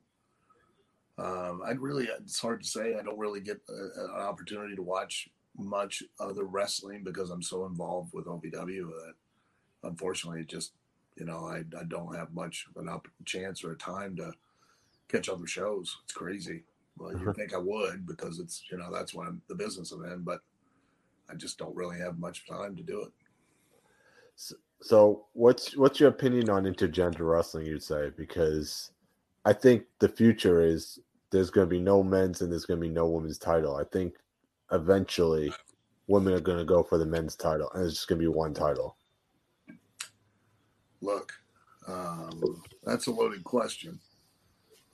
Um, 1.19 1.63
I'd 1.65 1.81
really 1.81 2.05
it's 2.05 2.41
hard 2.41 2.63
to 2.63 2.69
say. 2.69 2.97
I 2.97 3.03
don't 3.03 3.19
really 3.19 3.41
get 3.41 3.61
a, 3.69 4.05
an 4.05 4.23
opportunity 4.23 4.75
to 4.75 4.83
watch 4.83 5.29
much 5.59 6.03
other 6.19 6.45
wrestling 6.45 7.05
because 7.05 7.31
I'm 7.31 7.43
so 7.43 7.67
involved 7.67 8.15
with 8.15 8.27
OVW 8.27 8.87
that 8.87 9.15
unfortunately, 9.85 10.45
just 10.45 10.73
you 11.17 11.27
know, 11.27 11.47
I, 11.47 11.59
I 11.79 11.85
don't 11.89 12.17
have 12.17 12.33
much 12.33 12.67
of 12.71 12.83
an 12.83 12.89
up 12.89 13.07
chance 13.27 13.63
or 13.63 13.73
a 13.73 13.77
time 13.77 14.17
to 14.17 14.33
catch 15.13 15.29
other 15.29 15.47
shows. 15.47 15.99
It's 16.05 16.13
crazy. 16.13 16.65
Well, 16.99 17.13
you 17.13 17.19
uh-huh. 17.19 17.33
think 17.35 17.55
I 17.55 17.59
would 17.59 18.07
because 18.07 18.39
it's 18.39 18.65
you 18.71 18.79
know 18.79 18.93
that's 18.93 19.15
what 19.15 19.29
I'm 19.29 19.43
the 19.49 19.55
business 19.55 19.93
I'm 19.93 20.05
in, 20.05 20.23
but 20.23 20.41
I 21.31 21.35
just 21.35 21.59
don't 21.59 21.77
really 21.77 21.99
have 21.99 22.19
much 22.19 22.47
time 22.47 22.77
to 22.77 22.83
do 22.83 23.03
it. 23.03 23.13
So, 24.37 24.55
so 24.81 25.27
what's 25.33 25.77
what's 25.77 26.01
your 26.01 26.09
opinion 26.09 26.51
on 26.51 26.65
intergender 26.65 27.21
wrestling? 27.21 27.67
You'd 27.67 27.83
say 27.83 28.11
because 28.17 28.91
I 29.45 29.53
think 29.53 29.85
the 29.99 30.09
future 30.09 30.61
is 30.61 30.99
there's 31.31 31.51
going 31.51 31.67
to 31.67 31.71
be 31.71 31.81
no 31.81 32.03
men's 32.03 32.43
and 32.43 32.51
there's 32.51 32.67
going 32.67 32.81
to 32.81 32.87
be 32.87 32.93
no 32.93 33.07
women's 33.07 33.39
title. 33.39 33.77
I 33.77 33.85
think 33.85 34.15
eventually 34.71 35.53
women 36.09 36.35
are 36.35 36.41
going 36.41 36.59
to 36.59 36.65
go 36.65 36.83
for 36.83 36.99
the 36.99 37.07
men's 37.07 37.37
title 37.37 37.71
and 37.75 37.85
it's 37.85 37.95
just 37.95 38.09
going 38.09 38.21
to 38.21 38.25
be 38.25 38.29
one 38.29 38.53
title. 38.53 38.97
Look, 41.01 41.33
um, 41.89 42.63
that's 42.85 43.07
a 43.07 43.11
loaded 43.11 43.45
question 43.45 43.99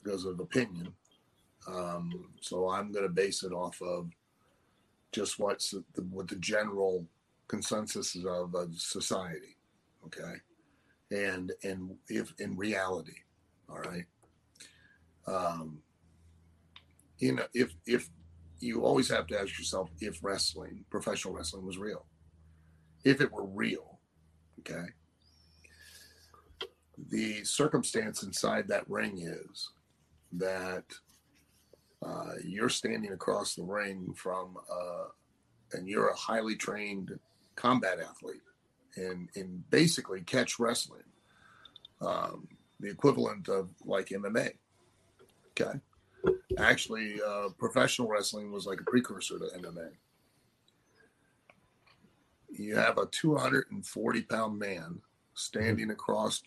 because 0.02 0.24
of 0.24 0.40
opinion. 0.40 0.92
Um, 1.66 2.30
so 2.40 2.68
I'm 2.70 2.92
going 2.92 3.04
to 3.04 3.12
base 3.12 3.42
it 3.42 3.52
off 3.52 3.80
of 3.82 4.10
just 5.12 5.38
what's 5.38 5.70
the, 5.70 6.02
what 6.10 6.28
the 6.28 6.36
general 6.36 7.06
consensus 7.48 8.16
of, 8.16 8.54
of 8.54 8.74
society. 8.74 9.56
Okay. 10.06 10.34
And, 11.10 11.52
and 11.62 11.96
if 12.08 12.32
in 12.38 12.56
reality, 12.56 13.16
all 13.68 13.78
right. 13.78 14.04
Um, 15.26 15.78
you 17.18 17.34
know, 17.34 17.46
if, 17.52 17.74
if 17.86 18.08
you 18.60 18.84
always 18.84 19.08
have 19.10 19.26
to 19.28 19.38
ask 19.38 19.58
yourself 19.58 19.90
if 20.00 20.22
wrestling, 20.22 20.84
professional 20.90 21.34
wrestling 21.34 21.66
was 21.66 21.78
real, 21.78 22.06
if 23.04 23.20
it 23.20 23.32
were 23.32 23.46
real, 23.46 23.98
okay. 24.60 24.86
The 27.10 27.44
circumstance 27.44 28.22
inside 28.22 28.68
that 28.68 28.88
ring 28.88 29.20
is 29.22 29.70
that 30.32 30.84
uh, 32.04 32.32
you're 32.44 32.68
standing 32.68 33.12
across 33.12 33.54
the 33.54 33.62
ring 33.62 34.12
from, 34.14 34.56
uh, 34.70 35.06
and 35.72 35.88
you're 35.88 36.08
a 36.08 36.16
highly 36.16 36.54
trained 36.54 37.18
combat 37.56 37.98
athlete 37.98 38.42
in 38.96 39.28
in 39.34 39.62
basically 39.70 40.20
catch 40.22 40.58
wrestling, 40.58 41.02
um, 42.00 42.46
the 42.80 42.88
equivalent 42.88 43.48
of 43.48 43.68
like 43.84 44.08
MMA. 44.08 44.52
Okay, 45.50 45.80
actually, 46.58 47.20
uh, 47.26 47.48
professional 47.58 48.08
wrestling 48.08 48.52
was 48.52 48.66
like 48.66 48.80
a 48.80 48.90
precursor 48.90 49.38
to 49.38 49.58
MMA. 49.58 49.90
You 52.50 52.76
have 52.76 52.98
a 52.98 53.06
240 53.06 54.22
pound 54.22 54.58
man 54.58 55.00
standing 55.34 55.90
across 55.90 56.42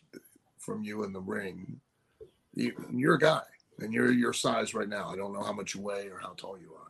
from 0.57 0.83
you 0.83 1.03
in 1.03 1.13
the 1.13 1.21
ring. 1.21 1.79
You, 2.53 2.73
you're 2.91 3.15
a 3.15 3.19
guy 3.19 3.43
and 3.81 3.93
you're 3.93 4.11
your 4.11 4.33
size 4.33 4.73
right 4.73 4.89
now. 4.89 5.09
I 5.09 5.15
don't 5.15 5.33
know 5.33 5.43
how 5.43 5.53
much 5.53 5.75
you 5.75 5.81
weigh 5.81 6.07
or 6.07 6.19
how 6.19 6.33
tall 6.37 6.57
you 6.57 6.73
are. 6.73 6.87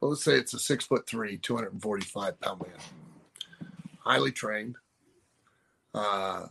But 0.00 0.08
let's 0.08 0.24
say 0.24 0.34
it's 0.34 0.54
a 0.54 0.58
six 0.58 0.84
foot 0.84 1.06
three, 1.06 1.38
245 1.38 2.40
pound 2.40 2.62
man, 2.62 3.70
highly 3.98 4.32
trained. 4.32 4.76
Uh, 5.94 6.46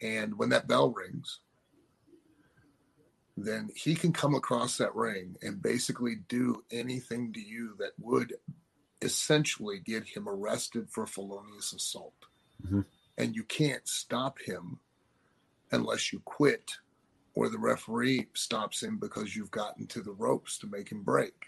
and 0.00 0.38
when 0.38 0.50
that 0.50 0.68
bell 0.68 0.90
rings, 0.90 1.40
then 3.36 3.68
he 3.74 3.94
can 3.94 4.12
come 4.12 4.34
across 4.34 4.78
that 4.78 4.94
ring 4.94 5.36
and 5.42 5.60
basically 5.60 6.16
do 6.28 6.62
anything 6.70 7.32
to 7.32 7.40
you 7.40 7.74
that 7.78 7.92
would 7.98 8.34
essentially 9.02 9.78
get 9.78 10.04
him 10.06 10.28
arrested 10.28 10.88
for 10.90 11.06
felonious 11.06 11.72
assault. 11.72 12.14
Mm-hmm. 12.64 12.82
And 13.18 13.34
you 13.34 13.44
can't 13.44 13.86
stop 13.86 14.38
him 14.38 14.78
unless 15.70 16.12
you 16.12 16.20
quit 16.24 16.72
or 17.36 17.50
the 17.50 17.58
referee 17.58 18.26
stops 18.32 18.82
him 18.82 18.98
because 18.98 19.36
you've 19.36 19.50
gotten 19.50 19.86
to 19.86 20.00
the 20.00 20.12
ropes 20.12 20.58
to 20.58 20.66
make 20.66 20.90
him 20.90 21.02
break. 21.02 21.44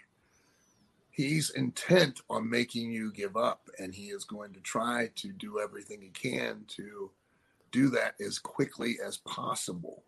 He's 1.09 1.49
intent 1.49 2.21
on 2.29 2.49
making 2.49 2.91
you 2.91 3.11
give 3.11 3.35
up, 3.35 3.67
and 3.79 3.93
he 3.93 4.05
is 4.05 4.23
going 4.23 4.53
to 4.53 4.61
try 4.61 5.09
to 5.15 5.33
do 5.33 5.59
everything 5.59 5.99
he 6.01 6.09
can 6.09 6.63
to 6.69 7.11
do 7.71 7.89
that 7.89 8.13
as 8.21 8.37
quickly 8.37 8.99
as 9.05 9.17
possible, 9.17 10.03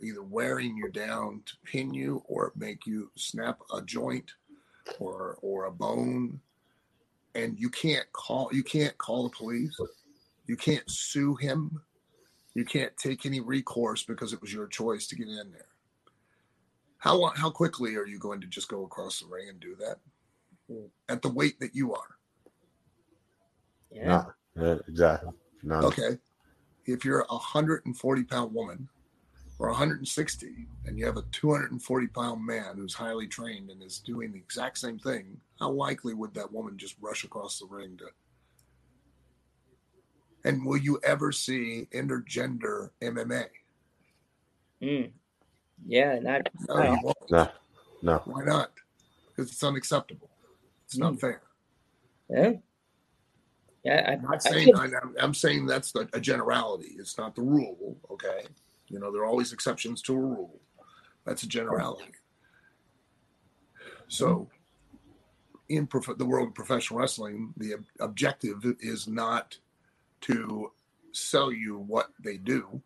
either 0.00 0.22
wearing 0.22 0.76
you 0.76 0.88
down 0.88 1.42
to 1.44 1.54
pin 1.64 1.92
you 1.92 2.22
or 2.26 2.52
make 2.56 2.86
you 2.86 3.10
snap 3.16 3.58
a 3.74 3.82
joint 3.82 4.30
or 4.98 5.38
or 5.42 5.66
a 5.66 5.72
bone. 5.72 6.40
And 7.34 7.58
you 7.58 7.68
can't 7.68 8.10
call 8.12 8.48
you 8.52 8.62
can't 8.62 8.96
call 8.96 9.24
the 9.24 9.36
police. 9.36 9.78
You 10.46 10.56
can't 10.56 10.88
sue 10.88 11.34
him 11.34 11.82
you 12.54 12.64
can't 12.64 12.96
take 12.96 13.26
any 13.26 13.40
recourse 13.40 14.02
because 14.02 14.32
it 14.32 14.40
was 14.40 14.52
your 14.52 14.66
choice 14.66 15.06
to 15.08 15.16
get 15.16 15.28
in 15.28 15.52
there. 15.52 15.66
How 16.98 17.32
how 17.34 17.50
quickly 17.50 17.96
are 17.96 18.06
you 18.06 18.18
going 18.18 18.40
to 18.40 18.46
just 18.46 18.68
go 18.68 18.84
across 18.84 19.20
the 19.20 19.26
ring 19.26 19.48
and 19.48 19.60
do 19.60 19.76
that 19.76 20.86
at 21.08 21.22
the 21.22 21.30
weight 21.30 21.58
that 21.60 21.74
you 21.74 21.94
are? 21.94 22.16
Yeah, 23.90 24.24
yeah 24.56 24.76
exactly. 24.86 25.32
No. 25.62 25.76
Okay, 25.76 26.18
if 26.86 27.04
you're 27.04 27.20
a 27.20 27.34
140 27.34 28.24
pound 28.24 28.54
woman 28.54 28.88
or 29.58 29.68
160 29.68 30.66
and 30.86 30.98
you 30.98 31.06
have 31.06 31.16
a 31.16 31.24
240 31.32 32.06
pound 32.08 32.44
man 32.44 32.76
who's 32.76 32.94
highly 32.94 33.26
trained 33.26 33.70
and 33.70 33.82
is 33.82 33.98
doing 33.98 34.32
the 34.32 34.38
exact 34.38 34.78
same 34.78 34.98
thing, 34.98 35.40
how 35.58 35.70
likely 35.70 36.14
would 36.14 36.34
that 36.34 36.52
woman 36.52 36.76
just 36.76 36.96
rush 37.00 37.24
across 37.24 37.58
the 37.58 37.66
ring 37.66 37.96
to 37.98 38.06
and 40.44 40.64
will 40.64 40.78
you 40.78 41.00
ever 41.04 41.32
see 41.32 41.88
intergender 41.92 42.90
MMA? 43.02 43.46
Mm. 44.82 45.10
Yeah, 45.86 46.18
not 46.20 46.48
no, 46.68 47.14
no, 47.30 47.48
no. 48.02 48.22
Why 48.24 48.44
not? 48.44 48.72
Because 49.28 49.50
it's 49.50 49.62
unacceptable. 49.62 50.30
It's 50.86 50.96
mm. 50.96 51.00
not 51.00 51.20
fair. 51.20 51.42
Yeah. 52.28 52.52
Yeah, 53.82 54.04
I, 54.06 54.12
am 54.12 54.22
not 54.22 54.42
saying 54.42 54.76
I, 54.76 54.88
am 55.18 55.32
saying 55.32 55.64
that's 55.64 55.92
the, 55.92 56.06
a 56.12 56.20
generality. 56.20 56.90
It's 56.98 57.16
not 57.16 57.34
the 57.34 57.42
rule. 57.42 57.96
Okay, 58.10 58.42
you 58.88 58.98
know 58.98 59.10
there 59.10 59.22
are 59.22 59.26
always 59.26 59.54
exceptions 59.54 60.02
to 60.02 60.14
a 60.14 60.20
rule. 60.20 60.60
That's 61.24 61.44
a 61.44 61.48
generality. 61.48 62.12
So, 64.08 64.48
in 65.68 65.86
prof- 65.86 66.18
the 66.18 66.26
world 66.26 66.48
of 66.48 66.54
professional 66.54 67.00
wrestling, 67.00 67.54
the 67.56 67.74
ob- 67.74 67.84
objective 68.00 68.64
is 68.80 69.06
not 69.06 69.56
to 70.22 70.72
sell 71.12 71.52
you 71.52 71.78
what 71.78 72.10
they 72.22 72.36
do, 72.36 72.80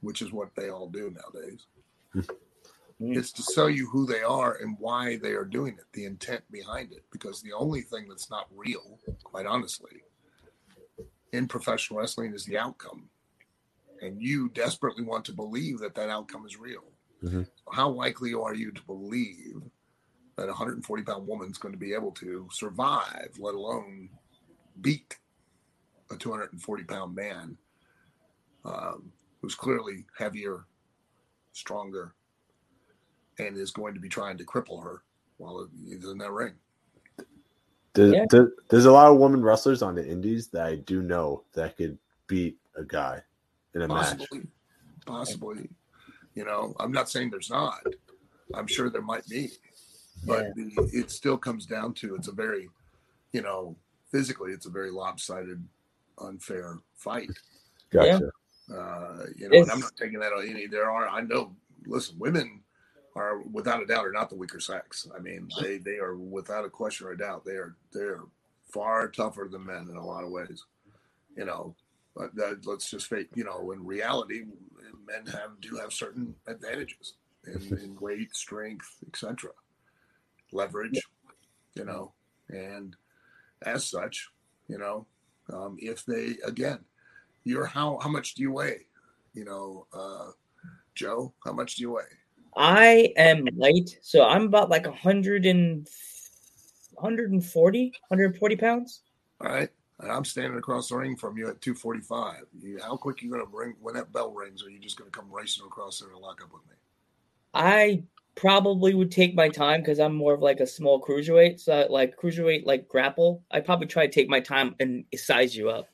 which 0.00 0.22
is 0.22 0.32
what 0.32 0.54
they 0.54 0.68
all 0.68 0.88
do 0.88 1.10
nowadays. 1.10 1.66
Mm. 2.14 3.16
It's 3.16 3.32
to 3.32 3.42
sell 3.42 3.68
you 3.68 3.88
who 3.88 4.06
they 4.06 4.22
are 4.22 4.56
and 4.60 4.76
why 4.78 5.16
they 5.16 5.32
are 5.32 5.44
doing 5.44 5.74
it, 5.74 5.84
the 5.92 6.04
intent 6.04 6.42
behind 6.50 6.92
it. 6.92 7.04
Because 7.10 7.42
the 7.42 7.52
only 7.52 7.82
thing 7.82 8.06
that's 8.08 8.30
not 8.30 8.46
real, 8.54 8.98
quite 9.24 9.46
honestly, 9.46 10.02
in 11.32 11.48
professional 11.48 12.00
wrestling 12.00 12.32
is 12.34 12.44
the 12.44 12.58
outcome. 12.58 13.08
And 14.00 14.22
you 14.22 14.48
desperately 14.50 15.04
want 15.04 15.24
to 15.26 15.32
believe 15.32 15.78
that 15.80 15.94
that 15.96 16.08
outcome 16.08 16.46
is 16.46 16.58
real. 16.58 16.84
Mm-hmm. 17.22 17.42
How 17.72 17.88
likely 17.88 18.34
are 18.34 18.54
you 18.54 18.70
to 18.70 18.82
believe 18.82 19.62
that 20.36 20.44
a 20.44 20.48
140 20.48 21.02
pound 21.02 21.26
woman 21.26 21.50
is 21.50 21.58
going 21.58 21.72
to 21.72 21.78
be 21.78 21.94
able 21.94 22.10
to 22.12 22.48
survive, 22.52 23.30
let 23.38 23.54
alone 23.54 24.10
beat 24.80 25.16
a 26.10 26.16
240 26.16 26.84
pound 26.84 27.14
man 27.14 27.56
um, 28.64 29.12
who's 29.40 29.54
clearly 29.54 30.04
heavier, 30.16 30.64
stronger, 31.52 32.14
and 33.38 33.56
is 33.56 33.70
going 33.70 33.94
to 33.94 34.00
be 34.00 34.08
trying 34.08 34.38
to 34.38 34.44
cripple 34.44 34.82
her 34.82 35.02
while 35.36 35.68
he's 35.86 36.04
in 36.04 36.18
that 36.18 36.30
ring. 36.30 36.54
There's, 37.94 38.12
yeah. 38.12 38.44
there's 38.70 38.86
a 38.86 38.92
lot 38.92 39.12
of 39.12 39.18
women 39.18 39.42
wrestlers 39.42 39.82
on 39.82 39.94
the 39.94 40.06
indies 40.06 40.48
that 40.48 40.66
I 40.66 40.76
do 40.76 41.00
know 41.02 41.44
that 41.52 41.76
could 41.76 41.96
beat 42.26 42.58
a 42.76 42.84
guy 42.84 43.22
in 43.74 43.82
a 43.82 43.88
possibly, 43.88 44.38
match. 44.38 44.48
Possibly. 45.06 45.68
You 46.34 46.44
know, 46.44 46.74
I'm 46.80 46.90
not 46.90 47.08
saying 47.08 47.30
there's 47.30 47.50
not. 47.50 47.84
I'm 48.52 48.66
sure 48.66 48.90
there 48.90 49.02
might 49.02 49.26
be. 49.28 49.50
But 50.26 50.52
yeah. 50.56 50.64
the, 50.76 50.90
it 50.92 51.10
still 51.10 51.36
comes 51.36 51.66
down 51.66 51.94
to 51.94 52.16
it's 52.16 52.28
a 52.28 52.32
very, 52.32 52.68
you 53.32 53.42
know, 53.42 53.76
physically, 54.10 54.52
it's 54.52 54.66
a 54.66 54.70
very 54.70 54.90
lopsided 54.90 55.62
unfair 56.18 56.78
fight. 56.94 57.30
Gotcha. 57.90 58.30
Uh, 58.72 59.24
you 59.36 59.48
know, 59.48 59.66
I'm 59.70 59.80
not 59.80 59.96
taking 59.96 60.20
that 60.20 60.32
on 60.32 60.48
any. 60.48 60.66
There 60.66 60.90
are, 60.90 61.08
I 61.08 61.20
know. 61.20 61.54
Listen, 61.86 62.18
women 62.18 62.62
are 63.14 63.40
without 63.52 63.82
a 63.82 63.86
doubt 63.86 64.06
are 64.06 64.12
not 64.12 64.30
the 64.30 64.36
weaker 64.36 64.60
sex. 64.60 65.06
I 65.14 65.20
mean, 65.20 65.48
they 65.60 65.78
they 65.78 65.96
are 65.98 66.16
without 66.16 66.64
a 66.64 66.70
question 66.70 67.06
or 67.06 67.12
a 67.12 67.18
doubt. 67.18 67.44
They 67.44 67.52
are 67.52 67.76
they're 67.92 68.22
far 68.70 69.08
tougher 69.08 69.48
than 69.50 69.66
men 69.66 69.88
in 69.90 69.96
a 69.96 70.04
lot 70.04 70.24
of 70.24 70.30
ways. 70.30 70.64
You 71.36 71.44
know, 71.44 71.74
but 72.16 72.34
that, 72.36 72.66
let's 72.66 72.90
just 72.90 73.08
face. 73.08 73.26
You 73.34 73.44
know, 73.44 73.72
in 73.72 73.84
reality, 73.84 74.44
men 75.06 75.26
have 75.26 75.60
do 75.60 75.76
have 75.76 75.92
certain 75.92 76.34
advantages 76.46 77.14
in, 77.46 77.78
in 77.82 77.96
weight, 78.00 78.34
strength, 78.34 78.96
etc. 79.06 79.50
Leverage. 80.52 81.00
You 81.74 81.84
know, 81.84 82.12
and 82.48 82.96
as 83.62 83.84
such, 83.84 84.28
you 84.68 84.78
know, 84.78 85.06
um, 85.52 85.76
if 85.78 86.04
they 86.04 86.36
again, 86.46 86.78
you're 87.44 87.66
how 87.66 87.98
how 88.02 88.08
much 88.08 88.34
do 88.34 88.42
you 88.42 88.52
weigh? 88.52 88.86
You 89.34 89.44
know, 89.44 89.86
uh, 89.92 90.30
Joe, 90.94 91.32
how 91.44 91.52
much 91.52 91.76
do 91.76 91.82
you 91.82 91.92
weigh? 91.92 92.02
I 92.56 93.12
am 93.16 93.46
light, 93.56 93.98
so 94.00 94.24
I'm 94.24 94.44
about 94.44 94.70
like 94.70 94.86
100 94.86 95.44
and 95.44 95.88
140, 96.94 97.92
140 98.08 98.56
pounds. 98.56 99.02
All 99.40 99.48
right. 99.48 99.68
And 100.00 100.10
I'm 100.10 100.24
standing 100.24 100.58
across 100.58 100.88
the 100.88 100.96
ring 100.96 101.16
from 101.16 101.36
you 101.36 101.48
at 101.48 101.60
245. 101.60 102.44
You, 102.60 102.80
how 102.82 102.96
quick 102.96 103.20
are 103.20 103.24
you 103.24 103.30
going 103.30 103.44
to 103.44 103.56
ring 103.56 103.74
when 103.80 103.94
that 103.94 104.12
bell 104.12 104.32
rings? 104.32 104.62
Or 104.62 104.66
are 104.66 104.70
you 104.70 104.80
just 104.80 104.96
going 104.96 105.10
to 105.10 105.16
come 105.16 105.30
racing 105.32 105.64
across 105.64 106.00
there 106.00 106.10
and 106.10 106.18
lock 106.20 106.42
up 106.42 106.52
with 106.52 106.62
me? 106.68 106.76
I 107.52 108.02
probably 108.34 108.94
would 108.94 109.10
take 109.10 109.34
my 109.34 109.48
time 109.48 109.80
because 109.80 109.98
I'm 110.00 110.14
more 110.14 110.34
of 110.34 110.42
like 110.42 110.60
a 110.60 110.66
small 110.66 111.00
cruiserweight. 111.00 111.60
So 111.60 111.86
like 111.90 112.16
cruiserweight, 112.16 112.66
like 112.66 112.88
grapple, 112.88 113.42
I 113.50 113.60
probably 113.60 113.86
try 113.86 114.06
to 114.06 114.12
take 114.12 114.28
my 114.28 114.40
time 114.40 114.74
and 114.80 115.04
size 115.14 115.56
you 115.56 115.70
up. 115.70 115.88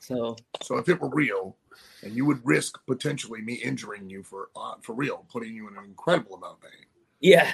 So, 0.00 0.36
so 0.62 0.76
if 0.78 0.88
it 0.88 1.00
were 1.00 1.10
real, 1.10 1.56
and 2.02 2.14
you 2.14 2.24
would 2.26 2.40
risk 2.44 2.78
potentially 2.86 3.40
me 3.40 3.54
injuring 3.54 4.08
you 4.08 4.22
for 4.22 4.50
uh, 4.54 4.74
for 4.82 4.94
real, 4.94 5.26
putting 5.30 5.54
you 5.54 5.68
in 5.68 5.76
an 5.76 5.84
incredible 5.84 6.36
amount 6.36 6.58
of 6.58 6.60
pain. 6.62 6.86
Yeah. 7.20 7.52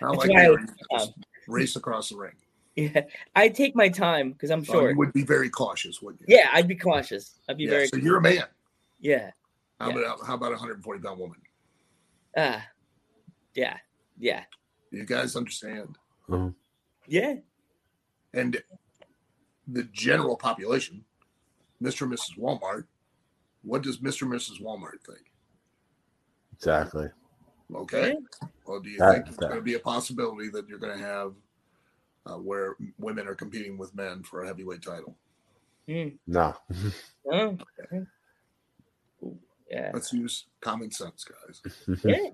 How 0.00 0.14
like 0.14 0.30
you 0.30 0.58
um, 0.90 1.08
race 1.48 1.76
across 1.76 2.10
the 2.10 2.16
ring? 2.16 2.34
Yeah, 2.76 3.02
I 3.36 3.48
take 3.48 3.76
my 3.76 3.88
time 3.88 4.32
because 4.32 4.50
I'm 4.50 4.60
Oh, 4.60 4.64
short. 4.64 4.90
you 4.90 4.98
would 4.98 5.12
be 5.12 5.22
very 5.22 5.48
cautious, 5.48 6.02
wouldn't 6.02 6.22
you? 6.28 6.36
yeah, 6.36 6.48
I'd 6.52 6.66
be 6.66 6.74
cautious. 6.74 7.38
I'd 7.48 7.56
be 7.56 7.64
Yeah, 7.64 7.70
very. 7.70 7.88
So 7.88 7.96
you're 7.96 8.18
a 8.18 8.22
man. 8.22 8.44
Yeah. 9.00 9.30
How 9.80 9.90
Yeah. 9.90 9.98
about 9.98 10.26
how 10.26 10.34
about 10.34 10.48
a 10.48 10.56
140 10.56 11.00
pound 11.00 11.20
woman? 11.20 11.38
Ah. 12.36 12.66
yeah. 13.54 13.76
Yeah. 14.18 14.44
You 14.90 15.04
guys 15.04 15.36
understand? 15.36 15.96
Yeah. 17.08 17.34
And 18.32 18.62
the 19.68 19.84
general 19.84 20.36
population, 20.36 21.04
Mr. 21.82 22.02
and 22.02 22.12
Mrs. 22.12 22.38
Walmart, 22.38 22.84
what 23.62 23.82
does 23.82 23.98
Mr. 23.98 24.22
and 24.22 24.32
Mrs. 24.32 24.60
Walmart 24.62 25.00
think? 25.06 25.30
Exactly. 26.54 27.08
Okay. 27.74 28.16
Well, 28.66 28.80
do 28.80 28.90
you 28.90 28.98
That- 28.98 29.14
think 29.14 29.26
it's 29.28 29.36
going 29.36 29.54
to 29.56 29.62
be 29.62 29.74
a 29.74 29.78
possibility 29.80 30.48
that 30.50 30.68
you're 30.68 30.78
going 30.78 30.96
to 30.98 31.04
have 31.04 31.34
uh, 32.26 32.36
where 32.38 32.76
women 32.98 33.26
are 33.28 33.34
competing 33.34 33.76
with 33.76 33.94
men 33.94 34.22
for 34.22 34.42
a 34.42 34.46
heavyweight 34.46 34.82
title? 34.82 35.16
Mm. 35.88 36.16
No. 36.26 36.54
Oh. 37.30 37.58
Ooh, 37.92 38.06
Yeah. 39.70 39.90
Let's 39.92 40.12
use 40.12 40.46
common 40.60 40.90
sense, 40.90 41.24
guys. 41.24 41.98
Yeah. 42.04 42.30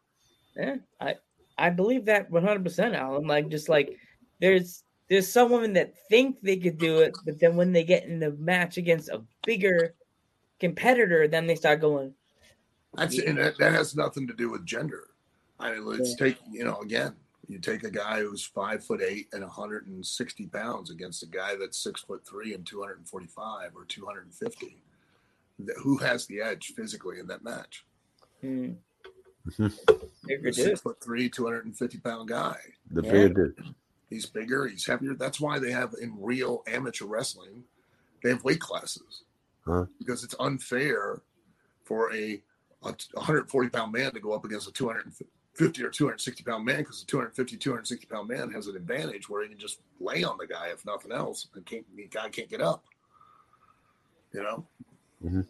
Yeah. 0.57 0.77
I 1.01 1.15
I 1.59 1.71
believe 1.71 2.07
that 2.07 2.31
100%, 2.31 2.97
Alan. 2.97 3.27
Like, 3.27 3.49
just 3.49 3.69
like 3.69 3.97
there's 4.41 4.83
there's 5.09 5.29
some 5.29 5.51
women 5.51 5.73
that 5.75 5.93
think 6.09 6.41
they 6.41 6.57
could 6.57 6.79
do 6.79 7.01
it, 7.01 7.15
but 7.25 7.39
then 7.39 7.57
when 7.57 7.73
they 7.73 7.85
get 7.85 8.05
in 8.05 8.19
the 8.19 8.31
match 8.33 8.77
against 8.79 9.09
a 9.09 9.23
bigger 9.45 9.95
competitor, 10.61 11.27
then 11.27 11.47
they 11.47 11.57
start 11.57 11.81
going, 11.81 12.15
That's 12.95 13.19
and 13.19 13.37
that, 13.39 13.59
that 13.59 13.73
has 13.73 13.97
nothing 13.97 14.27
to 14.29 14.35
do 14.35 14.51
with 14.51 14.65
gender. 14.65 15.09
I 15.59 15.73
mean, 15.73 15.85
let's 15.85 16.15
take 16.15 16.39
you 16.51 16.65
know 16.65 16.81
again. 16.81 17.15
You 17.49 17.59
take 17.59 17.83
a 17.83 17.91
guy 17.91 18.21
who's 18.21 18.45
five 18.45 18.85
foot 18.85 19.03
eight 19.03 19.27
and 19.33 19.43
160 19.43 20.47
pounds 20.47 20.91
against 20.91 21.25
a 21.25 21.27
guy 21.27 21.57
that's 21.57 21.83
six 21.83 22.01
foot 22.01 22.25
three 22.27 22.55
and 22.55 22.65
245 22.65 23.73
or 23.75 23.85
250. 23.85 24.83
Th- 25.67 25.79
Who 25.83 25.99
has 25.99 26.27
the 26.27 26.41
edge 26.41 26.73
physically 26.77 27.19
in 27.19 27.27
that 27.29 27.43
match? 27.45 27.85
hmm. 28.41 28.73
Mhm. 29.49 29.73
Bigger 30.27 30.53
six 30.53 30.81
foot 30.81 31.01
three, 31.03 31.29
250 31.31 31.99
pound 31.99 32.29
guy. 32.29 32.59
The 32.91 33.03
Yeah. 33.03 33.11
bigger. 33.13 33.55
He's 34.11 34.27
bigger. 34.27 34.67
He's 34.67 34.85
heavier. 34.87 35.15
That's 35.15 35.41
why 35.41 35.59
they 35.59 35.73
have 35.73 35.95
in 36.01 36.15
real 36.21 36.63
amateur 36.67 37.07
wrestling, 37.07 37.65
they 38.23 38.29
have 38.31 38.45
weight 38.45 38.61
classes 38.61 39.25
Huh. 39.65 39.87
because 39.99 40.25
it's 40.25 40.35
unfair 40.39 41.23
for 41.85 42.13
a, 42.13 42.43
a 42.83 42.93
140 43.15 43.71
pound 43.71 43.93
man 43.93 44.13
to 44.13 44.21
go 44.21 44.33
up 44.33 44.45
against 44.45 44.69
a 44.69 44.73
250 44.73 45.83
or 45.85 45.91
260 45.91 46.43
pound 46.45 46.65
man 46.65 46.79
because 46.79 47.01
the 47.01 47.07
250, 47.07 47.57
260 47.57 48.07
pound 48.07 48.29
man 48.29 48.51
has 48.51 48.67
an 48.67 48.77
advantage 48.77 49.29
where 49.29 49.43
he 49.43 49.49
can 49.49 49.59
just 49.59 49.81
lay 50.01 50.23
on 50.23 50.37
the 50.39 50.47
guy 50.47 50.69
if 50.69 50.85
nothing 50.85 51.13
else, 51.13 51.49
and 51.55 51.65
can't 51.65 51.85
the 51.97 52.07
guy 52.09 52.29
can't 52.29 52.49
get 52.51 52.61
up. 52.61 52.85
You 54.33 54.43
know, 54.43 54.67
Mhm. 55.25 55.47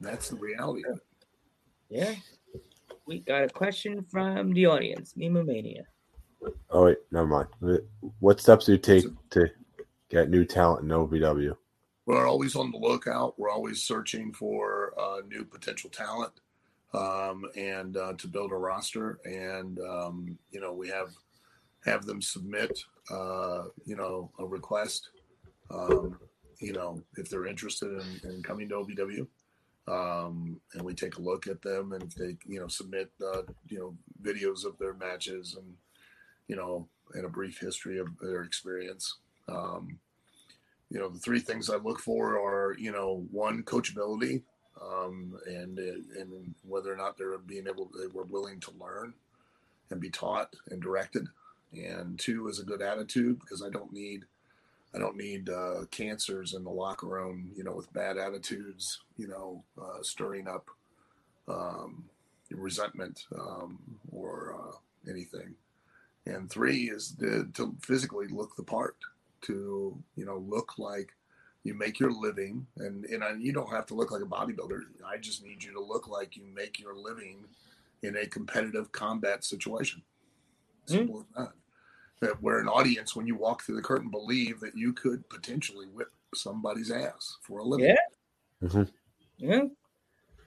that's 0.00 0.28
the 0.28 0.36
reality. 0.36 0.82
Yeah. 1.88 2.14
We 3.06 3.20
got 3.20 3.44
a 3.44 3.48
question 3.48 4.04
from 4.04 4.52
the 4.52 4.66
audience, 4.66 5.14
Nemo 5.16 5.42
Mania. 5.42 5.84
Oh 6.70 6.84
wait, 6.84 6.98
never 7.10 7.26
mind. 7.26 7.48
What 8.18 8.40
steps 8.40 8.66
do 8.66 8.72
you 8.72 8.78
take 8.78 9.06
to 9.30 9.50
get 10.08 10.30
new 10.30 10.44
talent 10.44 10.84
in 10.84 10.88
OVW? 10.88 11.56
we're 12.10 12.26
always 12.26 12.56
on 12.56 12.72
the 12.72 12.78
lookout. 12.78 13.38
We're 13.38 13.50
always 13.50 13.82
searching 13.82 14.32
for 14.32 14.92
uh, 14.98 15.20
new 15.28 15.44
potential 15.44 15.90
talent 15.90 16.32
um, 16.92 17.44
and 17.56 17.96
uh, 17.96 18.14
to 18.14 18.26
build 18.26 18.50
a 18.50 18.56
roster. 18.56 19.20
And 19.24 19.78
um, 19.78 20.38
you 20.50 20.60
know, 20.60 20.72
we 20.72 20.88
have 20.88 21.10
have 21.84 22.06
them 22.06 22.20
submit, 22.20 22.82
uh, 23.10 23.64
you 23.84 23.96
know, 23.96 24.30
a 24.38 24.44
request. 24.44 25.10
Um, 25.70 26.18
you 26.60 26.72
know, 26.72 27.02
if 27.16 27.28
they're 27.28 27.46
interested 27.46 27.90
in, 27.90 28.30
in 28.30 28.42
coming 28.42 28.68
to 28.68 28.76
OVW, 28.76 29.26
um, 29.88 30.60
and 30.74 30.82
we 30.82 30.94
take 30.94 31.16
a 31.16 31.22
look 31.22 31.46
at 31.46 31.62
them, 31.62 31.92
and 31.92 32.10
they, 32.12 32.36
you 32.46 32.60
know, 32.60 32.68
submit, 32.68 33.10
uh, 33.24 33.42
you 33.68 33.78
know, 33.78 33.96
videos 34.22 34.64
of 34.64 34.78
their 34.78 34.94
matches 34.94 35.56
and 35.56 35.74
you 36.50 36.56
know, 36.56 36.88
and 37.14 37.24
a 37.24 37.28
brief 37.28 37.60
history 37.60 37.98
of 37.98 38.08
their 38.20 38.42
experience. 38.42 39.18
Um, 39.48 40.00
you 40.90 40.98
know, 40.98 41.08
the 41.08 41.20
three 41.20 41.38
things 41.38 41.70
I 41.70 41.76
look 41.76 42.00
for 42.00 42.40
are, 42.40 42.74
you 42.76 42.90
know, 42.90 43.24
one 43.30 43.62
coachability, 43.62 44.42
um, 44.82 45.38
and 45.46 45.78
and 45.78 46.54
whether 46.66 46.92
or 46.92 46.96
not 46.96 47.16
they're 47.16 47.38
being 47.38 47.68
able, 47.68 47.88
they 47.96 48.08
were 48.08 48.24
willing 48.24 48.58
to 48.60 48.72
learn 48.80 49.14
and 49.90 50.00
be 50.00 50.10
taught 50.10 50.56
and 50.70 50.82
directed. 50.82 51.28
And 51.72 52.18
two 52.18 52.48
is 52.48 52.58
a 52.58 52.64
good 52.64 52.82
attitude 52.82 53.38
because 53.38 53.62
I 53.62 53.70
don't 53.70 53.92
need, 53.92 54.24
I 54.94 54.98
don't 54.98 55.16
need 55.16 55.48
uh, 55.48 55.84
cancers 55.90 56.54
in 56.54 56.64
the 56.64 56.70
locker 56.70 57.06
room, 57.06 57.52
you 57.56 57.62
know, 57.62 57.72
with 57.72 57.92
bad 57.92 58.16
attitudes, 58.16 59.00
you 59.16 59.28
know, 59.28 59.62
uh, 59.80 60.02
stirring 60.02 60.48
up 60.48 60.68
um, 61.48 62.04
resentment 62.50 63.24
um, 63.38 63.78
or 64.10 64.56
uh, 64.58 65.10
anything. 65.10 65.54
And 66.26 66.50
three 66.50 66.90
is 66.90 67.14
the, 67.16 67.48
to 67.54 67.74
physically 67.80 68.26
look 68.28 68.56
the 68.56 68.62
part 68.62 68.96
to 69.42 69.96
you 70.16 70.26
know 70.26 70.36
look 70.36 70.78
like 70.78 71.12
you 71.64 71.74
make 71.74 71.98
your 71.98 72.12
living. 72.12 72.66
And 72.76 73.04
and 73.06 73.24
I, 73.24 73.32
you 73.38 73.52
don't 73.52 73.70
have 73.70 73.86
to 73.86 73.94
look 73.94 74.10
like 74.10 74.22
a 74.22 74.26
bodybuilder. 74.26 74.82
I 75.06 75.16
just 75.18 75.44
need 75.44 75.62
you 75.62 75.72
to 75.72 75.80
look 75.80 76.08
like 76.08 76.36
you 76.36 76.44
make 76.54 76.78
your 76.78 76.94
living 76.94 77.44
in 78.02 78.16
a 78.16 78.26
competitive 78.26 78.92
combat 78.92 79.44
situation. 79.44 80.02
Simple 80.86 81.20
as 81.20 81.44
that 81.44 81.52
that 82.20 82.40
where 82.42 82.58
an 82.58 82.68
audience 82.68 83.16
when 83.16 83.26
you 83.26 83.34
walk 83.34 83.62
through 83.62 83.76
the 83.76 83.82
curtain 83.82 84.10
believe 84.10 84.60
that 84.60 84.76
you 84.76 84.92
could 84.92 85.28
potentially 85.28 85.86
whip 85.86 86.08
somebody's 86.34 86.90
ass 86.90 87.38
for 87.42 87.60
a 87.60 87.64
living. 87.64 87.86
Yeah. 87.86 88.68
Mm-hmm. 88.68 88.82
Yeah. 89.38 89.62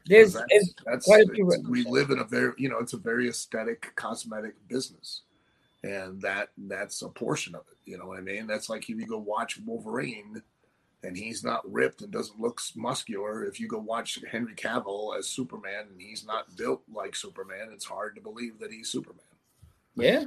There's, 0.06 0.34
that's, 0.34 0.74
that's 0.86 1.06
quite 1.06 1.28
a 1.30 1.34
few 1.34 1.50
it's- 1.52 1.66
we 1.68 1.84
live 1.84 2.10
in 2.10 2.20
a 2.20 2.24
very 2.26 2.54
you 2.58 2.70
know 2.70 2.80
it's 2.80 2.94
a 2.94 2.98
very 2.98 3.28
aesthetic 3.30 3.94
cosmetic 3.96 4.56
business. 4.68 5.22
And 5.84 6.22
that 6.22 6.50
that's 6.58 7.02
a 7.02 7.10
portion 7.10 7.56
of 7.56 7.62
it 7.70 7.78
you 7.86 7.98
know 7.98 8.06
what 8.08 8.18
i 8.18 8.22
mean? 8.22 8.48
That's 8.48 8.70
like 8.70 8.84
if 8.84 8.98
you 8.98 9.06
go 9.06 9.18
watch 9.18 9.60
wolverine 9.66 10.42
and 11.04 11.18
he's 11.18 11.44
not 11.44 11.70
ripped 11.70 12.02
and 12.02 12.12
doesn't 12.12 12.40
look 12.40 12.62
muscular 12.78 13.44
if 13.44 13.60
you 13.60 13.68
go 13.68 13.80
watch 13.80 14.20
henry 14.32 14.56
cavill 14.56 15.18
as 15.18 15.28
superman 15.28 15.88
and 15.92 16.00
he's 16.02 16.26
not 16.26 16.56
built 16.56 16.82
like 16.94 17.14
superman 17.16 17.70
it's 17.74 17.84
hard 17.84 18.16
to 18.16 18.22
believe 18.22 18.60
that 18.60 18.72
he's 18.72 18.90
superman. 18.90 19.26
Yeah, 19.96 20.24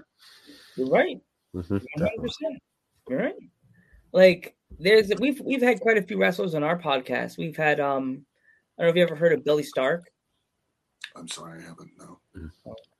you're 0.76 0.88
right. 0.90 1.20
Mhm. 1.57 1.82
100%. 1.98 2.59
You're 3.09 3.18
right. 3.18 3.34
Like 4.12 4.54
there's 4.78 5.11
we've 5.18 5.40
we've 5.40 5.62
had 5.62 5.80
quite 5.80 5.96
a 5.96 6.02
few 6.02 6.18
wrestlers 6.18 6.54
on 6.54 6.62
our 6.62 6.78
podcast. 6.78 7.38
We've 7.38 7.57
had 7.57 7.80
um 7.80 8.24
I 8.78 8.82
don't 8.82 8.86
know 8.88 8.90
if 8.90 8.96
you 8.96 9.02
ever 9.02 9.16
heard 9.16 9.32
of 9.32 9.44
Billy 9.44 9.62
Stark. 9.62 10.11
i'm 11.14 11.28
sorry 11.28 11.61
i 11.61 11.66
haven't 11.68 11.90
no 11.98 12.18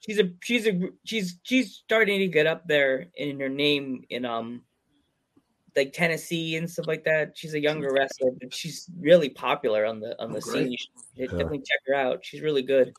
She's 0.00 0.18
a 0.20 0.30
she's 0.42 0.66
a 0.66 0.80
she's 1.04 1.38
she's 1.42 1.74
starting 1.84 2.20
to 2.20 2.28
get 2.28 2.46
up 2.46 2.66
there 2.68 3.09
in 3.16 3.40
her 3.40 3.48
name 3.48 4.04
in 4.11 4.24
um 4.24 4.62
like 5.74 5.92
Tennessee 5.92 6.57
and 6.57 6.70
stuff 6.70 6.86
like 6.86 7.04
that. 7.04 7.36
She's 7.36 7.52
a 7.52 7.61
younger 7.61 7.92
wrestler, 7.92 8.30
but 8.40 8.54
she's 8.54 8.88
really 8.98 9.28
popular 9.28 9.84
on 9.84 10.00
the 10.00 10.18
on 10.22 10.32
the 10.32 10.38
Oh, 10.38 10.40
scene. 10.52 10.72
You 10.72 10.78
should 10.78 11.30
definitely 11.30 11.59
check 11.59 11.80
her 11.88 11.94
out. 11.94 12.24
She's 12.24 12.40
really 12.40 12.62
good. 12.62 12.94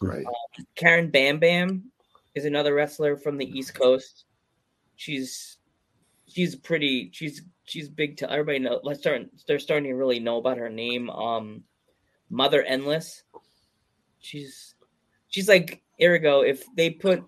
great 0.00 0.26
Karen 0.74 1.08
Bam 1.10 1.38
Bam 1.38 1.84
is 2.34 2.44
another 2.46 2.74
wrestler 2.74 3.16
from 3.16 3.36
the 3.38 3.46
East 3.46 3.74
Coast. 3.74 4.24
She's 4.96 5.58
she's 6.26 6.56
pretty 6.56 7.10
she's 7.12 7.42
she's 7.64 7.88
big 7.88 8.16
to 8.18 8.30
everybody 8.30 8.58
know 8.58 8.80
let's 8.82 9.00
start 9.00 9.22
they're 9.46 9.58
starting 9.58 9.90
to 9.90 9.96
really 9.96 10.18
know 10.18 10.38
about 10.38 10.58
her 10.58 10.70
name. 10.70 11.10
Um 11.10 11.64
Mother 12.30 12.62
Endless. 12.62 13.22
She's 14.18 14.74
she's 15.28 15.48
like 15.48 15.82
here 15.96 16.12
we 16.12 16.18
go. 16.18 16.42
If 16.42 16.64
they 16.74 16.90
put 16.90 17.22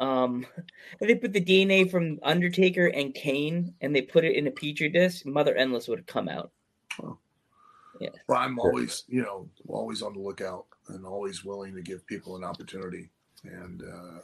um 0.00 0.46
if 1.00 1.08
they 1.08 1.14
put 1.14 1.32
the 1.32 1.44
DNA 1.44 1.90
from 1.90 2.18
Undertaker 2.22 2.86
and 2.88 3.14
Kane 3.14 3.74
and 3.80 3.94
they 3.94 4.02
put 4.02 4.24
it 4.24 4.36
in 4.36 4.46
a 4.46 4.50
petri 4.50 4.88
dish, 4.88 5.24
Mother 5.24 5.54
Endless 5.54 5.88
would 5.88 5.98
have 5.98 6.06
come 6.06 6.28
out. 6.28 6.50
well 8.28 8.38
i'm 8.38 8.58
always 8.58 9.04
you 9.08 9.22
know 9.22 9.48
always 9.68 10.02
on 10.02 10.12
the 10.12 10.18
lookout 10.18 10.66
and 10.88 11.06
always 11.06 11.44
willing 11.44 11.74
to 11.74 11.82
give 11.82 12.06
people 12.06 12.36
an 12.36 12.44
opportunity 12.44 13.10
and 13.44 13.82
uh 13.82 14.18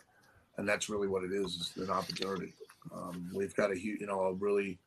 and 0.56 0.68
that's 0.68 0.88
really 0.88 1.08
what 1.08 1.24
it 1.24 1.32
is 1.32 1.72
is 1.76 1.88
an 1.88 1.90
opportunity 1.90 2.52
um, 2.92 3.30
we've 3.34 3.54
got 3.54 3.72
a 3.72 3.76
huge 3.76 4.00
you 4.00 4.06
know 4.06 4.20
a 4.20 4.32
really 4.34 4.78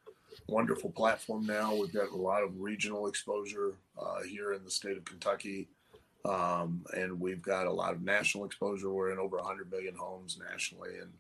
wonderful 0.48 0.90
platform 0.90 1.46
now. 1.46 1.76
We've 1.76 1.94
got 1.94 2.10
a 2.10 2.16
lot 2.16 2.44
of 2.44 2.60
regional 2.60 3.08
exposure 3.08 3.76
uh, 4.00 4.22
here 4.24 4.54
in 4.54 4.64
the 4.64 4.72
state 4.72 4.98
of 4.98 5.06
kentucky. 5.06 5.68
Um, 6.26 6.86
and 6.96 7.20
we've 7.20 7.42
got 7.42 7.68
a 7.68 7.72
lot 7.72 7.94
of 7.94 8.02
national 8.02 8.46
exposure. 8.46 8.90
We're 8.90 9.12
in 9.12 9.20
over 9.20 9.38
100 9.38 9.70
million 9.70 9.96
homes 9.96 10.40
nationally 10.50 10.98
and 11.02 11.12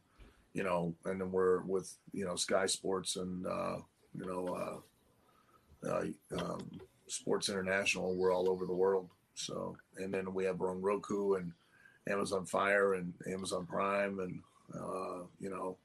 you 0.53 0.63
know 0.63 0.93
and 1.05 1.19
then 1.19 1.31
we're 1.31 1.61
with 1.61 1.93
you 2.11 2.25
know 2.25 2.35
sky 2.35 2.67
sports 2.67 3.15
and 3.15 3.45
uh, 3.45 3.77
you 4.15 4.25
know 4.25 4.81
uh, 5.85 5.89
uh, 5.89 6.05
um, 6.39 6.69
sports 7.07 7.49
international. 7.49 8.15
We're 8.15 8.33
all 8.33 8.49
over 8.49 8.65
the 8.65 8.73
world. 8.73 9.09
So 9.35 9.75
and 9.97 10.13
then 10.13 10.33
we 10.33 10.45
have 10.45 10.61
our 10.61 10.69
own 10.69 10.81
roku 10.81 11.35
and 11.35 11.51
amazon 12.09 12.45
fire 12.45 12.95
and 12.95 13.13
amazon 13.31 13.65
prime 13.65 14.19
and 14.19 14.41
uh, 14.75 15.23
you 15.39 15.49
know 15.49 15.77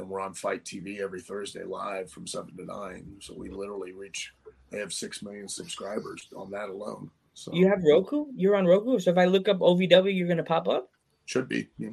and 0.00 0.08
we're 0.08 0.20
on 0.20 0.34
FITE 0.34 0.64
TV 0.64 1.00
every 1.00 1.20
Thursday 1.20 1.62
live 1.62 2.10
from 2.10 2.26
seven 2.26 2.56
to 2.56 2.64
nine. 2.64 3.06
So 3.20 3.34
we 3.36 3.50
literally 3.50 3.92
reach. 3.92 4.32
They 4.70 4.78
have 4.78 4.92
six 4.92 5.22
million 5.22 5.48
subscribers 5.48 6.26
on 6.34 6.50
that 6.50 6.70
alone. 6.70 7.10
So 7.34 7.52
you 7.52 7.68
have 7.68 7.82
Roku? 7.84 8.26
You're 8.34 8.56
on 8.56 8.66
Roku. 8.66 8.98
So 8.98 9.10
if 9.10 9.18
I 9.18 9.26
look 9.26 9.48
up 9.48 9.58
OVW, 9.58 10.16
you're 10.16 10.28
gonna 10.28 10.42
pop 10.42 10.68
up. 10.68 10.90
Should 11.26 11.48
be. 11.48 11.68
Yeah. 11.78 11.90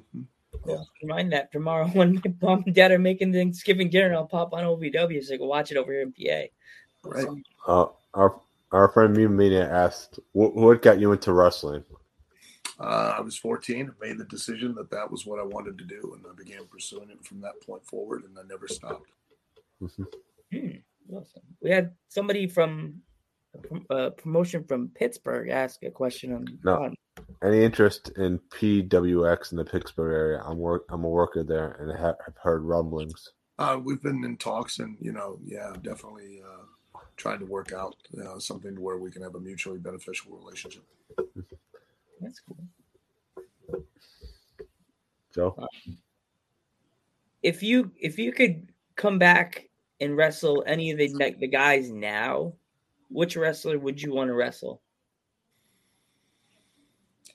Cool. 0.64 0.76
Yeah. 0.76 0.84
Remind 1.08 1.32
that 1.34 1.52
tomorrow 1.52 1.88
when 1.94 2.16
my 2.16 2.34
mom 2.42 2.64
and 2.66 2.74
dad 2.74 2.92
are 2.92 3.00
making 3.00 3.34
Thanksgiving 3.34 3.90
dinner, 3.90 4.16
I'll 4.16 4.26
pop 4.26 4.54
on 4.54 4.64
OVW 4.64 5.24
so 5.24 5.34
I 5.34 5.38
can 5.38 5.48
watch 5.48 5.72
it 5.72 5.78
over 5.78 5.92
here 5.92 6.02
in 6.02 6.14
PA. 6.14 6.48
Right. 7.04 7.28
Uh, 7.68 7.86
our 8.14 8.42
our 8.72 8.90
friend 8.90 9.16
Media 9.16 9.70
asked, 9.70 10.20
what, 10.34 10.56
what 10.56 10.82
got 10.82 11.00
you 11.00 11.12
into 11.14 11.32
wrestling? 11.32 11.84
Uh, 12.80 13.16
I 13.18 13.22
was 13.22 13.36
14, 13.36 13.92
made 14.00 14.18
the 14.18 14.26
decision 14.26 14.76
that 14.76 14.92
that 14.92 15.10
was 15.10 15.26
what 15.26 15.40
I 15.40 15.44
wanted 15.44 15.78
to 15.80 15.84
do, 15.84 16.14
and 16.16 16.24
I 16.30 16.36
began 16.36 16.66
pursuing 16.72 17.10
it 17.10 17.26
from 17.26 17.42
that 17.42 17.60
point 17.66 17.86
forward, 17.86 18.24
and 18.24 18.38
I 18.38 18.44
never 18.48 18.68
stopped. 18.68 19.10
Mm-hmm. 19.82 20.04
Hmm, 20.54 21.16
awesome. 21.16 21.42
We 21.62 21.72
had 21.72 21.94
somebody 22.10 22.48
from 22.48 23.02
a 23.90 23.94
uh, 23.94 24.10
promotion 24.12 24.64
from 24.64 24.90
Pittsburgh 24.90 25.50
ask 25.50 25.84
a 25.84 25.92
question 25.92 26.34
on. 26.34 26.46
No. 26.64 26.94
Any 27.44 27.64
interest 27.64 28.12
in 28.18 28.40
PWX 28.50 29.52
in 29.52 29.58
the 29.58 29.66
Pittsburgh 29.66 30.14
area? 30.14 30.44
I'm 30.46 30.58
work. 30.58 30.86
I'm 30.90 31.04
a 31.04 31.10
worker 31.10 31.44
there, 31.44 31.78
and 31.80 31.92
I 31.92 32.00
have 32.00 32.16
heard 32.42 32.64
rumblings. 32.64 33.32
Uh, 33.58 33.80
we've 33.84 34.02
been 34.02 34.24
in 34.24 34.38
talks, 34.38 34.80
and 34.80 34.98
you 35.00 35.12
know, 35.12 35.40
yeah, 35.44 35.74
definitely 35.82 36.42
uh, 36.46 37.00
trying 37.16 37.40
to 37.40 37.46
work 37.46 37.74
out 37.74 37.96
uh, 38.24 38.38
something 38.40 38.76
to 38.76 38.82
where 38.82 38.98
we 38.98 39.12
can 39.12 39.24
have 39.24 39.36
a 39.36 39.40
mutually 39.40 39.80
beneficial 39.80 40.38
relationship. 40.38 40.84
That's 42.22 42.40
cool. 42.40 43.84
So, 45.32 45.56
um, 45.58 45.98
if 47.44 47.62
you 47.62 47.92
if 48.00 48.18
you 48.18 48.32
could 48.32 48.70
come 48.96 49.20
back 49.20 49.70
and 50.00 50.18
wrestle 50.18 50.64
any 50.66 50.92
of 50.92 50.98
the 50.98 51.36
the 51.40 51.48
guys 51.48 51.92
now, 51.92 52.54
which 53.10 53.36
wrestler 53.36 53.78
would 53.80 54.02
you 54.02 54.14
want 54.14 54.30
to 54.30 54.34
wrestle? 54.34 54.82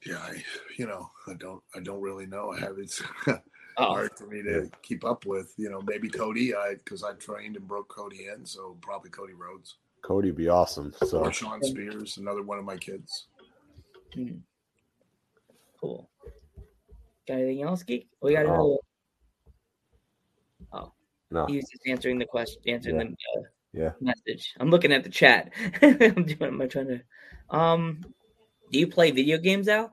Yeah, 0.04 0.18
I, 0.18 0.42
you 0.76 0.86
know, 0.86 1.10
I 1.28 1.34
don't, 1.34 1.62
I 1.76 1.80
don't 1.80 2.00
really 2.00 2.26
know. 2.26 2.50
I 2.50 2.58
have 2.58 2.78
it's 2.78 3.00
oh. 3.28 3.38
hard 3.76 4.10
for 4.18 4.26
me 4.26 4.42
to 4.42 4.68
keep 4.82 5.04
up 5.04 5.26
with. 5.26 5.54
You 5.56 5.70
know, 5.70 5.80
maybe 5.82 6.08
Cody, 6.08 6.54
I 6.54 6.74
because 6.74 7.04
I 7.04 7.12
trained 7.12 7.56
and 7.56 7.68
broke 7.68 7.88
Cody 7.88 8.26
in, 8.34 8.44
so 8.44 8.76
probably 8.80 9.10
Cody 9.10 9.34
Rhodes. 9.34 9.76
Cody 10.02 10.32
be 10.32 10.48
awesome. 10.48 10.92
So 11.06 11.18
or 11.18 11.32
Shawn 11.32 11.62
Spears, 11.62 12.18
another 12.18 12.42
one 12.42 12.58
of 12.58 12.64
my 12.64 12.76
kids. 12.76 13.28
Hmm. 14.12 14.38
Cool. 15.82 16.08
Got 17.26 17.34
anything 17.34 17.62
else, 17.62 17.82
Geek? 17.82 18.08
We 18.22 18.34
got 18.34 18.46
another. 18.46 18.76
Oh, 20.72 20.92
no. 21.30 21.46
He 21.46 21.56
was 21.56 21.68
just 21.70 21.82
answering 21.86 22.18
the 22.18 22.24
question, 22.24 22.62
answering 22.66 22.96
yeah. 22.96 23.04
the 23.04 23.40
uh, 23.40 23.42
yeah 23.72 23.90
message. 24.00 24.54
I'm 24.60 24.70
looking 24.70 24.92
at 24.92 25.02
the 25.02 25.10
chat. 25.10 25.50
I'm 25.82 26.24
doing. 26.24 26.36
Am 26.40 26.62
I 26.62 26.66
trying 26.66 26.88
to? 26.88 27.56
Um, 27.56 28.00
do 28.70 28.78
you 28.78 28.86
play 28.86 29.10
video 29.10 29.38
games, 29.38 29.68
Al? 29.68 29.92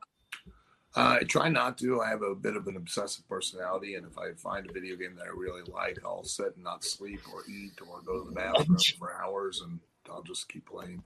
Uh, 0.96 1.18
I 1.22 1.24
try 1.24 1.50
not 1.50 1.78
to. 1.80 2.02
I 2.02 2.10
have 2.10 2.22
a 2.22 2.36
bit 2.36 2.56
of 2.56 2.68
an 2.68 2.76
obsessive 2.76 3.28
personality, 3.28 3.96
and 3.96 4.06
if 4.06 4.18
I 4.18 4.34
find 4.34 4.70
a 4.70 4.74
video 4.74 4.96
game 4.96 5.16
that 5.16 5.26
I 5.26 5.30
really 5.36 5.62
like, 5.72 6.00
I'll 6.06 6.24
sit 6.24 6.56
and 6.56 6.64
not 6.64 6.84
sleep 6.84 7.22
or 7.34 7.44
eat 7.50 7.74
or 7.88 8.02
go 8.02 8.24
to 8.24 8.30
the 8.30 8.36
bathroom 8.36 8.78
for 9.00 9.14
hours, 9.14 9.62
and 9.62 9.80
I'll 10.12 10.24
just 10.24 10.50
keep 10.50 10.68
playing. 10.68 11.04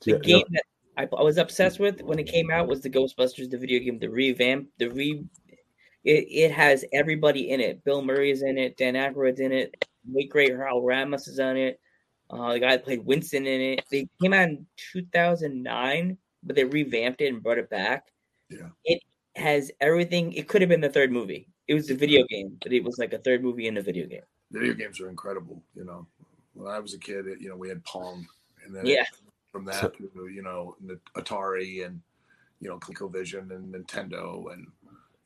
The 0.00 0.12
yeah, 0.12 0.18
game 0.18 0.44
that 0.50 0.62
I, 0.98 1.08
I 1.16 1.22
was 1.22 1.38
obsessed 1.38 1.78
with 1.78 2.02
when 2.02 2.18
it 2.18 2.26
came 2.26 2.50
out 2.50 2.66
was 2.66 2.80
the 2.80 2.90
Ghostbusters, 2.90 3.48
the 3.48 3.56
video 3.56 3.78
game, 3.78 3.98
the 4.00 4.10
revamp, 4.10 4.68
the 4.78 4.88
re. 4.88 5.24
It, 6.04 6.26
it 6.28 6.52
has 6.52 6.84
everybody 6.92 7.50
in 7.50 7.60
it. 7.60 7.84
Bill 7.84 8.02
Murray 8.02 8.32
is 8.32 8.42
in 8.42 8.58
it. 8.58 8.76
Dan 8.76 8.94
Aykroyd's 8.94 9.40
in 9.40 9.52
it. 9.52 9.84
Wait, 10.06 10.28
great 10.28 10.50
Harold 10.50 10.84
Ramis 10.84 11.28
is 11.28 11.38
on 11.38 11.56
it. 11.56 11.80
Uh, 12.30 12.52
the 12.52 12.60
guy 12.60 12.70
that 12.70 12.84
played 12.84 13.06
Winston 13.06 13.46
in 13.46 13.60
it. 13.60 13.84
They 13.90 14.08
came 14.20 14.32
out 14.32 14.48
in 14.48 14.66
2009, 14.92 16.18
but 16.42 16.56
they 16.56 16.64
revamped 16.64 17.20
it 17.20 17.28
and 17.28 17.42
brought 17.42 17.58
it 17.58 17.70
back. 17.70 18.08
Yeah. 18.50 18.68
It 18.84 19.02
has 19.36 19.70
everything. 19.80 20.32
It 20.32 20.48
could 20.48 20.62
have 20.62 20.68
been 20.68 20.80
the 20.80 20.88
third 20.88 21.12
movie. 21.12 21.48
It 21.68 21.74
was 21.74 21.90
a 21.90 21.94
video 21.94 22.24
game, 22.28 22.56
but 22.62 22.72
it 22.72 22.82
was 22.82 22.98
like 22.98 23.12
a 23.12 23.18
third 23.18 23.42
movie 23.42 23.68
in 23.68 23.76
a 23.76 23.82
video 23.82 24.06
game. 24.06 24.22
Video 24.50 24.74
games 24.74 25.00
are 25.00 25.08
incredible. 25.08 25.62
You 25.74 25.84
know, 25.84 26.06
when 26.54 26.72
I 26.72 26.80
was 26.80 26.94
a 26.94 26.98
kid, 26.98 27.26
it, 27.26 27.40
you 27.40 27.48
know, 27.48 27.56
we 27.56 27.68
had 27.68 27.84
Pong, 27.84 28.26
and 28.64 28.74
then 28.74 28.86
yeah, 28.86 29.04
from 29.52 29.64
that 29.64 29.96
to 29.96 30.28
you 30.28 30.42
know 30.42 30.76
Atari 31.16 31.86
and 31.86 32.00
you 32.60 32.68
know 32.68 32.78
ColecoVision 32.78 33.50
and 33.50 33.74
Nintendo 33.74 34.52
and 34.52 34.66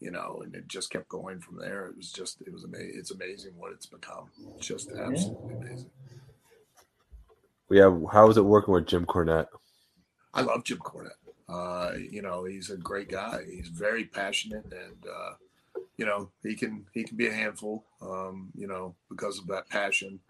you 0.01 0.11
know 0.11 0.43
and 0.45 0.55
it 0.55 0.69
just 0.69 0.91
kept 0.91 1.09
going 1.09 1.41
from 1.41 1.59
there. 1.59 1.87
It 1.87 1.97
was 1.97 2.13
just 2.13 2.41
it 2.43 2.53
was 2.53 2.65
amazing. 2.65 2.95
It's 2.95 3.11
amazing 3.11 3.53
what 3.57 3.73
it's 3.73 3.87
become. 3.87 4.31
It's 4.57 4.67
just 4.67 4.91
absolutely 4.91 5.55
amazing. 5.55 5.91
Yeah, 7.71 7.97
how 8.13 8.29
is 8.29 8.37
it 8.37 8.45
working 8.45 8.75
with 8.75 8.87
Jim 8.87 9.07
Cornette? 9.07 9.47
I 10.35 10.43
love 10.43 10.65
Jim 10.65 10.79
Cornette. 10.79 11.11
Uh, 11.49 11.93
you 11.97 12.23
know, 12.23 12.45
he's 12.45 12.71
a 12.71 12.77
great 12.77 13.09
guy. 13.09 13.41
He's 13.51 13.69
very 13.69 14.05
passionate, 14.05 14.65
and 14.65 15.07
uh, 15.07 15.33
you 15.97 16.05
know, 16.05 16.31
he 16.43 16.55
can 16.55 16.87
he 16.93 17.03
can 17.03 17.17
be 17.17 17.29
a 17.29 17.33
handful. 17.33 17.85
Um, 18.01 18.51
you 18.55 18.67
know, 18.67 18.95
because 19.09 19.39
of 19.39 19.47
that 19.49 19.69
passion. 19.69 20.21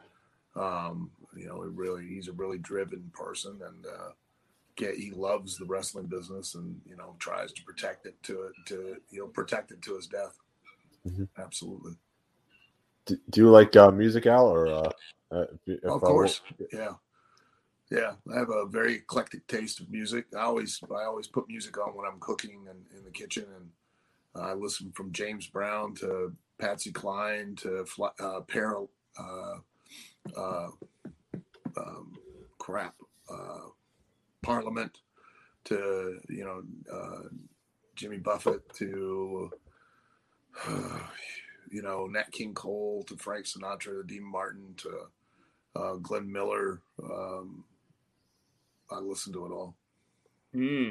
Um, 0.54 1.10
you 1.36 1.46
know, 1.46 1.62
he 1.62 1.68
really, 1.68 2.06
he's 2.06 2.28
a 2.28 2.32
really 2.32 2.58
driven 2.58 3.10
person, 3.14 3.60
and 3.66 3.86
uh, 3.86 4.10
get, 4.76 4.96
he 4.96 5.10
loves 5.10 5.56
the 5.56 5.64
wrestling 5.64 6.06
business, 6.06 6.54
and 6.54 6.80
you 6.88 6.96
know, 6.96 7.14
tries 7.18 7.52
to 7.52 7.62
protect 7.62 8.06
it 8.06 8.20
to 8.24 8.50
to 8.66 8.96
you 9.10 9.20
know 9.20 9.26
protect 9.26 9.70
it 9.70 9.82
to 9.82 9.96
his 9.96 10.06
death. 10.06 10.38
Mm-hmm. 11.06 11.24
Absolutely. 11.38 11.92
Do, 13.06 13.18
do, 13.30 13.40
you 13.40 13.50
like 13.50 13.74
uh, 13.74 13.90
music, 13.90 14.26
Al, 14.26 14.46
or? 14.46 14.68
Uh, 14.68 14.92
uh 15.32 15.46
of 15.84 16.00
course, 16.00 16.40
yeah, 16.72 16.92
yeah. 17.90 18.12
I 18.32 18.38
have 18.38 18.50
a 18.50 18.66
very 18.66 18.96
eclectic 18.96 19.46
taste 19.46 19.80
of 19.80 19.90
music. 19.90 20.26
I 20.36 20.42
always 20.42 20.80
I 20.94 21.04
always 21.04 21.26
put 21.26 21.48
music 21.48 21.78
on 21.78 21.96
when 21.96 22.06
I'm 22.06 22.20
cooking 22.20 22.66
and 22.68 22.84
in 22.96 23.04
the 23.04 23.10
kitchen, 23.10 23.46
and 23.56 23.70
I 24.44 24.52
listen 24.52 24.92
from 24.92 25.12
James 25.12 25.46
Brown 25.46 25.94
to 25.96 26.32
Patsy 26.58 26.92
Cline 26.92 27.56
to 27.56 27.84
uh, 28.20 28.40
Peril. 28.42 28.90
Uh, 29.18 29.56
uh, 30.36 30.68
um, 31.76 32.12
crap, 32.58 32.94
uh, 33.30 33.68
Parliament 34.42 34.98
to 35.64 36.18
you 36.28 36.44
know 36.44 36.62
uh, 36.92 37.28
Jimmy 37.94 38.18
Buffett 38.18 38.68
to 38.74 39.50
you 41.70 41.82
know 41.82 42.06
Nat 42.06 42.30
King 42.32 42.54
Cole 42.54 43.04
to 43.08 43.16
Frank 43.16 43.46
Sinatra 43.46 44.00
to 44.00 44.02
Dean 44.04 44.24
Martin 44.24 44.74
to 44.78 44.90
uh, 45.76 45.94
Glenn 45.94 46.30
Miller. 46.30 46.82
Um, 47.02 47.64
I 48.90 48.98
listened 48.98 49.34
to 49.34 49.46
it 49.46 49.52
all. 49.52 49.74
Hmm. 50.52 50.90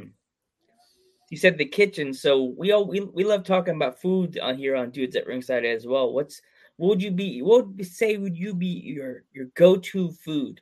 You 1.29 1.38
said 1.38 1.57
the 1.57 1.65
kitchen, 1.65 2.13
so 2.13 2.53
we 2.57 2.71
all 2.71 2.86
we, 2.86 3.01
we 3.01 3.23
love 3.23 3.43
talking 3.43 3.75
about 3.75 4.01
food 4.01 4.38
on 4.39 4.57
here 4.57 4.75
on 4.75 4.91
Dudes 4.91 5.15
at 5.15 5.27
Ringside 5.27 5.65
as 5.65 5.86
well. 5.86 6.11
What's 6.13 6.41
what 6.77 6.89
would 6.89 7.03
you 7.03 7.11
be? 7.11 7.41
What 7.41 7.67
would 7.67 7.86
say 7.86 8.17
would 8.17 8.38
you 8.38 8.53
be 8.53 8.67
your 8.67 9.23
your 9.34 9.45
go 9.55 9.77
to 9.77 10.11
food 10.11 10.61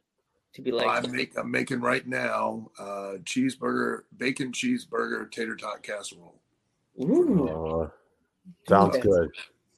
to 0.53 0.61
be 0.61 0.71
like? 0.71 0.87
I'm, 0.87 1.11
make, 1.11 1.37
I'm 1.37 1.51
making 1.51 1.81
right 1.81 2.05
now 2.07 2.69
uh, 2.79 3.17
cheeseburger, 3.23 4.01
bacon 4.17 4.51
cheeseburger, 4.51 5.29
tater 5.31 5.55
tot 5.55 5.83
casserole. 5.83 6.35
Ooh, 7.01 7.81
uh, 7.81 7.89
sounds 8.67 8.97
good. 8.97 9.29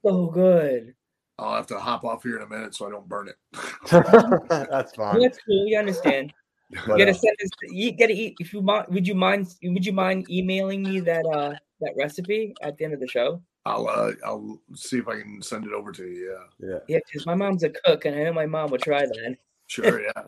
So 0.04 0.28
good. 0.28 0.96
I'll 1.38 1.56
have 1.56 1.68
to 1.68 1.80
hop 1.80 2.04
off 2.04 2.24
here 2.24 2.38
in 2.38 2.44
a 2.44 2.48
minute 2.48 2.76
so 2.76 2.88
I 2.88 2.92
don't 2.92 3.08
burn 3.08 3.30
it. 3.30 3.36
That's 4.50 4.94
fine. 4.94 5.22
That's 5.22 5.40
cool. 5.46 5.66
We 5.66 5.76
understand. 5.76 6.34
You 6.88 6.98
gotta 6.98 7.14
send 7.14 7.36
this. 7.38 7.52
You 7.64 7.92
gotta 7.92 8.14
eat. 8.14 8.38
If 8.40 8.54
you 8.54 8.62
mind, 8.62 8.86
would 8.92 9.06
you 9.06 9.14
mind? 9.14 9.54
Would 9.62 9.86
you 9.86 9.92
mind 9.92 10.32
emailing 10.32 10.82
me 10.82 11.02
that 11.02 11.26
uh 11.26 11.54
that 11.82 11.94
recipe 11.98 12.56
at 12.62 12.78
the 12.78 12.86
end 12.86 12.94
of 12.94 13.02
the 13.02 13.10
show? 13.10 13.42
I'll 13.66 13.90
uh, 13.90 14.14
I'll 14.26 14.58
see 14.74 14.98
if 14.98 15.10
I 15.10 15.20
can 15.20 15.42
send 15.42 15.66
it 15.66 15.74
over 15.74 15.92
to 15.92 16.06
you. 16.06 16.32
Yeah. 16.32 16.70
Yeah. 16.70 16.80
Yeah, 16.88 17.00
because 17.06 17.26
my 17.26 17.36
mom's 17.36 17.64
a 17.64 17.72
cook, 17.72 18.06
and 18.06 18.16
I 18.16 18.24
know 18.24 18.32
my 18.32 18.46
mom 18.46 18.72
would 18.72 18.82
try 18.82 19.06
that. 19.06 19.38
Sure. 19.68 20.02
Yeah. 20.02 20.24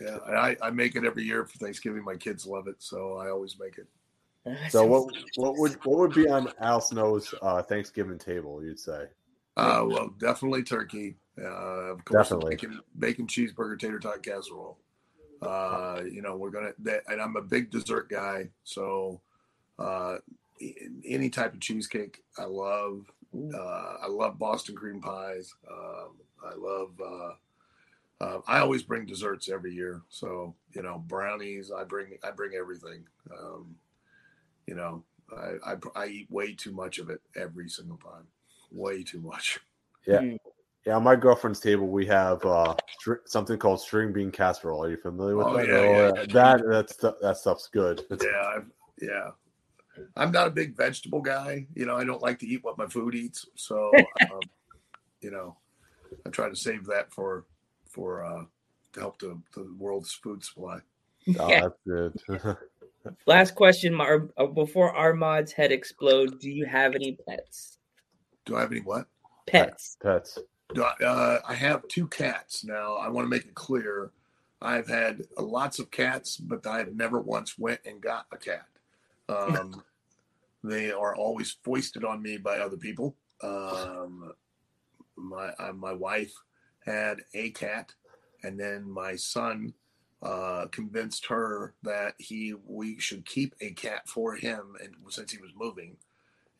Yeah. 0.00 0.18
I 0.26 0.56
I 0.62 0.70
make 0.70 0.96
it 0.96 1.04
every 1.04 1.24
year 1.24 1.44
for 1.44 1.58
Thanksgiving. 1.58 2.04
My 2.04 2.16
kids 2.16 2.46
love 2.46 2.68
it, 2.68 2.76
so 2.78 3.16
I 3.16 3.30
always 3.30 3.56
make 3.58 3.78
it. 3.78 3.86
So 4.70 4.86
what 4.86 5.12
what 5.36 5.58
would 5.58 5.72
what 5.84 5.98
would 5.98 6.14
be 6.14 6.28
on 6.28 6.52
Al 6.60 6.80
Snow's 6.80 7.34
uh, 7.42 7.62
Thanksgiving 7.62 8.18
table? 8.18 8.62
You'd 8.62 8.78
say. 8.78 9.06
Uh, 9.56 9.84
well, 9.86 10.14
definitely 10.18 10.62
turkey. 10.62 11.16
Uh, 11.36 11.92
of 11.92 12.04
course, 12.04 12.28
definitely. 12.28 12.54
bacon, 12.54 12.80
bacon 12.98 13.26
cheeseburger, 13.26 13.78
tater 13.78 13.98
tot 13.98 14.22
casserole. 14.22 14.78
Uh, 15.42 16.02
you 16.10 16.22
know, 16.22 16.36
we're 16.36 16.50
gonna, 16.50 16.72
that, 16.80 17.02
and 17.08 17.20
I'm 17.20 17.36
a 17.36 17.42
big 17.42 17.70
dessert 17.70 18.08
guy, 18.08 18.48
so 18.64 19.20
uh, 19.78 20.18
any 21.04 21.28
type 21.28 21.54
of 21.54 21.60
cheesecake 21.60 22.22
I 22.38 22.44
love. 22.44 23.10
Uh, 23.34 23.94
I 24.02 24.08
love 24.08 24.38
Boston 24.38 24.74
cream 24.74 25.00
pies. 25.00 25.52
Um, 25.70 26.16
I 26.44 26.54
love. 26.56 26.90
Uh, 28.20 28.40
I 28.48 28.58
always 28.58 28.82
bring 28.82 29.06
desserts 29.06 29.48
every 29.48 29.72
year, 29.72 30.02
so 30.08 30.54
you 30.74 30.82
know 30.82 31.04
brownies. 31.06 31.70
I 31.70 31.84
bring 31.84 32.18
I 32.24 32.32
bring 32.32 32.54
everything. 32.54 33.04
Um, 33.30 33.76
you 34.66 34.74
know, 34.74 35.04
I, 35.36 35.72
I, 35.72 35.76
I 35.94 36.06
eat 36.06 36.30
way 36.30 36.52
too 36.52 36.72
much 36.72 36.98
of 36.98 37.10
it 37.10 37.20
every 37.36 37.68
single 37.68 37.96
time. 37.98 38.26
Way 38.72 39.02
too 39.02 39.20
much. 39.20 39.60
Yeah. 40.06 40.20
Mm. 40.20 40.38
Yeah, 40.86 40.96
on 40.96 41.02
my 41.02 41.16
girlfriend's 41.16 41.60
table 41.60 41.86
we 41.88 42.06
have 42.06 42.42
uh, 42.46 42.74
str- 42.98 43.24
something 43.26 43.58
called 43.58 43.80
string 43.80 44.12
bean 44.12 44.30
casserole. 44.30 44.84
Are 44.84 44.90
you 44.90 44.96
familiar 44.96 45.36
with 45.36 45.46
oh, 45.46 45.56
that? 45.56 45.68
Yeah, 45.68 45.74
oh, 45.74 45.82
yeah. 45.82 46.24
That 46.32 46.62
that's 46.66 46.96
that 46.96 47.36
stuff's 47.36 47.68
good. 47.68 48.04
It's, 48.10 48.24
yeah, 48.32 48.52
I've, 48.56 48.70
yeah. 49.02 49.30
I'm 50.16 50.32
not 50.32 50.46
a 50.46 50.50
big 50.50 50.76
vegetable 50.76 51.20
guy. 51.20 51.66
You 51.74 51.86
know, 51.86 51.96
I 51.96 52.04
don't 52.04 52.22
like 52.22 52.38
to 52.38 52.46
eat 52.46 52.64
what 52.64 52.78
my 52.78 52.86
food 52.86 53.14
eats. 53.14 53.46
So, 53.54 53.92
um, 54.32 54.40
you 55.20 55.30
know, 55.30 55.56
I 56.24 56.30
try 56.30 56.48
to 56.48 56.56
save 56.56 56.86
that 56.86 57.12
for 57.12 57.44
for 57.88 58.24
uh, 58.24 58.44
to 58.92 59.00
help 59.00 59.18
the, 59.18 59.38
the 59.54 59.68
world's 59.78 60.12
food 60.12 60.44
supply. 60.44 60.78
Oh, 61.38 61.48
yeah. 61.48 61.62
that's 61.62 61.80
good. 61.86 62.56
Last 63.26 63.54
question, 63.54 63.98
uh, 64.00 64.46
before 64.46 64.94
our 64.94 65.14
mods 65.14 65.52
head 65.52 65.72
explode, 65.72 66.40
do 66.40 66.50
you 66.50 66.66
have 66.66 66.94
any 66.94 67.18
pets? 67.28 67.78
Do 68.44 68.56
I 68.56 68.60
have 68.60 68.72
any 68.72 68.80
what? 68.80 69.06
Pets. 69.46 69.96
Pets. 70.02 70.38
Uh, 70.76 71.38
I 71.46 71.54
have 71.54 71.86
two 71.88 72.06
cats 72.08 72.64
now. 72.64 72.96
I 72.96 73.08
want 73.08 73.24
to 73.24 73.30
make 73.30 73.46
it 73.46 73.54
clear. 73.54 74.10
I've 74.60 74.88
had 74.88 75.22
lots 75.38 75.78
of 75.78 75.90
cats, 75.90 76.36
but 76.36 76.66
I 76.66 76.78
have 76.78 76.94
never 76.94 77.20
once 77.20 77.58
went 77.58 77.80
and 77.86 78.00
got 78.00 78.26
a 78.32 78.36
cat. 78.36 78.66
Um, 79.28 79.82
they 80.64 80.90
are 80.90 81.14
always 81.14 81.56
foisted 81.62 82.04
on 82.04 82.20
me 82.20 82.36
by 82.36 82.58
other 82.58 82.76
people. 82.76 83.14
Um, 83.42 84.32
my 85.16 85.50
uh, 85.58 85.72
my 85.72 85.92
wife 85.92 86.32
had 86.84 87.20
a 87.34 87.50
cat, 87.50 87.92
and 88.42 88.58
then 88.58 88.88
my 88.88 89.16
son 89.16 89.74
uh, 90.22 90.66
convinced 90.70 91.26
her 91.26 91.74
that 91.82 92.14
he 92.18 92.54
we 92.66 92.98
should 92.98 93.24
keep 93.24 93.54
a 93.60 93.70
cat 93.70 94.08
for 94.08 94.34
him, 94.34 94.74
and 94.82 94.94
since 95.10 95.30
he 95.30 95.38
was 95.38 95.52
moving, 95.56 95.96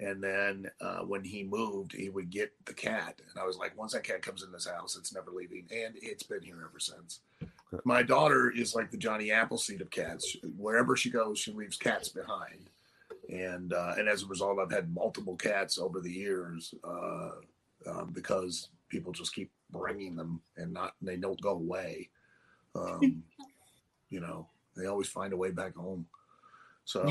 and 0.01 0.23
then 0.23 0.71
uh, 0.81 1.01
when 1.01 1.25
he 1.25 1.43
moved, 1.43 1.93
he 1.93 2.09
would 2.09 2.31
get 2.31 2.53
the 2.67 2.75
cat, 2.75 3.21
and 3.29 3.41
I 3.41 3.45
was 3.45 3.57
like, 3.57 3.77
once 3.77 3.93
that 3.93 4.05
cat 4.05 4.23
comes 4.23 4.43
in 4.43 4.53
this 4.53 4.69
house, 4.69 4.97
it's 4.97 5.13
never 5.13 5.31
leaving, 5.33 5.67
and 5.73 5.95
it's 6.01 6.23
been 6.23 6.43
here 6.43 6.69
ever 6.69 6.79
since. 6.79 7.21
My 7.85 8.03
daughter 8.03 8.51
is 8.51 8.75
like 8.75 8.91
the 8.91 8.97
Johnny 8.97 9.31
Appleseed 9.31 9.81
of 9.81 9.91
cats. 9.91 10.37
Wherever 10.57 10.97
she 10.97 11.11
goes, 11.11 11.39
she 11.39 11.53
leaves 11.53 11.77
cats 11.77 12.09
behind, 12.09 12.71
and 13.29 13.73
uh, 13.73 13.95
and 13.99 14.09
as 14.09 14.23
a 14.23 14.27
result, 14.27 14.59
I've 14.59 14.71
had 14.71 14.95
multiple 14.95 15.37
cats 15.37 15.79
over 15.79 16.01
the 16.01 16.13
years 16.13 16.73
uh, 16.85 17.31
um, 17.87 18.11
because 18.13 18.69
people 18.89 19.13
just 19.13 19.35
keep 19.35 19.51
bringing 19.71 20.17
them 20.17 20.41
and 20.57 20.73
not 20.73 20.95
they 21.01 21.17
don't 21.17 21.41
go 21.41 21.51
away. 21.51 22.09
Um, 22.75 23.23
you 24.11 24.21
know, 24.21 24.49
they 24.77 24.87
always 24.87 25.09
find 25.09 25.33
a 25.33 25.37
way 25.37 25.51
back 25.51 25.75
home. 25.75 26.07
So 26.85 27.07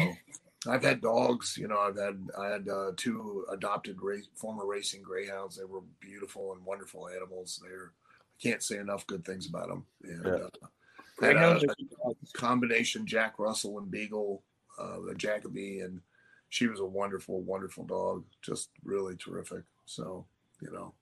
I've 0.67 0.83
had 0.83 1.01
dogs. 1.01 1.57
You 1.57 1.67
know, 1.67 1.79
I've 1.79 1.97
had 1.97 2.27
I 2.37 2.47
had 2.47 2.67
uh, 2.67 2.91
two 2.97 3.45
adopted 3.51 4.01
race, 4.01 4.27
former 4.35 4.65
racing 4.65 5.03
greyhounds. 5.03 5.57
They 5.57 5.65
were 5.65 5.81
beautiful 5.99 6.53
and 6.53 6.65
wonderful 6.65 7.09
animals. 7.09 7.61
They're 7.61 7.91
I 8.39 8.49
can't 8.49 8.63
say 8.63 8.77
enough 8.77 9.07
good 9.07 9.25
things 9.25 9.47
about 9.47 9.69
them. 9.69 9.85
And 10.03 10.25
yeah. 10.25 10.31
uh, 10.31 11.25
had 11.25 11.35
a, 11.35 11.57
a, 11.57 12.13
combination 12.33 13.05
Jack 13.05 13.39
Russell 13.39 13.79
and 13.79 13.89
Beagle, 13.89 14.43
uh, 14.79 15.03
a 15.07 15.15
Jacoby, 15.15 15.79
and 15.79 16.01
she 16.49 16.67
was 16.67 16.79
a 16.79 16.85
wonderful, 16.85 17.41
wonderful 17.41 17.85
dog. 17.85 18.23
Just 18.41 18.69
really 18.83 19.15
terrific. 19.15 19.63
So 19.85 20.25
you 20.61 20.71
know, 20.71 20.93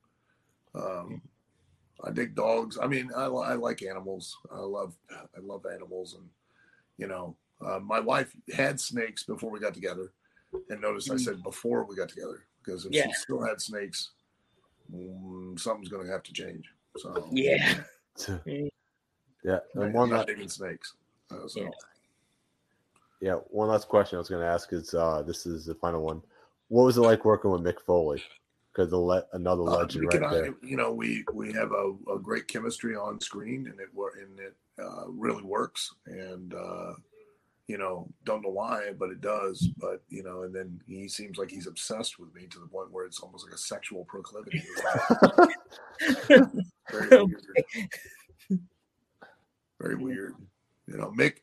um, 0.73 1.21
I 2.03 2.11
dig 2.11 2.35
dogs. 2.35 2.77
I 2.81 2.87
mean, 2.87 3.09
I, 3.15 3.25
I 3.25 3.53
like 3.53 3.81
animals. 3.83 4.37
I 4.51 4.59
love 4.59 4.95
I 5.11 5.39
love 5.41 5.65
animals, 5.71 6.15
and 6.15 6.27
you 6.97 7.07
know, 7.07 7.35
uh, 7.65 7.79
my 7.79 7.99
wife 7.99 8.35
had 8.53 8.79
snakes 8.79 9.23
before 9.23 9.49
we 9.49 9.59
got 9.59 9.73
together, 9.73 10.11
and 10.69 10.81
notice 10.81 11.09
I 11.09 11.15
mm. 11.15 11.19
said 11.19 11.43
before 11.43 11.85
we 11.85 11.95
got 11.95 12.09
together 12.09 12.45
because 12.63 12.85
if 12.85 12.93
yeah. 12.93 13.07
she 13.07 13.13
still 13.13 13.41
had 13.41 13.61
snakes, 13.61 14.11
mm, 14.93 15.57
something's 15.59 15.89
going 15.89 16.05
to 16.05 16.11
have 16.11 16.23
to 16.23 16.33
change. 16.33 16.65
So 16.97 17.27
yeah, 17.31 17.81
yeah. 18.45 19.59
And 19.75 19.93
one 19.93 20.09
not 20.09 20.29
even 20.29 20.49
snakes. 20.49 20.93
Uh, 21.31 21.47
so. 21.47 21.61
Yeah. 21.61 21.69
yeah. 23.21 23.35
One 23.49 23.69
last 23.69 23.87
question 23.87 24.17
I 24.17 24.19
was 24.19 24.29
going 24.29 24.41
to 24.41 24.47
ask 24.47 24.71
is 24.73 24.93
uh, 24.93 25.23
this 25.25 25.45
is 25.45 25.65
the 25.65 25.75
final 25.75 26.01
one. 26.01 26.21
What 26.67 26.83
was 26.83 26.97
it 26.97 27.01
like 27.01 27.25
working 27.25 27.51
with 27.51 27.61
Mick 27.61 27.81
Foley? 27.85 28.23
Because 28.76 28.91
le- 28.91 29.26
another 29.34 29.63
uh, 29.63 29.78
legend 29.78 30.05
uh, 30.05 30.19
right 30.19 30.32
there. 30.32 30.55
You 30.61 30.78
know, 30.78 30.91
we 30.91 31.23
we 31.34 31.53
have 31.53 31.71
a, 31.71 31.93
a, 32.13 32.19
great 32.19 32.47
chemistry 32.47 32.95
on 32.95 33.19
screen, 33.19 33.67
and 33.67 33.80
it 33.80 33.89
and 33.93 34.39
it 34.39 34.55
uh, 34.80 35.07
really 35.07 35.43
works. 35.43 35.93
And 36.05 36.53
uh, 36.53 36.93
you 37.67 37.78
know, 37.78 38.07
don't 38.26 38.43
know 38.43 38.49
why, 38.49 38.91
but 38.97 39.09
it 39.09 39.21
does. 39.21 39.69
But 39.78 40.03
you 40.09 40.23
know, 40.23 40.43
and 40.43 40.53
then 40.53 40.82
he 40.88 41.07
seems 41.07 41.38
like 41.38 41.49
he's 41.49 41.67
obsessed 41.67 42.19
with 42.19 42.34
me 42.36 42.47
to 42.47 42.59
the 42.59 42.67
point 42.67 42.91
where 42.91 43.05
it's 43.05 43.19
almost 43.19 43.45
like 43.45 43.53
a 43.53 43.57
sexual 43.57 44.05
proclivity. 44.05 44.63
Very 46.91 47.07
weird. 47.09 47.43
Very 49.80 49.95
weird. 49.95 50.36
You 50.88 50.97
know, 50.97 51.11
Mick 51.17 51.38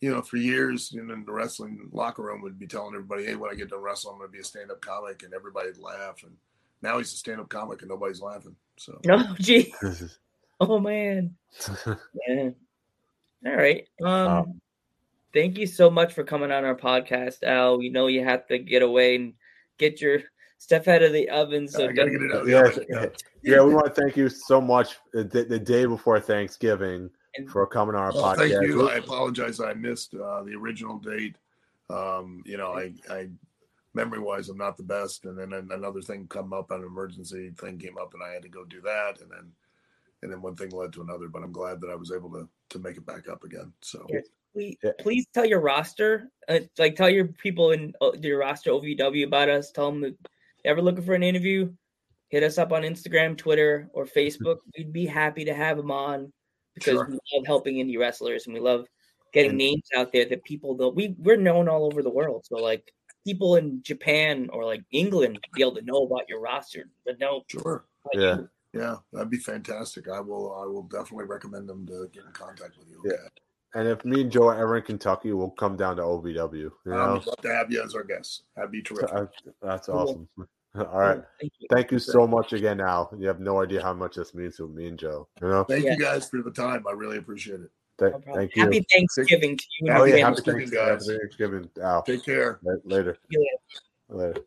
you 0.00 0.10
know, 0.10 0.20
for 0.20 0.36
years 0.36 0.92
in 0.92 1.06
the 1.06 1.32
wrestling 1.32 1.88
locker 1.90 2.24
room 2.24 2.42
would 2.42 2.58
be 2.58 2.66
telling 2.66 2.94
everybody, 2.94 3.24
"Hey, 3.24 3.36
when 3.36 3.50
I 3.50 3.54
get 3.54 3.70
done 3.70 3.80
wrestling, 3.80 4.12
I'm 4.12 4.18
going 4.18 4.28
to 4.28 4.32
be 4.32 4.40
a 4.40 4.44
stand-up 4.44 4.82
comic," 4.82 5.22
and 5.22 5.32
everybody'd 5.32 5.78
laugh. 5.78 6.22
And 6.24 6.36
now 6.84 6.98
he's 6.98 7.12
a 7.12 7.16
stand-up 7.16 7.48
comic 7.48 7.80
and 7.82 7.88
nobody's 7.88 8.20
laughing. 8.20 8.54
So 8.76 9.00
oh 9.08 9.34
gee. 9.40 9.74
oh 10.60 10.78
man. 10.78 11.34
yeah. 12.28 12.50
All 13.46 13.56
right. 13.56 13.88
Um 14.02 14.60
thank 15.32 15.58
you 15.58 15.66
so 15.66 15.90
much 15.90 16.12
for 16.12 16.22
coming 16.22 16.52
on 16.52 16.64
our 16.64 16.76
podcast, 16.76 17.42
Al. 17.42 17.82
You 17.82 17.90
know 17.90 18.06
you 18.06 18.22
have 18.24 18.46
to 18.48 18.58
get 18.58 18.82
away 18.82 19.16
and 19.16 19.34
get 19.78 20.00
your 20.00 20.20
stuff 20.58 20.88
out 20.88 21.02
of 21.02 21.12
the 21.12 21.28
oven. 21.30 21.68
So 21.68 21.88
yeah, 21.88 23.08
yeah, 23.42 23.62
we 23.62 23.74
want 23.74 23.94
to 23.94 24.00
thank 24.00 24.16
you 24.16 24.28
so 24.28 24.60
much 24.60 24.96
the, 25.12 25.24
the 25.24 25.58
day 25.58 25.86
before 25.86 26.20
Thanksgiving 26.20 27.10
and, 27.36 27.50
for 27.50 27.66
coming 27.66 27.94
on 27.94 28.02
our 28.02 28.12
well, 28.12 28.34
podcast. 28.34 28.58
Thank 28.58 28.68
you. 28.68 28.88
I 28.88 28.96
apologize. 28.96 29.60
I 29.60 29.74
missed 29.74 30.14
uh, 30.14 30.42
the 30.42 30.54
original 30.54 30.98
date. 30.98 31.36
Um, 31.90 32.42
you 32.46 32.56
know, 32.56 32.72
I, 32.72 32.92
I 33.10 33.28
memory 33.94 34.18
wise, 34.18 34.48
I'm 34.48 34.58
not 34.58 34.76
the 34.76 34.82
best. 34.82 35.24
And 35.24 35.38
then 35.38 35.52
another 35.70 36.02
thing 36.02 36.26
come 36.28 36.52
up, 36.52 36.70
an 36.70 36.82
emergency 36.82 37.50
thing 37.58 37.78
came 37.78 37.96
up, 37.98 38.12
and 38.14 38.22
I 38.22 38.32
had 38.32 38.42
to 38.42 38.48
go 38.48 38.64
do 38.64 38.80
that. 38.82 39.20
And 39.20 39.30
then, 39.30 39.52
and 40.22 40.32
then 40.32 40.42
one 40.42 40.56
thing 40.56 40.70
led 40.70 40.92
to 40.94 41.02
another. 41.02 41.28
But 41.28 41.42
I'm 41.42 41.52
glad 41.52 41.80
that 41.80 41.90
I 41.90 41.94
was 41.94 42.12
able 42.12 42.30
to 42.32 42.48
to 42.70 42.78
make 42.78 42.96
it 42.96 43.06
back 43.06 43.28
up 43.28 43.44
again. 43.44 43.72
So. 43.80 44.06
Yes. 44.10 44.26
Please, 44.52 44.76
please 45.00 45.26
tell 45.34 45.44
your 45.44 45.58
roster, 45.58 46.30
uh, 46.48 46.60
like 46.78 46.94
tell 46.94 47.10
your 47.10 47.26
people 47.26 47.72
in 47.72 47.92
uh, 48.00 48.12
your 48.22 48.38
roster 48.38 48.70
OVW 48.70 49.26
about 49.26 49.48
us. 49.48 49.72
Tell 49.72 49.90
them 49.90 50.00
that 50.02 50.16
ever 50.64 50.80
looking 50.80 51.02
for 51.02 51.14
an 51.14 51.24
interview, 51.24 51.72
hit 52.28 52.44
us 52.44 52.56
up 52.56 52.72
on 52.72 52.82
Instagram, 52.82 53.36
Twitter, 53.36 53.88
or 53.92 54.06
Facebook. 54.06 54.58
We'd 54.78 54.92
be 54.92 55.06
happy 55.06 55.44
to 55.46 55.54
have 55.54 55.76
them 55.76 55.90
on 55.90 56.32
because 56.76 56.92
sure. 56.92 57.08
we 57.10 57.18
love 57.34 57.46
helping 57.46 57.76
indie 57.76 57.98
wrestlers 57.98 58.46
and 58.46 58.54
we 58.54 58.60
love 58.60 58.86
getting 59.32 59.50
and, 59.50 59.58
names 59.58 59.88
out 59.96 60.12
there 60.12 60.24
that 60.26 60.44
people 60.44 60.76
know. 60.76 60.88
We 60.88 61.16
we're 61.18 61.36
known 61.36 61.68
all 61.68 61.84
over 61.84 62.02
the 62.02 62.10
world, 62.10 62.44
so 62.46 62.56
like 62.56 62.92
people 63.24 63.56
in 63.56 63.82
Japan 63.82 64.48
or 64.52 64.64
like 64.64 64.82
England 64.92 65.38
be 65.54 65.62
able 65.62 65.74
to 65.76 65.82
know 65.82 66.04
about 66.04 66.28
your 66.28 66.40
roster. 66.40 66.90
But 67.04 67.18
no, 67.18 67.42
sure, 67.48 67.86
like, 68.04 68.22
yeah, 68.22 68.36
yeah, 68.74 68.96
that'd 69.12 69.30
be 69.30 69.38
fantastic. 69.38 70.08
I 70.08 70.20
will, 70.20 70.54
I 70.60 70.66
will 70.66 70.82
definitely 70.82 71.26
recommend 71.26 71.68
them 71.68 71.86
to 71.86 72.08
get 72.12 72.24
in 72.24 72.32
contact 72.32 72.76
with 72.78 72.88
you. 72.88 73.02
Yeah. 73.04 73.28
And 73.76 73.88
if 73.88 74.04
me 74.04 74.20
and 74.20 74.30
Joe 74.30 74.48
are 74.48 74.60
ever 74.60 74.76
in 74.76 74.82
Kentucky, 74.82 75.32
we'll 75.32 75.50
come 75.50 75.76
down 75.76 75.96
to 75.96 76.02
OVW. 76.02 76.54
You 76.54 76.72
know? 76.86 77.16
I'd 77.16 77.26
love 77.26 77.40
to 77.42 77.52
have 77.52 77.72
you 77.72 77.82
as 77.82 77.94
our 77.94 78.04
guest. 78.04 78.44
That'd 78.54 78.70
be 78.70 78.82
terrific. 78.82 79.28
That's 79.62 79.88
awesome. 79.88 80.28
All 80.76 80.98
right. 80.98 81.22
Thank 81.40 81.52
you. 81.58 81.68
Thank 81.70 81.90
you 81.92 81.98
so 81.98 82.26
much 82.26 82.52
again, 82.52 82.80
Al. 82.80 83.12
You 83.18 83.28
have 83.28 83.40
no 83.40 83.62
idea 83.62 83.82
how 83.82 83.92
much 83.92 84.16
this 84.16 84.34
means 84.34 84.56
to 84.56 84.68
me 84.68 84.88
and 84.88 84.98
Joe. 84.98 85.28
You 85.40 85.48
know? 85.48 85.64
Thank 85.64 85.84
yeah. 85.84 85.92
you 85.92 85.98
guys 85.98 86.28
for 86.28 86.42
the 86.42 86.50
time. 86.50 86.84
I 86.88 86.92
really 86.92 87.18
appreciate 87.18 87.60
it. 87.60 87.70
Th- 87.98 88.12
oh, 88.12 88.22
no 88.26 88.34
thank 88.34 88.56
you. 88.56 88.62
Happy 88.62 88.84
Thanksgiving 88.92 89.56
to 89.56 89.64
you. 89.80 89.92
Oh, 89.92 90.04
yeah, 90.04 90.16
happy 90.16 90.42
Thanksgiving, 90.42 90.68
guys. 90.68 91.06
Happy 91.06 91.18
Thanksgiving. 91.18 91.70
Al. 91.82 92.02
Take 92.02 92.24
care. 92.24 92.58
Later. 92.84 93.16
Later. 94.08 94.40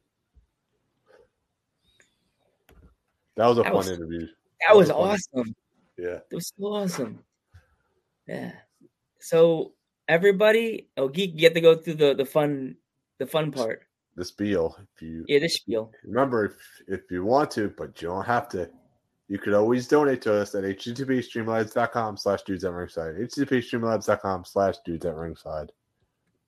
That 3.38 3.48
was 3.48 3.60
a 3.60 3.64
that 3.64 3.68
fun 3.68 3.78
was, 3.78 3.90
interview. 3.90 4.22
That, 4.22 4.30
that 4.68 4.76
was, 4.76 4.88
was 4.90 5.20
awesome. 5.36 5.56
Yeah. 5.98 6.20
It 6.30 6.36
was 6.36 6.52
so 6.58 6.66
awesome. 6.66 7.20
Yeah. 8.28 8.52
So 9.20 9.74
everybody, 10.08 10.88
oh 10.98 11.08
geek, 11.08 11.34
you 11.34 11.40
get 11.40 11.54
to 11.54 11.62
go 11.62 11.76
through 11.76 11.96
the 11.96 12.14
the 12.16 12.26
fun 12.26 12.76
the 13.20 13.28
fun 13.28 13.52
part. 13.52 13.84
The 14.16 14.26
spiel. 14.26 14.76
If 14.96 15.02
you 15.02 15.24
yeah, 15.28 15.40
the 15.40 15.50
spiel. 15.50 15.92
Remember 16.04 16.46
if 16.46 16.56
if 16.88 17.12
you 17.12 17.24
want 17.24 17.52
to, 17.52 17.72
but 17.78 18.02
you 18.02 18.10
don't 18.10 18.26
have 18.26 18.50
to. 18.50 18.70
You 19.28 19.38
could 19.38 19.54
always 19.54 19.88
donate 19.88 20.22
to 20.22 20.34
us 20.34 20.56
at 20.56 20.64
http 20.64 22.18
slash 22.18 22.44
dudes 22.44 22.64
at 22.64 22.72
ringside. 22.72 23.16
http 23.16 24.46
slash 24.46 24.76
dudes 24.86 25.06
at 25.06 25.16
ringside. 25.16 25.72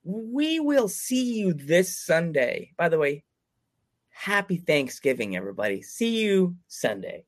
We 0.04 0.60
will 0.62 0.88
see 0.88 1.40
you 1.40 1.54
this 1.54 1.98
Sunday. 1.98 2.72
By 2.78 2.88
the 2.88 2.98
way, 2.98 3.26
happy 4.12 4.58
Thanksgiving, 4.58 5.36
everybody. 5.36 5.82
See 5.82 6.22
you 6.22 6.56
Sunday. 6.68 7.26